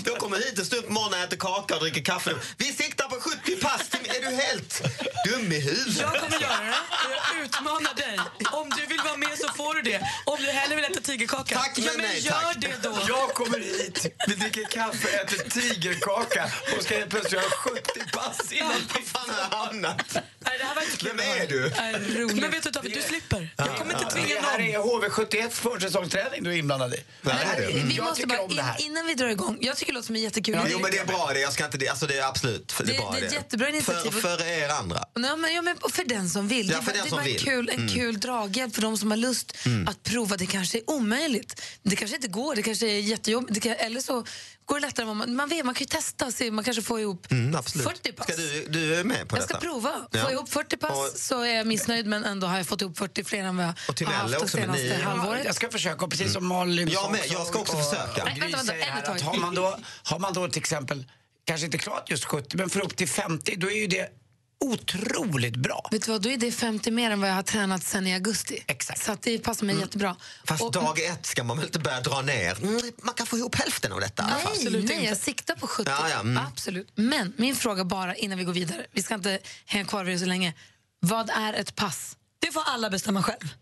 Jag 0.06 0.18
kommer 0.18 0.38
hit 0.38 0.60
en 0.60 0.66
stund 0.66 0.86
på 0.88 0.94
morgonen, 0.94 1.22
äter 1.24 1.38
kaka 1.38 1.76
och 1.76 1.82
dricker 1.82 2.04
kaffe. 2.04 2.32
Vi 2.58 2.66
siktar 2.66 3.08
på 3.08 3.16
70 3.16 3.56
pass. 3.56 3.82
Är 4.04 4.22
du 4.30 4.36
helt 4.36 4.82
dum 5.26 5.52
i 5.52 5.60
huvudet? 5.60 6.00
Jag 6.00 6.14
kommer 6.20 6.42
göra 6.42 6.64
det 6.64 6.76
och 7.06 7.12
jag 7.36 7.46
utmanar 7.46 7.94
dig. 7.96 8.20
Om 8.52 8.70
du 8.70 8.86
vill 8.86 9.02
vara 9.06 9.18
med 9.18 9.38
så 9.38 9.48
får 9.48 9.74
du 9.74 9.82
det. 9.82 10.02
Om 10.26 10.38
du 10.40 10.46
hellre 10.46 10.76
vill 10.76 10.86
äta 10.86 11.02
tigerkaka, 11.02 11.56
Tack, 11.56 11.72
ja, 11.76 11.84
men 11.86 11.98
men 11.98 12.06
nej, 12.06 12.20
gör 12.20 12.32
tack. 12.32 12.58
det 12.62 12.76
då. 12.84 13.00
Jag 13.08 13.30
kommer 13.34 13.60
hit, 13.60 14.06
vi 14.28 14.36
dricker 14.36 14.64
kaffe, 14.64 15.08
äter 15.10 15.50
tigerkaka 15.50 16.52
och 16.78 16.84
ska 16.84 16.96
helt 16.96 17.10
plötsligt 17.10 17.34
göra 17.34 17.50
70 17.52 17.82
pass 18.14 18.52
innan 18.52 18.72
Vad 18.94 19.04
fan 19.04 19.30
har 19.36 19.58
hamnat? 19.58 20.18
Var 20.80 20.86
inte 20.86 20.98
kul. 20.98 21.10
Vem 21.18 21.42
är 21.42 21.48
du? 21.48 21.72
Nej, 21.78 22.22
roligt. 22.22 22.42
Men 22.42 22.52
vet 22.52 22.64
du 22.64 22.70
David, 22.70 22.94
du 22.94 23.02
slipper. 23.02 23.54
Jag 23.58 23.78
kommer 23.78 23.94
inte 23.94 24.06
tvinga 24.16 24.28
Det 24.28 24.42
här 24.42 24.60
någon. 24.60 25.04
är 25.04 25.10
HV71 25.10 25.50
försäsongsträning 25.50 26.44
du 26.44 26.50
är 26.54 26.56
inblandad 26.58 26.94
i. 26.94 26.98
Vad 27.22 27.36
är 27.36 27.62
det? 27.62 27.68
Vi 27.86 28.02
måste 28.02 28.28
bara, 28.28 28.42
in, 28.42 28.62
innan 28.86 29.06
vi 29.06 29.14
drar 29.14 29.28
igång, 29.30 29.58
jag 29.62 29.78
tycker 29.78 29.92
det 29.92 29.96
låter 29.96 30.06
som 30.08 30.16
en 30.16 30.22
jättekul 30.22 30.56
idé. 30.56 30.64
Jo 30.72 30.80
men 30.80 30.92
det 30.92 30.98
är 30.98 31.06
bra 31.06 31.30
det. 31.34 31.40
Jag 31.40 31.54
ska 31.54 31.66
inte 31.66 31.78
det. 31.78 31.88
Alltså 31.88 32.08
det 32.08 32.18
är 32.18 32.28
absolut. 32.28 32.74
Det 32.78 32.84
Det- 32.84 32.96
är 32.96 32.98
bra 33.02 33.12
det 33.20 33.26
är 33.28 33.32
jättebra 33.34 33.70
initiativ. 33.70 34.12
För, 34.12 34.22
för 34.38 34.48
er 34.48 34.70
andra. 34.70 35.04
Nej, 35.16 35.38
men, 35.38 35.54
ja, 35.54 35.62
men 35.62 35.78
för 35.92 36.04
den 36.04 36.30
som 36.30 36.48
vill. 36.48 36.70
Ja, 36.70 36.76
det 36.76 36.82
är 36.82 36.86
för 36.86 36.92
den 36.94 37.02
det 37.02 37.08
är 37.08 37.10
som 37.10 37.18
bara 37.18 37.22
en, 37.26 37.32
vill. 37.34 37.40
kul, 37.44 37.70
en 37.70 37.76
Mm. 37.80 37.96
kul 37.96 38.20
draghjälp 38.20 38.76
för 38.76 38.82
de 38.82 38.98
som 38.98 39.12
har 39.12 39.18
lust 39.18 39.56
Mm. 39.66 39.88
att 39.88 40.04
prova. 40.04 40.38
Det 40.38 40.46
kanske 40.46 40.78
är 40.78 40.90
omöjligt. 40.90 41.62
Det 41.84 41.96
kanske 41.96 42.16
inte 42.16 42.28
går. 42.28 42.56
Det 42.56 42.62
kanske 42.64 42.88
är 42.88 43.00
jättejobbigt. 43.00 43.66
Eller 43.66 44.02
så 44.02 44.26
går 44.70 44.80
det 44.80 44.86
lättare. 44.88 45.06
Man, 45.06 45.36
man 45.36 45.50
vet, 45.50 45.66
man 45.66 45.76
kan 45.76 45.80
ju 45.80 45.86
testa 45.86 46.26
och 46.26 46.34
se. 46.34 46.52
Man 46.52 46.64
kanske 46.64 46.82
får 46.84 47.00
ihop 47.00 47.32
Mm, 47.32 47.56
absolut. 47.56 47.88
40 47.88 48.12
pass. 48.12 48.28
Ska 48.28 48.36
du, 48.36 48.66
du 48.70 48.96
är 48.96 49.04
med 49.04 49.28
på 49.30 49.38
jag 49.38 49.44
detta? 49.44 49.54
ska 49.60 49.68
prova. 49.68 49.92
Få 50.12 50.18
Ja. 50.18 50.32
ihop 50.32 50.50
40 50.50 50.78
pass 50.78 50.92
Och- 50.92 51.20
så 51.20 51.42
är 51.42 51.56
jag 51.56 51.68
missnöjd 51.68 52.06
men 52.06 52.26
ändå 52.26 52.48
har 52.48 52.58
jag 52.58 52.68
fått 52.68 52.82
ihop 52.82 52.98
40 52.98 53.24
fler 53.24 53.44
än 53.44 53.58
vad 53.58 53.66
jag 53.66 53.74
Och 53.90 53.96
till 53.96 54.08
har 54.08 54.14
haft 54.14 54.36
också, 54.36 54.58
senaste 54.58 54.84
ni- 54.84 55.02
halvåret. 55.02 55.46
Jag 55.46 55.56
ska 55.56 55.70
försöka, 55.70 56.08
precis 56.08 56.34
som 56.34 56.48
Malin 56.48 56.88
Jag 56.88 57.12
med, 57.12 57.22
jag 57.28 57.48
ska 57.48 57.60
också 57.60 57.74
och- 57.78 57.84
försöka. 57.90 58.24
och 58.24 58.30
Nej, 58.30 58.40
vänta, 58.40 58.74
vänta, 58.74 59.12
att 59.12 59.22
har, 59.22 59.38
man 59.38 59.56
då, 59.56 59.78
har 60.04 60.20
man 60.20 60.34
då 60.34 60.48
till 60.48 60.60
exempel, 60.62 61.06
kanske 61.46 61.66
inte 61.66 61.78
klart 61.78 62.10
just 62.10 62.26
70, 62.26 62.58
men 62.58 62.70
får 62.70 62.80
upp 62.86 62.96
till 62.96 63.08
50, 63.10 63.56
då 63.58 63.72
är 63.72 63.76
ju 63.76 63.88
det 63.88 64.10
otroligt 64.60 65.56
bra. 65.56 65.88
Vet 65.92 66.06
du 66.06 66.12
vad, 66.12 66.22
då 66.22 66.30
är 66.30 66.38
det 66.38 66.52
50 66.52 66.92
mer 66.92 67.12
än 67.12 67.22
vad 67.22 67.30
jag 67.30 67.36
har 67.36 67.44
tränat 67.44 67.84
sen 67.84 68.08
i 68.08 68.14
augusti. 68.14 68.64
Exakt. 68.68 69.04
Så 69.06 69.12
att 69.12 69.22
det 69.22 69.40
passar 69.40 69.66
mig 69.66 69.80
jättebra. 69.80 70.16
Fast 70.46 70.64
Och- 70.64 70.72
dag 70.72 71.00
ett 71.00 71.26
ska 71.26 71.44
man 71.44 71.58
väl 71.58 71.66
inte 71.66 71.80
börja 71.80 72.02
dra 72.02 72.22
ner? 72.22 72.58
Mm, 72.64 72.82
man 73.04 73.14
kan 73.14 73.26
få 73.28 73.38
ihop 73.38 73.56
hälften 73.56 73.92
av 73.92 74.00
detta. 74.00 74.24
alla 74.24 74.36
fall. 74.38 74.54
Nej, 74.72 74.84
nej 74.84 75.06
jag 75.06 75.18
siktar 75.18 75.56
på 75.56 75.68
70. 75.68 75.92
Ja, 75.92 76.10
ja, 76.10 76.20
mm. 76.20 76.46
Absolut. 76.48 76.92
Men 76.96 77.34
min 77.38 77.56
fråga 77.56 77.84
bara 77.86 78.16
innan 78.16 78.38
vi 78.38 78.44
går 78.44 78.54
vidare, 78.54 78.86
vi 78.92 79.04
ska 79.04 79.16
inte 79.16 79.40
hänga 79.66 79.86
kvar 79.86 80.04
vid 80.04 80.16
det 80.16 80.20
så 80.20 80.26
länge. 80.26 80.54
Vad 81.00 81.30
är 81.30 81.54
ett 81.54 81.76
pass? 81.76 82.16
Det 82.40 82.52
får 82.52 82.64
alla 82.66 82.90
bestämma 82.90 83.24
själv. 83.24 83.54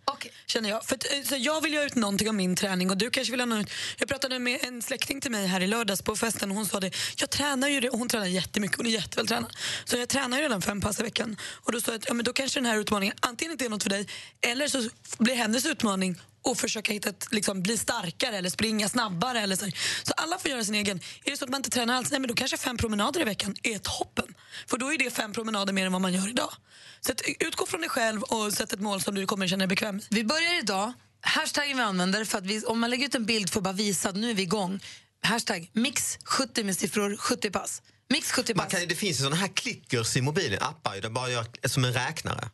Känner 0.45 0.69
jag. 0.69 0.86
För 0.86 0.95
eh, 0.95 1.23
så 1.23 1.36
jag 1.38 1.61
vill 1.61 1.73
ha 1.73 1.84
ut 1.84 1.95
någonting 1.95 2.30
av 2.30 2.36
min 2.36 2.55
träning 2.55 2.89
och 2.89 2.97
du 2.97 3.09
kanske 3.09 3.32
vill 3.32 3.39
ha 3.39 3.45
något. 3.45 3.69
Jag 3.97 4.09
pratade 4.09 4.39
med 4.39 4.59
en 4.63 4.82
släkting 4.82 5.21
till 5.21 5.32
mig 5.32 5.47
här 5.47 5.61
i 5.61 5.67
lördags 5.67 6.01
på 6.01 6.15
festen 6.15 6.51
och 6.51 6.57
hon 6.57 6.65
sa 6.65 6.80
det. 6.80 6.91
Jag 7.17 7.30
tränar 7.30 7.67
ju 7.67 7.80
det 7.80 7.89
och 7.89 7.99
hon 7.99 8.09
tränar 8.09 8.25
jättemycket, 8.25 8.78
hon 8.78 8.86
är 8.86 8.89
jättevältränad. 8.89 9.57
Så 9.86 9.97
jag 9.97 10.09
tränar 10.09 10.38
ju 10.38 10.43
redan 10.43 10.61
fem 10.61 10.82
pass 10.82 10.99
i 10.99 11.03
veckan. 11.03 11.38
Och 11.41 11.71
då 11.71 11.82
sa 11.82 11.91
jag 11.91 11.99
att 11.99 12.07
ja, 12.07 12.13
men 12.13 12.25
då 12.25 12.34
kanske 12.34 12.59
den 12.59 12.65
här 12.65 12.78
utmaningen 12.78 13.15
antingen 13.19 13.51
inte 13.51 13.65
är 13.65 13.69
något 13.69 13.84
för 13.84 13.89
dig 13.89 14.07
eller 14.41 14.67
så 14.67 14.89
blir 15.17 15.36
hennes 15.36 15.65
utmaning 15.65 16.15
att 16.43 16.59
försöka 16.59 16.93
hitta 16.93 17.09
ett, 17.09 17.27
liksom, 17.31 17.61
bli 17.61 17.77
starkare 17.77 18.38
eller 18.38 18.49
springa 18.49 18.89
snabbare. 18.89 19.39
Eller 19.39 19.55
så, 19.55 19.65
så 20.03 20.13
alla 20.17 20.38
får 20.38 20.51
göra 20.51 20.63
sin 20.63 20.75
egen. 20.75 20.99
Är 21.25 21.31
det 21.31 21.38
så 21.38 21.45
att 21.45 21.51
man 21.51 21.59
inte 21.59 21.69
tränar 21.69 21.93
alls, 21.95 22.11
nej, 22.11 22.19
men 22.19 22.27
då 22.27 22.33
kanske 22.33 22.57
fem 22.57 22.77
promenader 22.77 23.21
i 23.21 23.23
veckan 23.23 23.55
är 23.63 23.77
toppen. 23.77 24.35
För 24.67 24.77
då 24.77 24.93
är 24.93 24.97
det 24.97 25.11
fem 25.11 25.33
promenader 25.33 25.73
mer 25.73 25.85
än 25.85 25.91
vad 25.91 26.01
man 26.01 26.13
gör 26.13 26.29
idag. 26.29 26.53
Så 27.01 27.11
att, 27.11 27.21
utgå 27.39 27.65
från 27.65 27.81
dig 27.81 27.89
själv 27.89 28.21
och 28.21 28.53
sätt 28.53 28.73
ett 28.73 28.79
mål 28.79 29.01
som 29.01 29.15
du 29.15 29.25
kommer 29.25 29.47
känna 29.47 29.59
dig 29.59 29.67
bekväm 29.67 29.95
med. 29.95 30.05
Vi 30.09 30.23
börjar 30.23 30.59
idag. 30.59 30.93
Hashtaggen 31.21 31.77
vi 31.77 31.83
använder 31.83 32.25
för 32.25 32.38
att 32.38 32.45
vi, 32.45 32.65
om 32.65 32.79
man 32.79 32.89
lägger 32.89 33.05
ut 33.05 33.15
en 33.15 33.25
bild 33.25 33.49
för 33.49 33.59
att 33.59 33.63
bara 33.63 33.73
visa 33.73 34.09
att 34.09 34.15
nu 34.15 34.29
är 34.29 34.33
vi 34.33 34.43
igång. 34.43 34.79
Hashtag 35.23 35.69
mix 35.73 36.17
70 36.23 36.63
med 36.63 36.77
siffror 36.77 37.17
70 37.17 37.51
pass. 37.51 37.81
Mix 38.09 38.31
70 38.31 38.55
Man 38.55 38.65
pass. 38.65 38.73
kan, 38.73 38.88
det 38.88 38.95
finns 38.95 39.19
ju 39.19 39.23
såna 39.23 39.35
här 39.35 39.47
klickers 39.47 40.17
i 40.17 40.21
mobilen, 40.21 40.59
appar 40.61 41.01
där 41.01 41.09
bara 41.09 41.29
gör 41.29 41.45
som 41.67 41.85
en 41.85 41.93
räknare. 41.93 42.49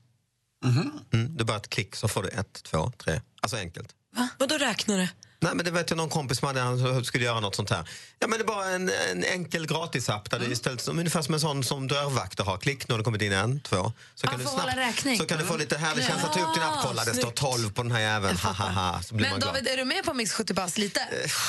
Mm, 0.63 1.37
det 1.37 1.43
är 1.43 1.45
bara 1.45 1.57
ett 1.57 1.69
klick 1.69 1.95
så 1.95 2.07
får 2.07 2.23
du 2.23 2.29
ett, 2.29 2.63
två, 2.63 2.91
tre. 2.97 3.21
Alltså 3.41 3.57
enkelt. 3.57 3.89
Vadå 4.37 4.57
räknare? 4.57 5.09
Nej, 5.43 5.55
men 5.55 5.65
det 5.65 5.71
vet 5.71 5.89
jag 5.89 5.97
någon 5.97 6.09
kompis 6.09 6.39
som 6.39 6.47
hade, 6.47 6.59
han 6.59 7.05
skulle 7.05 7.25
göra 7.25 7.39
något 7.39 7.55
sånt 7.55 7.69
här. 7.69 7.89
Ja, 8.19 8.27
men 8.27 8.39
det 8.39 8.43
är 8.43 8.47
bara 8.47 8.69
en, 8.69 8.91
en 9.11 9.23
enkel 9.23 9.67
gratisapp 9.67 10.31
där 10.31 10.39
det 10.39 10.45
istället 10.45 10.87
ungefär 10.87 11.21
som 11.21 11.33
en 11.33 11.39
sån 11.39 11.63
som 11.63 11.87
dörrvakter 11.87 12.43
har. 12.43 12.57
Klick, 12.57 12.87
nu 12.87 12.93
har 12.93 12.97
det 12.97 13.03
kommit 13.03 13.21
in 13.21 13.31
en, 13.31 13.59
två. 13.59 13.91
Så 14.15 14.27
kan 14.27 14.39
du 14.39 14.45
räkning. 14.75 15.17
så 15.17 15.25
kan 15.25 15.37
du 15.37 15.45
få 15.45 15.57
lite 15.57 15.77
härlig 15.77 16.05
känsla. 16.05 16.29
Ta 16.29 16.39
upp 16.39 16.53
din 16.55 16.63
app, 16.63 16.83
kolla, 16.83 17.05
det 17.05 17.13
står 17.13 17.31
12 17.31 17.73
på 17.73 17.83
den 17.83 17.91
här 17.91 17.99
jäveln. 17.99 18.37
Ha, 18.37 18.51
ha, 18.51 18.69
ha. 18.69 19.01
Men. 19.11 19.39
David, 19.39 19.67
är 19.67 19.77
du 19.77 19.85
med 19.85 20.05
på 20.05 20.13
mix 20.13 20.33
70 20.33 20.53
pass 20.53 20.77
lite? 20.77 20.99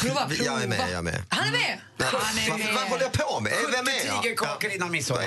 Prova, 0.00 0.28
prova. 0.28 0.44
Jag 0.44 0.62
är 0.62 0.68
med, 0.68 0.80
jag 0.80 0.98
är 0.98 1.02
med. 1.02 1.22
Han 1.28 1.46
är 1.46 1.52
med! 1.52 1.80
Nej, 1.96 2.08
Han 2.12 2.38
är 2.38 2.58
med. 2.58 2.74
vad 2.74 2.84
håller 2.88 3.02
jag 3.02 3.12
på 3.12 3.40
med? 3.40 3.52
Vem 3.72 3.86
är 3.86 4.06
jag? 4.06 4.22
tigerkakor 4.22 4.70
innan 4.70 4.90
midsommar. 4.90 5.24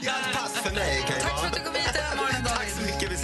Ja, 0.00 0.12
ett 0.28 0.36
pass 0.36 0.52
för 0.52 0.74
mig 0.74 1.04
kan 1.08 1.16
ju 1.16 1.22
Tack 1.22 1.40
för 1.40 1.46
att 1.46 1.54
du 1.54 1.60
kom 1.60 1.74
hit 1.74 1.81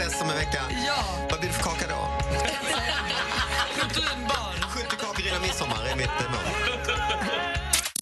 Ses 0.09 0.22
om 0.22 0.30
en 0.30 0.36
vecka. 0.36 0.62
Ja. 0.86 1.04
Vad 1.30 1.40
blir 1.40 1.48
det 1.48 1.54
för 1.54 1.62
kaka 1.62 1.86
då? 1.88 2.09
Proteinbar. 3.78 4.68
70 4.70 4.96
kakor 4.96 5.26
innan 5.26 5.42
midsommar 5.42 5.86
är 5.92 5.96
mitt 5.96 6.06
eh, 6.06 6.30
mål. 6.30 6.40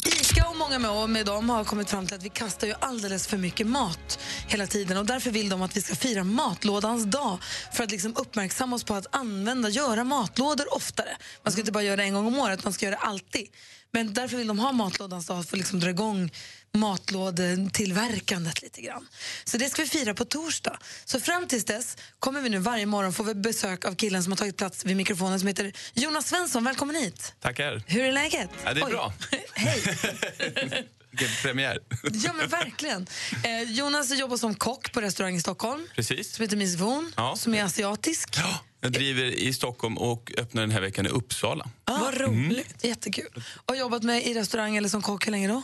Ica 0.04 0.48
och 0.48 0.56
många 0.56 0.78
med, 0.78 0.90
och 0.90 1.10
med 1.10 1.26
dem 1.26 1.50
har 1.50 1.64
kommit 1.64 1.90
fram 1.90 2.06
till 2.06 2.16
att 2.16 2.22
vi 2.22 2.28
kastar 2.28 2.66
ju 2.66 2.74
alldeles 2.80 3.26
för 3.26 3.36
mycket 3.36 3.66
mat 3.66 4.18
hela 4.48 4.66
tiden. 4.66 4.96
Och 4.96 5.06
Därför 5.06 5.30
vill 5.30 5.48
de 5.48 5.62
att 5.62 5.76
vi 5.76 5.82
ska 5.82 5.94
fira 5.94 6.24
matlådans 6.24 7.04
dag 7.04 7.38
för 7.72 7.84
att 7.84 7.90
liksom 7.90 8.16
uppmärksamma 8.16 8.76
oss 8.76 8.84
på 8.84 8.94
att 8.94 9.06
använda, 9.16 9.68
göra 9.68 10.04
matlådor 10.04 10.74
oftare. 10.74 11.16
Man 11.42 11.52
ska 11.52 11.60
inte 11.60 11.72
bara 11.72 11.84
göra 11.84 11.96
det 11.96 12.02
en 12.02 12.14
gång 12.14 12.26
om 12.26 12.38
året, 12.38 12.64
man 12.64 12.72
ska 12.72 12.86
göra 12.86 12.96
det 12.96 13.02
alltid. 13.02 13.48
Men 13.90 14.14
därför 14.14 14.36
vill 14.36 14.46
de 14.46 14.58
ha 14.58 14.72
matlådans 14.72 15.26
dag 15.26 15.44
för 15.44 15.56
att 15.56 15.58
liksom 15.58 15.80
dra 15.80 15.90
igång 15.90 16.30
matlådetillverkandet 16.76 18.62
lite 18.62 18.80
grann. 18.80 19.06
Så 19.44 19.58
det 19.58 19.70
ska 19.70 19.82
vi 19.82 19.88
fira 19.88 20.14
på 20.14 20.24
torsdag. 20.24 20.78
Så 21.04 21.20
fram 21.20 21.46
tills 21.46 21.64
dess 21.64 21.96
kommer 22.18 22.40
vi 22.40 22.48
nu 22.48 22.58
varje 22.58 22.86
morgon 22.86 23.12
få 23.12 23.22
vi 23.22 23.34
besök 23.34 23.84
av 23.84 23.94
killen 23.94 24.22
som 24.22 24.32
har 24.32 24.36
tagit 24.36 24.56
plats 24.56 24.84
vid 24.84 24.96
mikrofonen 24.96 25.38
som 25.40 25.48
heter 25.48 25.72
Jonas 25.94 26.28
Svensson. 26.28 26.64
Välkommen 26.64 26.96
hit! 26.96 27.32
Tackar. 27.40 27.82
Hur 27.86 28.04
är 28.04 28.12
läget? 28.12 28.50
Ja, 28.64 28.74
det 28.74 28.80
är 28.80 28.84
Oj. 28.86 28.90
bra. 28.90 29.12
Hej! 29.54 29.82
Vilken 31.10 31.36
premiär. 31.42 31.78
Ja, 32.12 32.32
men 32.32 32.48
verkligen. 32.48 33.06
Eh, 33.44 33.62
Jonas 33.72 34.10
jobbar 34.18 34.36
som 34.36 34.54
kock 34.54 34.92
på 34.92 35.00
restaurang 35.00 35.36
i 35.36 35.40
Stockholm 35.40 35.86
Precis. 35.94 36.34
som 36.34 36.42
heter 36.42 36.56
Miss 36.56 36.76
Von, 36.76 37.12
Ja. 37.16 37.36
som 37.36 37.54
är 37.54 37.64
asiatisk. 37.64 38.36
Jag 38.80 38.92
driver 38.92 39.24
i 39.24 39.52
Stockholm 39.54 39.98
och 39.98 40.32
öppnar 40.38 40.62
den 40.62 40.70
här 40.70 40.80
veckan 40.80 41.06
i 41.06 41.08
Uppsala. 41.08 41.68
Ah, 41.84 41.98
Vad 41.98 42.20
roligt. 42.20 42.84
Jättekul. 42.84 43.42
Och 43.56 43.74
har 43.74 43.76
jobbat 43.76 44.02
med 44.02 44.26
i 44.26 44.34
restaurang 44.34 44.76
eller 44.76 44.88
som 44.88 45.02
kock 45.02 45.26
hur 45.26 45.30
länge 45.32 45.48
då? 45.48 45.62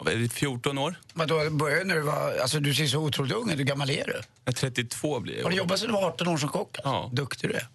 Är 0.00 0.16
det, 0.16 0.28
14 0.28 0.78
år. 0.78 0.94
Vadå, 1.12 1.50
började 1.50 1.84
när 1.84 1.94
du 1.94 2.00
var... 2.00 2.38
Alltså 2.42 2.60
du 2.60 2.74
ser 2.74 2.86
så 2.86 2.98
otroligt 2.98 3.32
ung 3.32 3.50
ut. 3.50 3.58
Hur 3.58 3.64
gammal 3.64 3.90
är 3.90 4.04
du? 4.06 4.12
Jag 4.44 4.52
är 4.52 4.52
32 4.52 5.20
blir 5.20 5.36
jag. 5.36 5.42
Har 5.42 5.50
du 5.50 5.56
jobbat 5.56 5.78
sedan 5.80 5.88
du 5.88 5.92
var 5.94 6.02
18 6.08 6.28
år 6.28 6.36
som 6.38 6.48
kock? 6.48 6.76
Ja. 6.84 7.10
Duktig 7.12 7.50
du 7.50 7.54
är. 7.54 7.66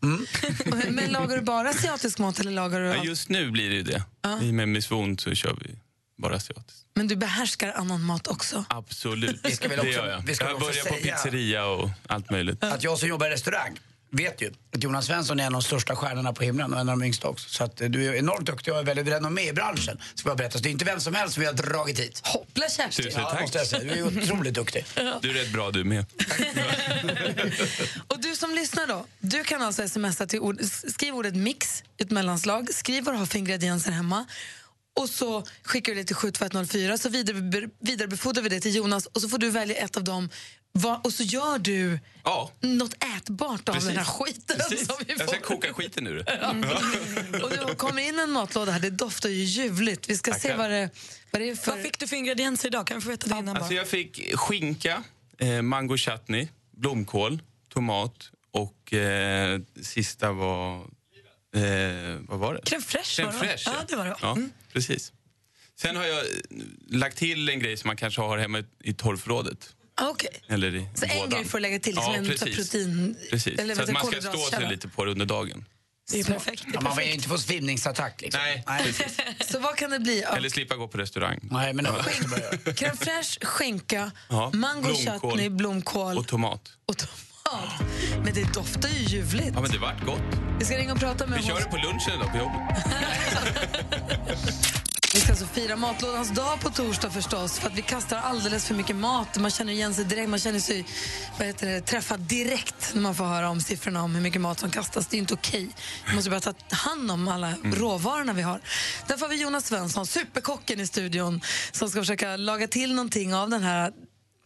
Men 0.90 1.12
lagar 1.12 1.36
du 1.36 1.42
bara 1.42 1.68
asiatisk 1.68 2.18
mat 2.18 2.40
eller 2.40 2.50
lagar 2.50 2.80
du 2.80 2.86
Ja, 2.86 2.94
allt? 2.96 3.04
just 3.04 3.28
nu 3.28 3.50
blir 3.50 3.68
det 3.68 3.74
ju 3.74 3.82
det. 3.82 4.02
Ja. 4.22 4.42
I 4.42 4.52
med 4.52 4.84
Wound 4.90 5.20
så 5.20 5.34
kör 5.34 5.56
vi 5.60 5.74
bara 6.22 6.36
asiatiskt. 6.36 6.84
Men 6.94 7.08
du 7.08 7.16
behärskar 7.16 7.72
annan 7.72 8.02
mat 8.02 8.26
också? 8.26 8.64
Absolut, 8.68 9.40
Vi 9.44 9.56
ska 9.56 9.68
väl 9.68 9.76
det 9.76 9.82
också- 9.88 9.98
gör 10.00 10.08
jag. 10.10 10.22
vi 10.26 10.34
ska 10.34 10.44
jag 10.48 10.60
börjar 10.60 10.84
på 10.84 10.94
pizzeria 10.94 11.66
och 11.66 11.90
allt 12.06 12.30
möjligt. 12.30 12.64
Att 12.64 12.82
jag 12.84 12.98
som 12.98 13.08
jobbar 13.08 13.26
i 13.26 13.30
restaurang 13.30 13.78
vet 14.10 14.42
ju 14.42 14.52
att 14.74 14.82
Jonas 14.84 15.06
Svensson 15.06 15.40
är 15.40 15.44
en 15.44 15.54
av 15.54 15.60
de 15.60 15.66
största 15.66 15.96
stjärnorna 15.96 16.32
på 16.32 16.42
himlen 16.44 16.74
och 16.74 16.80
en 16.80 16.88
av 16.88 16.98
de 16.98 17.04
yngsta 17.04 17.28
också. 17.28 17.48
Så 17.48 17.64
att 17.64 17.76
du 17.76 18.06
är 18.06 18.14
enormt 18.14 18.46
duktig 18.46 18.72
och 18.72 18.78
är 18.80 18.84
väldigt 18.84 19.08
renommé 19.08 19.48
i 19.48 19.52
branschen. 19.52 19.98
Ska 20.14 20.28
jag 20.28 20.36
berätta. 20.36 20.58
Så 20.58 20.62
det 20.62 20.68
är 20.68 20.70
inte 20.70 20.84
vem 20.84 21.00
som 21.00 21.14
helst 21.14 21.34
som 21.34 21.40
vi 21.40 21.46
har 21.46 21.52
dragit 21.54 21.98
hit. 22.00 22.20
Hoppla 22.24 22.68
Kerstin! 22.68 23.04
Tusen 23.04 23.22
Ja, 23.22 23.30
tack. 23.30 23.40
måste 23.40 23.58
jag 23.58 23.66
säga. 23.66 23.94
Du 23.94 24.00
är 24.00 24.06
otroligt 24.22 24.54
duktig. 24.54 24.84
Du 24.94 25.00
är 25.30 25.34
rätt 25.34 25.52
bra 25.52 25.70
du 25.70 25.84
med. 25.84 26.06
Och 28.08 28.20
du 28.20 28.36
som 28.36 28.54
lyssnar 28.54 28.86
då, 28.86 29.06
du 29.18 29.44
kan 29.44 29.62
alltså 29.62 29.88
smsa 29.88 30.26
till 30.26 30.40
ord, 30.40 30.60
skriv 30.94 31.14
ordet 31.14 31.36
mix, 31.36 31.82
ett 31.98 32.10
mellanslag, 32.10 32.74
skriv 32.74 33.04
vad 33.04 33.14
du 33.14 33.18
har 33.18 33.26
för 33.26 33.38
ingredienser 33.38 33.90
hemma 33.92 34.26
och 35.00 35.08
så 35.08 35.44
skickar 35.62 35.92
du 35.94 35.98
det 35.98 36.04
till 36.04 36.16
72104 36.16 36.98
så 36.98 37.08
vidare, 37.08 37.68
vidarebefordrar 37.80 38.42
vi 38.42 38.48
det 38.48 38.60
till 38.60 38.74
Jonas 38.74 39.06
och 39.06 39.20
så 39.20 39.28
får 39.28 39.38
du 39.38 39.50
välja 39.50 39.76
ett 39.76 39.96
av 39.96 40.04
dem 40.04 40.28
Va, 40.82 41.00
och 41.04 41.12
så 41.12 41.22
gör 41.22 41.58
du 41.58 41.98
Ja. 42.24 42.52
något 42.60 42.94
ätbart 43.16 43.68
av 43.68 43.72
Precis. 43.72 43.88
den 43.88 43.96
här 43.98 44.04
skiten. 44.04 44.56
Precis. 44.58 44.86
Som 44.86 44.96
vi 45.06 45.12
Jag 45.12 45.20
får. 45.20 45.26
ska 45.26 45.40
koka 45.40 45.72
skiten 45.74 46.06
ur 46.06 46.14
det. 46.24 47.42
Och 47.42 47.50
det 47.50 47.74
kommer 47.76 48.02
in 48.08 48.18
en 48.18 48.30
matlåda 48.30 48.72
här, 48.72 48.80
det 48.80 48.90
doftar 48.90 49.28
ju 49.28 49.42
ljuvligt. 49.44 50.08
Vi 50.10 50.16
ska 50.16 50.32
se 50.34 50.40
Tackar. 50.40 50.56
vad 50.56 50.70
det, 50.70 50.90
vad 51.30 51.42
det 51.42 51.50
är 51.50 51.54
för... 51.56 51.72
Vad 51.72 51.82
fick 51.82 51.98
du 51.98 52.06
för 52.06 52.16
ingredienser 52.16 52.68
idag? 52.68 52.86
Kan 52.86 52.96
vi 52.96 53.00
få 53.02 53.08
veta 53.10 53.28
det 53.28 53.38
innan 53.38 53.56
Alltså 53.56 53.74
jag 53.74 53.88
fick 53.88 54.34
skinka, 54.36 55.02
eh, 55.38 55.62
mango 55.62 55.96
chutney, 55.96 56.48
blomkål, 56.76 57.42
tomat 57.68 58.30
och 58.50 58.92
eh, 58.92 59.60
sista 59.82 60.32
var... 60.32 60.76
Eh, 61.56 62.16
vad 62.28 62.38
var 62.38 62.54
det? 62.54 62.60
Crème 62.60 62.80
fraîche 62.82 63.20
Crème 63.22 63.24
var 63.24 63.32
det, 63.32 63.38
va? 63.38 63.44
fraîche, 63.46 63.62
Ja, 63.66 63.84
det 63.88 63.96
var 63.96 64.04
det? 64.04 64.16
Ja, 64.22 64.32
Mm. 64.32 64.52
precis. 64.72 65.12
Sen 65.80 65.96
har 65.96 66.04
jag 66.04 66.18
eh, 66.18 66.24
lagt 66.88 67.18
till 67.18 67.48
en 67.48 67.58
grej 67.60 67.76
som 67.76 67.88
man 67.88 67.96
kanske 67.96 68.20
har 68.20 68.38
hemma 68.38 68.58
i- 68.58 68.64
i 68.84 68.92
torrförrådet. 68.94 69.74
Ah, 70.00 70.08
Okej. 70.08 70.42
Eller 70.48 70.74
i 70.74 70.88
Så 70.94 71.04
en 71.06 71.30
grej 71.30 71.44
får 71.44 71.60
lägga 71.60 71.78
till, 71.78 71.94
som 71.94 72.02
ja, 72.04 72.14
en 72.14 72.24
precis. 72.26 72.56
protein... 72.56 73.16
Precis. 73.30 73.58
eller 73.58 73.74
Så 73.74 73.82
att 73.82 73.92
man 73.92 74.06
ska 74.06 74.20
stå 74.20 74.38
sig 74.38 74.68
lite 74.68 74.88
på 74.88 75.04
det 75.04 75.10
under 75.10 75.26
dagen. 75.26 75.64
Det 76.12 76.20
är 76.20 76.24
perfekt. 76.24 76.62
Det 76.66 76.70
är 76.70 76.74
Ja, 76.74 76.80
man 76.80 76.90
vill 76.96 77.04
perfekt. 77.04 77.14
inte 77.14 77.28
få 77.28 77.38
svimningsattack 77.38 78.20
liksom. 78.20 78.40
Nej, 78.42 78.64
precis. 78.84 79.16
Så 79.52 79.58
vad 79.58 79.76
kan 79.76 79.90
det 79.90 79.98
bli? 79.98 80.24
av 80.24 80.36
Eller 80.36 80.48
slippa 80.48 80.76
gå 80.76 80.88
på 80.88 80.98
restaurang. 80.98 81.38
Nej, 81.42 81.72
men 81.72 81.86
Crème 81.86 82.96
fraîche, 82.96 83.44
skinka, 83.44 84.10
Ja, 84.28 84.50
mango 84.54 84.82
blomkål. 84.82 85.30
chutney, 85.30 85.48
blomkål 85.50 86.18
Och 86.18 86.26
tomat. 86.28 86.72
och 86.86 86.96
tomat. 86.98 87.82
Men 88.24 88.34
det 88.34 88.52
doftar 88.54 88.88
ju 88.88 89.04
ljuvligt. 89.04 89.50
Ja, 89.54 89.60
men 89.60 89.70
det 89.70 89.78
vart 89.78 90.04
gott. 90.04 90.20
Vi 90.58 90.64
ska 90.64 90.76
ringa 90.78 90.92
och 90.92 91.00
prata 91.00 91.26
med 91.26 91.38
Vi 91.40 91.46
kör 91.46 91.58
det 91.58 91.64
på 91.64 91.76
lunchen 91.76 92.12
idag 92.14 92.32
på 92.32 92.38
jobbet. 92.38 92.84
Vi 95.18 95.22
ska 95.22 95.32
alltså 95.32 95.46
fira 95.46 95.76
matlådans 95.76 96.30
dag 96.30 96.60
på 96.60 96.70
torsdag 96.70 97.10
förstås 97.10 97.58
för 97.58 97.66
att 97.66 97.78
vi 97.78 97.82
kastar 97.82 98.16
alldeles 98.16 98.66
för 98.66 98.74
mycket 98.74 98.96
mat. 98.96 99.38
Man 99.38 99.50
känner 99.50 99.72
igen 99.72 99.94
sig 99.94 100.04
direkt, 100.04 100.28
man 100.28 100.38
känner 100.38 100.60
sig 100.60 100.84
vad 101.38 101.46
heter 101.46 101.66
det, 101.66 101.80
träffad 101.80 102.20
direkt 102.20 102.90
när 102.94 103.02
man 103.02 103.14
får 103.14 103.24
höra 103.24 103.48
om 103.48 103.60
siffrorna 103.60 104.02
om 104.02 104.14
hur 104.14 104.22
mycket 104.22 104.40
mat 104.40 104.60
som 104.60 104.70
kastas. 104.70 105.06
Det 105.06 105.16
är 105.16 105.18
inte 105.18 105.34
okej. 105.34 105.68
Vi 106.08 106.14
måste 106.14 106.30
bara 106.30 106.40
ta 106.40 106.54
hand 106.70 107.10
om 107.10 107.28
alla 107.28 107.54
råvarorna 107.64 108.32
vi 108.32 108.42
har. 108.42 108.60
Därför 109.06 109.20
har 109.26 109.28
vi 109.28 109.42
Jonas 109.42 109.66
Svensson, 109.66 110.06
superkocken 110.06 110.80
i 110.80 110.86
studion 110.86 111.40
som 111.72 111.90
ska 111.90 112.00
försöka 112.00 112.36
laga 112.36 112.68
till 112.68 112.94
någonting 112.94 113.34
av 113.34 113.50
den 113.50 113.62
här, 113.62 113.92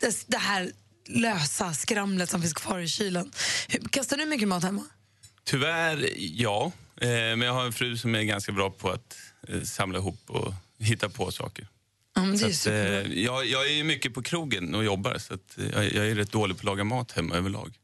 det, 0.01 0.25
det 0.27 0.39
här 0.39 0.73
lösa 1.09 1.75
skramlet 1.75 2.31
som 2.31 2.41
finns 2.41 2.55
kvar 2.55 2.79
i 2.79 2.89
kylen. 2.89 3.33
Kastar 3.91 4.17
du 4.17 4.27
mycket 4.27 4.49
mat 4.49 4.63
hemma? 4.63 4.85
Tyvärr, 5.45 6.09
ja. 6.17 6.73
Eh, 7.01 7.09
men 7.09 7.41
jag 7.41 7.53
har 7.53 7.65
en 7.65 7.73
fru 7.73 7.97
som 7.97 8.15
är 8.15 8.23
ganska 8.23 8.53
bra 8.53 8.71
på 8.71 8.91
att 8.91 9.17
eh, 9.49 9.63
samla 9.63 9.99
ihop 9.99 10.21
och 10.27 10.55
hitta 10.83 11.09
på 11.09 11.31
saker. 11.31 11.69
Ja, 12.15 12.25
men 12.25 12.31
det 12.31 12.37
är 12.37 12.39
Så 12.39 12.47
att, 12.47 12.55
superbra. 12.55 13.01
eh, 13.01 13.23
jag, 13.25 13.47
jag 13.47 13.71
är 13.71 13.85
mycket 13.85 14.15
på 14.15 14.23
krogen 14.23 14.75
och 14.75 14.85
jobbar 14.85 15.19
så 15.19 15.35
att, 15.35 15.59
eh, 15.59 15.65
jag, 15.73 15.85
jag 15.93 16.07
är 16.09 16.15
rätt 16.15 16.33
dålig 16.33 16.57
på 16.57 16.61
att 16.61 16.65
laga 16.65 16.85
mat 16.85 17.13
hemma 17.13 17.35
överlag. 17.35 17.75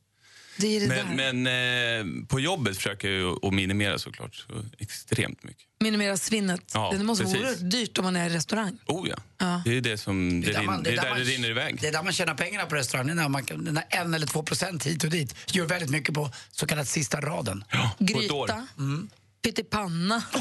Det 0.60 0.76
är 0.76 0.80
det 0.80 0.86
där. 0.86 1.04
Men, 1.14 1.42
men 1.42 2.20
eh, 2.22 2.26
på 2.28 2.40
jobbet 2.40 2.76
försöker 2.76 3.10
jag 3.10 3.44
att 3.44 3.54
minimera 3.54 3.98
såklart. 3.98 4.34
Så 4.34 4.64
extremt 4.78 5.42
mycket. 5.42 5.62
Minimera 5.80 6.16
svinnet. 6.16 6.70
Ja, 6.74 6.94
det 6.98 7.04
måste 7.04 7.24
vara 7.24 7.34
precis. 7.34 7.48
oerhört 7.62 7.70
dyrt 7.70 7.98
om 7.98 8.04
man 8.04 8.16
är 8.16 8.30
i 8.30 8.34
restaurang. 8.34 8.78
Oh 8.86 9.08
ja. 9.08 9.16
Ja. 9.38 9.62
Det 9.64 9.76
är 9.76 9.80
det 9.80 9.98
som 9.98 10.40
det, 10.40 10.52
där 10.52 10.58
rin, 10.58 10.66
man- 10.66 10.82
det 10.82 10.90
är 10.90 10.96
där 10.96 11.08
man- 11.10 11.18
det 11.18 11.24
rinner 11.24 11.50
iväg. 11.50 11.78
Det 11.80 11.88
är 11.88 11.92
där 11.92 12.02
man 12.02 12.12
tjänar 12.12 12.34
pengarna 12.34 12.66
på 12.66 12.74
restaurangen. 12.74 13.16
När 13.16 13.28
man 13.28 13.46
här 13.76 13.84
en 14.00 14.14
eller 14.14 14.26
två 14.26 14.42
procent 14.42 14.86
hit 14.86 15.04
och 15.04 15.10
dit 15.10 15.34
gör 15.52 15.66
väldigt 15.66 15.90
mycket 15.90 16.14
på 16.14 16.30
så 16.50 16.66
kallad 16.66 16.88
sista 16.88 17.20
raden. 17.20 17.64
Gryta, 17.98 18.66
Mm. 18.78 19.08
Pyttipanna. 19.42 20.22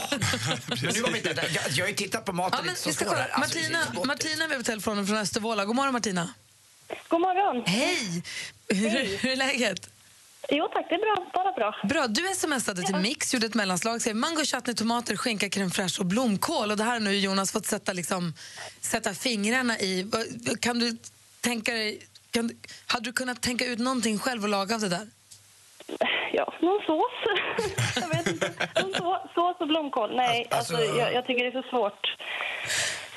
Men 0.68 0.78
nu 0.94 1.02
var 1.02 1.12
vi 1.12 1.18
inte 1.18 1.34
där. 1.34 1.50
Jag, 1.56 1.64
jag 1.72 1.84
har 1.86 1.90
ju 1.90 1.96
tittat 1.96 2.26
på 2.26 2.34
maten 2.34 2.60
Ja, 2.60 2.66
men 2.66 2.76
vi 2.86 2.94
ska 2.94 3.06
kolla. 3.06 3.24
Alltså, 3.26 3.40
Martina, 3.60 3.80
gott. 3.96 4.06
Martina 4.06 4.44
är 4.44 4.48
med 4.48 4.58
på 4.58 4.64
telefonen 4.64 5.08
från 5.08 5.18
Östervåla. 5.18 5.66
God 5.66 5.76
morgon 5.76 5.94
Martina. 5.94 6.34
God 7.08 7.22
morgon. 7.22 7.64
Hej! 7.68 8.24
Hur, 8.68 9.18
hur 9.18 9.30
är 9.32 9.36
läget? 9.36 9.90
Jo 10.50 10.70
tack, 10.74 10.86
det 10.90 10.96
är 10.96 11.00
bra. 11.00 11.32
Bara 11.34 11.52
bra. 11.52 11.76
Bra, 11.90 12.08
du 12.08 12.36
smsade 12.36 12.84
till 12.84 12.96
Mix, 12.96 13.34
gjorde 13.34 13.46
ett 13.46 13.54
mellanslag, 13.54 14.02
skrev 14.02 14.16
mango, 14.16 14.46
chutney, 14.46 14.76
tomater, 14.76 15.16
skinka, 15.16 15.48
crème 15.48 15.70
fraîche 15.70 16.00
och 16.00 16.06
blomkål. 16.06 16.72
Och 16.72 16.78
det 16.78 16.84
här 16.84 16.92
har 16.92 17.00
nu 17.00 17.18
Jonas 17.18 17.52
fått 17.52 17.66
sätta, 17.66 17.94
liksom, 17.94 18.34
sätta 18.82 19.14
fingrarna 19.14 19.80
i. 19.80 20.12
Kan 20.62 20.80
du 20.80 20.98
tänka 21.42 21.74
dig, 21.74 22.08
kan, 22.32 22.48
du- 22.48 22.58
hade 22.86 23.06
du 23.06 23.14
kunnat 23.14 23.42
tänka 23.42 23.66
ut 23.66 23.80
någonting 23.80 24.20
själv 24.20 24.44
och 24.44 24.50
laga 24.50 24.76
av 24.76 24.82
det 24.82 24.90
där? 24.90 25.08
Ja, 26.34 26.54
någon 26.62 26.82
sås. 26.86 27.12
så, 28.98 29.30
sås 29.36 29.56
och 29.60 29.68
blomkål. 29.68 30.16
Nej, 30.16 30.48
Alltså- 30.52 30.76
alltså, 30.76 30.96
jag, 30.98 31.14
jag 31.14 31.28
tycker 31.28 31.44
det 31.44 31.58
är 31.58 31.62
så 31.62 31.70
svårt. 31.70 32.02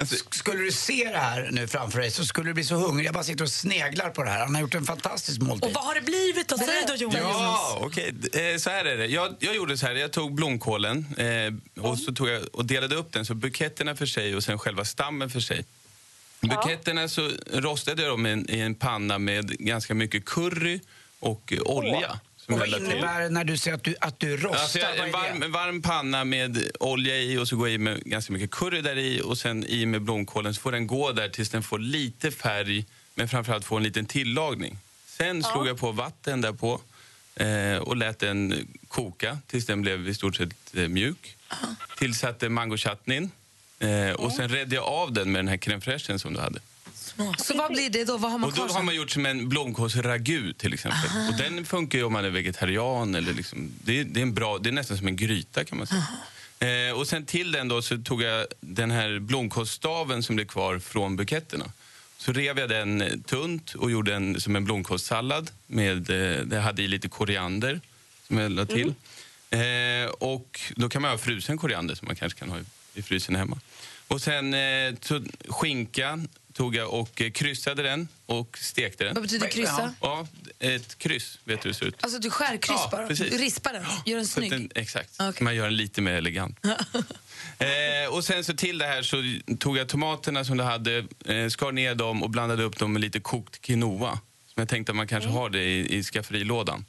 Sk- 0.00 0.34
Skulle 0.34 0.58
du 0.62 0.72
se 0.72 1.08
det 1.12 1.18
här 1.18 1.48
nu 1.52 1.68
framför 1.68 1.98
dig 2.00 2.10
så 2.10 2.24
skulle 2.24 2.50
du 2.50 2.54
bli 2.54 2.64
så 2.64 2.74
hungrig. 2.74 3.06
Jag 3.06 3.14
bara 3.14 3.24
sitter 3.24 3.44
och 3.44 3.50
sneglar 3.50 4.10
på 4.10 4.22
det 4.22 4.30
här. 4.30 4.38
Han 4.38 4.54
har 4.54 4.62
gjort 4.62 4.74
en 4.74 4.84
fantastisk 4.84 5.40
måltid. 5.40 5.64
Och 5.68 5.74
vad 5.74 5.84
har 5.84 5.94
det 5.94 6.00
blivit 6.00 6.48
då? 6.48 6.58
Säg 6.58 6.84
då 6.88 6.94
Jonas. 6.94 7.16
Ja, 7.22 7.78
okej. 7.80 8.14
Eh, 8.32 8.56
Så 8.58 8.70
här 8.70 8.84
är 8.84 8.96
det. 8.96 9.06
Jag, 9.06 9.34
jag 9.38 9.54
gjorde 9.56 9.76
så 9.78 9.86
här. 9.86 9.94
Jag 9.94 10.12
tog 10.12 10.34
blomkålen 10.34 11.06
eh, 11.18 11.84
och, 11.84 11.98
så 11.98 12.12
tog 12.14 12.28
jag 12.28 12.42
och 12.52 12.64
delade 12.64 12.94
upp 12.96 13.12
den 13.12 13.26
så 13.26 13.34
buketterna 13.34 13.96
för 13.96 14.06
sig 14.06 14.36
och 14.36 14.44
sen 14.44 14.58
själva 14.58 14.84
stammen 14.84 15.30
för 15.30 15.40
sig. 15.40 15.64
Buketterna 16.40 17.08
så 17.08 17.30
rostade 17.52 18.02
jag 18.02 18.10
dem 18.10 18.26
i 18.26 18.30
en, 18.30 18.50
i 18.50 18.60
en 18.60 18.74
panna 18.74 19.18
med 19.18 19.58
ganska 19.58 19.94
mycket 19.94 20.24
curry 20.24 20.80
och 21.20 21.52
olja. 21.64 22.20
Vad 22.58 22.68
innebär 22.68 23.28
när 23.28 23.44
du 23.44 23.56
säger 23.56 23.76
att 23.76 23.84
du, 23.84 23.94
att 24.00 24.20
du 24.20 24.36
rostar? 24.36 24.58
Alltså 24.58 24.78
jag, 24.78 25.06
en, 25.06 25.12
varm, 25.12 25.40
det? 25.40 25.46
en 25.46 25.52
varm 25.52 25.82
panna 25.82 26.24
med 26.24 26.70
olja 26.80 27.16
i 27.16 27.38
och 27.38 27.48
så 27.48 27.56
går 27.56 27.68
jag 27.68 27.74
i 27.74 27.78
med 27.78 28.04
ganska 28.04 28.32
mycket 28.32 28.50
curry 28.50 28.80
där 28.80 28.98
i 28.98 29.20
och 29.24 29.38
sen 29.38 29.64
i 29.64 29.86
med 29.86 30.02
blomkålen 30.02 30.54
så 30.54 30.60
får 30.60 30.72
den 30.72 30.86
gå 30.86 31.12
där 31.12 31.28
tills 31.28 31.50
den 31.50 31.62
får 31.62 31.78
lite 31.78 32.30
färg 32.30 32.84
men 33.14 33.28
framförallt 33.28 33.64
får 33.64 33.76
en 33.76 33.82
liten 33.82 34.06
tillagning. 34.06 34.78
Sen 35.06 35.42
slog 35.42 35.68
jag 35.68 35.78
på 35.78 35.92
vatten 35.92 36.40
där 36.40 36.52
på 36.52 36.80
eh, 37.34 37.76
och 37.76 37.96
lät 37.96 38.18
den 38.18 38.68
koka 38.88 39.38
tills 39.46 39.66
den 39.66 39.82
blev 39.82 40.08
i 40.08 40.14
stort 40.14 40.36
sett 40.36 40.74
eh, 40.74 40.88
mjuk. 40.88 41.36
Tillsatte 41.98 42.48
mango 42.48 42.76
chutneyn 42.76 43.30
eh, 43.78 44.10
och 44.10 44.32
sen 44.32 44.48
redde 44.48 44.74
jag 44.74 44.84
av 44.84 45.12
den 45.12 45.32
med 45.32 45.38
den 45.38 45.48
här 45.48 45.56
crème 45.56 46.18
som 46.18 46.34
du 46.34 46.40
hade. 46.40 46.60
Så 47.38 47.56
vad 47.56 47.72
blir 47.72 47.90
det 47.90 48.04
då? 48.04 48.16
Vad 48.16 48.30
har 48.30 48.38
man 48.38 48.50
Och 48.50 48.56
då 48.56 48.66
kvar 48.66 48.74
har 48.76 48.82
man 48.82 48.94
gjort 48.94 49.10
som 49.10 49.26
en 49.26 49.48
blomkålsragu 49.48 50.52
till 50.52 50.74
exempel. 50.74 51.10
Och 51.32 51.38
den 51.38 51.66
funkar 51.66 51.98
ju 51.98 52.04
om 52.04 52.12
man 52.12 52.24
är 52.24 52.30
vegetarian 52.30 53.14
eller 53.14 53.32
liksom, 53.34 53.72
det, 53.84 54.00
är- 54.00 54.04
det 54.04 54.20
är 54.20 54.22
en 54.22 54.34
bra, 54.34 54.58
det 54.58 54.68
är 54.68 54.72
nästan 54.72 54.98
som 54.98 55.06
en 55.06 55.16
gryta 55.16 55.64
kan 55.64 55.78
man 55.78 55.86
säga. 55.86 56.06
Eh, 56.88 56.92
och 56.98 57.08
sen 57.08 57.26
till 57.26 57.52
den 57.52 57.68
då 57.68 57.82
så 57.82 57.98
tog 57.98 58.22
jag 58.22 58.46
den 58.60 58.90
här 58.90 59.18
blomkålsstaven 59.18 60.22
som 60.22 60.36
blev 60.36 60.46
kvar 60.46 60.78
från 60.78 61.16
buketterna. 61.16 61.64
Så 62.18 62.32
rev 62.32 62.58
jag 62.58 62.68
den 62.68 63.00
eh, 63.02 63.12
tunt 63.26 63.74
och 63.74 63.90
gjorde 63.90 64.14
en 64.14 64.40
som 64.40 64.56
en 64.56 64.64
blomkålssallad. 64.64 65.50
Med, 65.66 66.10
eh, 66.10 66.44
det 66.44 66.60
hade 66.60 66.82
i 66.82 66.88
lite 66.88 67.08
koriander 67.08 67.80
som 68.28 68.38
jag 68.38 68.50
la 68.52 68.66
till. 68.66 68.94
Eh, 69.50 70.10
och 70.18 70.60
då 70.76 70.88
kan 70.88 71.02
man 71.02 71.10
ha 71.10 71.18
frusen 71.18 71.58
koriander 71.58 71.94
som 71.94 72.06
man 72.06 72.16
kanske 72.16 72.38
kan 72.38 72.50
ha 72.50 72.58
i, 72.58 72.62
i 72.94 73.02
frysen 73.02 73.36
hemma. 73.36 73.60
Och 74.08 74.20
sen 74.22 74.54
eh, 74.54 74.94
så, 75.00 75.20
skinkan 75.48 76.28
tog 76.60 76.76
jag 76.76 76.90
och 76.94 77.20
eh, 77.22 77.30
kryssade 77.30 77.82
den 77.82 78.08
och 78.26 78.58
stekte 78.58 79.04
den. 79.04 79.14
Vad 79.14 79.22
betyder 79.22 79.48
kryssa? 79.48 79.94
Ja, 80.00 80.26
ett 80.58 80.98
kryss 80.98 81.38
vet 81.44 81.62
du 81.62 81.68
hur 81.68 81.72
det 81.72 81.78
ser 81.78 81.86
ut. 81.86 81.94
Alltså 82.00 82.18
du 82.18 82.30
skär 82.30 82.56
kryss 82.56 82.80
Ja, 82.84 82.88
bara? 82.90 83.06
precis. 83.06 83.30
Du 83.30 83.38
rispar 83.38 83.72
den? 83.72 83.84
Gör 84.06 84.16
den 84.16 84.26
snygg? 84.26 84.50
Den, 84.50 84.70
exakt, 84.74 85.14
så 85.14 85.32
man 85.40 85.54
gör 85.54 85.64
den 85.64 85.76
lite 85.76 86.00
mer 86.00 86.12
elegant. 86.12 86.58
eh, 87.58 88.14
och 88.14 88.24
sen 88.24 88.44
så 88.44 88.54
till 88.54 88.78
det 88.78 88.86
här 88.86 89.02
så 89.02 89.16
tog 89.58 89.76
jag 89.76 89.88
tomaterna 89.88 90.44
som 90.44 90.56
du 90.56 90.64
hade, 90.64 90.96
eh, 91.24 91.48
skar 91.48 91.72
ner 91.72 91.94
dem 91.94 92.22
och 92.22 92.30
blandade 92.30 92.62
upp 92.62 92.78
dem 92.78 92.92
med 92.92 93.00
lite 93.02 93.20
kokt 93.20 93.60
quinoa. 93.60 94.10
Som 94.54 94.60
jag 94.60 94.68
tänkte 94.68 94.92
att 94.92 94.96
man 94.96 95.06
kanske 95.08 95.30
har 95.30 95.50
det 95.50 95.62
i, 95.64 95.96
i 95.96 96.02
skafferilådan. 96.02 96.84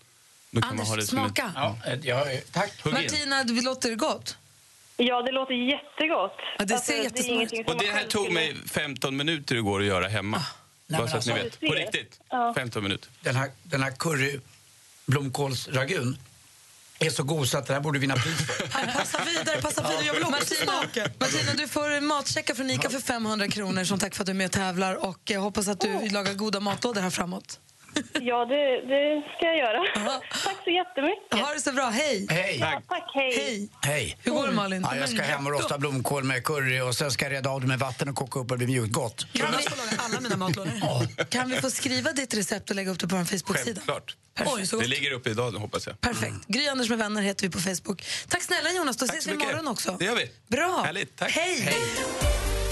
Då 0.51 0.61
kan 0.61 0.69
Anders, 0.69 0.79
man 0.79 0.87
ha 0.87 0.95
det 0.95 1.07
som 1.07 1.17
ett- 1.17 1.23
smaka. 1.25 1.51
Ja, 1.55 1.77
eh, 1.85 1.99
ja, 2.03 2.25
tack. 2.51 2.85
Martina, 2.85 3.43
du- 3.43 3.61
låter 3.61 3.89
det 3.89 3.95
gott? 3.95 4.37
Ja, 5.03 5.21
det 5.21 5.31
låter 5.31 5.53
jättegott. 5.53 6.37
Ja, 6.59 6.65
det 6.65 6.77
ser 6.77 6.99
är 6.99 7.03
jättesmart 7.03 7.49
som 7.49 7.59
Och 7.65 7.77
det 7.81 7.87
här 7.91 8.03
tog 8.03 8.31
mig 8.31 8.55
15 8.71 9.17
minuter 9.17 9.55
igår 9.55 9.79
att 9.79 9.85
göra 9.85 10.07
hemma. 10.07 10.41
Bara 10.87 11.07
så 11.07 11.17
att 11.17 11.25
ni 11.25 11.33
men 11.33 11.43
vet. 11.43 11.53
alltså- 11.53 11.67
På 11.67 11.73
riktigt. 11.73 12.19
Ja. 12.29 12.53
15 12.57 12.83
minuter. 12.83 13.09
Den 13.21 13.35
här, 13.35 13.51
den 13.63 13.83
här 13.83 13.91
curry 13.91 14.39
blomkålsragun 15.05 16.17
är 16.99 17.09
så 17.09 17.23
god 17.23 17.47
så 17.49 17.57
att 17.57 17.67
det 17.67 17.73
här 17.73 17.81
borde 17.81 17.99
vinna 17.99 18.15
pris 18.15 18.47
för. 18.47 18.67
Passa 18.93 19.23
vidare, 19.25 19.61
passa 19.61 19.81
vidare. 19.81 20.05
Jag 20.05 20.13
vill 20.13 20.23
också 20.23 20.37
Martina, 20.65 21.09
Martina, 21.19 21.53
du 21.57 21.67
får 21.67 22.01
matcheckar 22.01 22.53
från 22.55 22.69
ICA 22.69 22.89
för 22.89 22.99
500 22.99 23.47
kronor 23.47 23.83
som 23.83 23.99
tack 23.99 24.15
för 24.15 24.23
att 24.23 24.25
du 24.25 24.31
är 24.31 24.35
med 24.35 24.45
och 24.45 24.51
tävlar. 24.51 24.95
Och 25.05 25.19
jag 25.23 25.39
hoppas 25.41 25.67
att 25.67 25.79
du 25.79 26.09
lagar 26.09 26.33
goda 26.33 26.59
matlådor 26.59 27.01
här 27.01 27.09
framåt. 27.09 27.59
Ja, 28.13 28.45
det, 28.45 28.81
det 28.91 29.23
ska 29.37 29.45
jag 29.45 29.57
göra. 29.57 29.83
Tack 30.43 30.57
så 30.63 30.69
jättemycket. 30.69 31.39
Ha 31.39 31.53
det 31.53 31.61
så 31.61 31.71
bra, 31.71 31.89
hej! 31.89 32.27
Hej! 32.29 32.57
Ja, 32.59 32.81
tack, 32.89 33.11
hej. 33.13 33.33
Hej! 33.37 33.69
Hej! 33.81 34.17
Hur 34.23 34.31
går 34.31 34.47
det 34.47 34.53
Malin? 34.53 34.87
Ja, 34.91 34.95
jag 34.95 35.09
ska 35.09 35.21
hem 35.21 35.45
och 35.47 35.51
rosta 35.51 35.77
blomkål 35.77 36.23
med 36.23 36.43
curry 36.43 36.79
och 36.81 36.95
sen 36.95 37.11
ska 37.11 37.25
jag 37.25 37.31
reda 37.33 37.49
av 37.49 37.61
det 37.61 37.67
med 37.67 37.79
vatten 37.79 38.09
och 38.09 38.15
koka 38.15 38.39
upp 38.39 38.51
och 38.51 38.57
det 38.59 38.65
blir 38.65 38.75
mjukt 38.81 38.93
gott. 38.93 39.33
Kan 39.33 39.51
vi, 39.51 39.65
alla 39.97 40.19
mina 40.21 40.37
matlådor. 40.37 41.25
Kan 41.29 41.49
vi 41.49 41.55
få 41.55 41.71
skriva 41.71 42.11
ditt 42.11 42.33
recept 42.33 42.69
och 42.69 42.75
lägga 42.75 42.91
upp 42.91 42.99
det 42.99 43.07
på 43.07 43.15
vår 43.15 43.25
Facebook-sida? 43.25 43.81
Självklart. 43.85 44.15
Oj, 44.45 44.67
så 44.67 44.77
Det 44.77 44.87
ligger 44.87 45.11
uppe 45.11 45.29
idag 45.29 45.51
hoppas 45.51 45.87
jag. 45.87 46.01
Perfekt. 46.01 46.47
Gry 46.47 46.67
Anders 46.67 46.89
med 46.89 46.97
vänner 46.97 47.21
heter 47.21 47.47
vi 47.47 47.51
på 47.51 47.59
Facebook. 47.59 48.03
Tack 48.27 48.43
snälla 48.43 48.71
Jonas, 48.71 48.97
då 48.97 49.05
ses 49.05 49.23
så 49.23 49.29
vi 49.29 49.35
imorgon 49.35 49.67
också. 49.67 49.95
Det 49.99 50.05
gör 50.05 50.15
vi. 50.15 50.31
Bra. 50.47 50.81
Härligt, 50.85 51.17
tack. 51.17 51.31
Hej. 51.31 51.75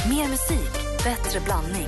Mer 0.09 0.27
musik, 0.27 1.03
bättre 1.03 1.39
blandning. 1.39 1.87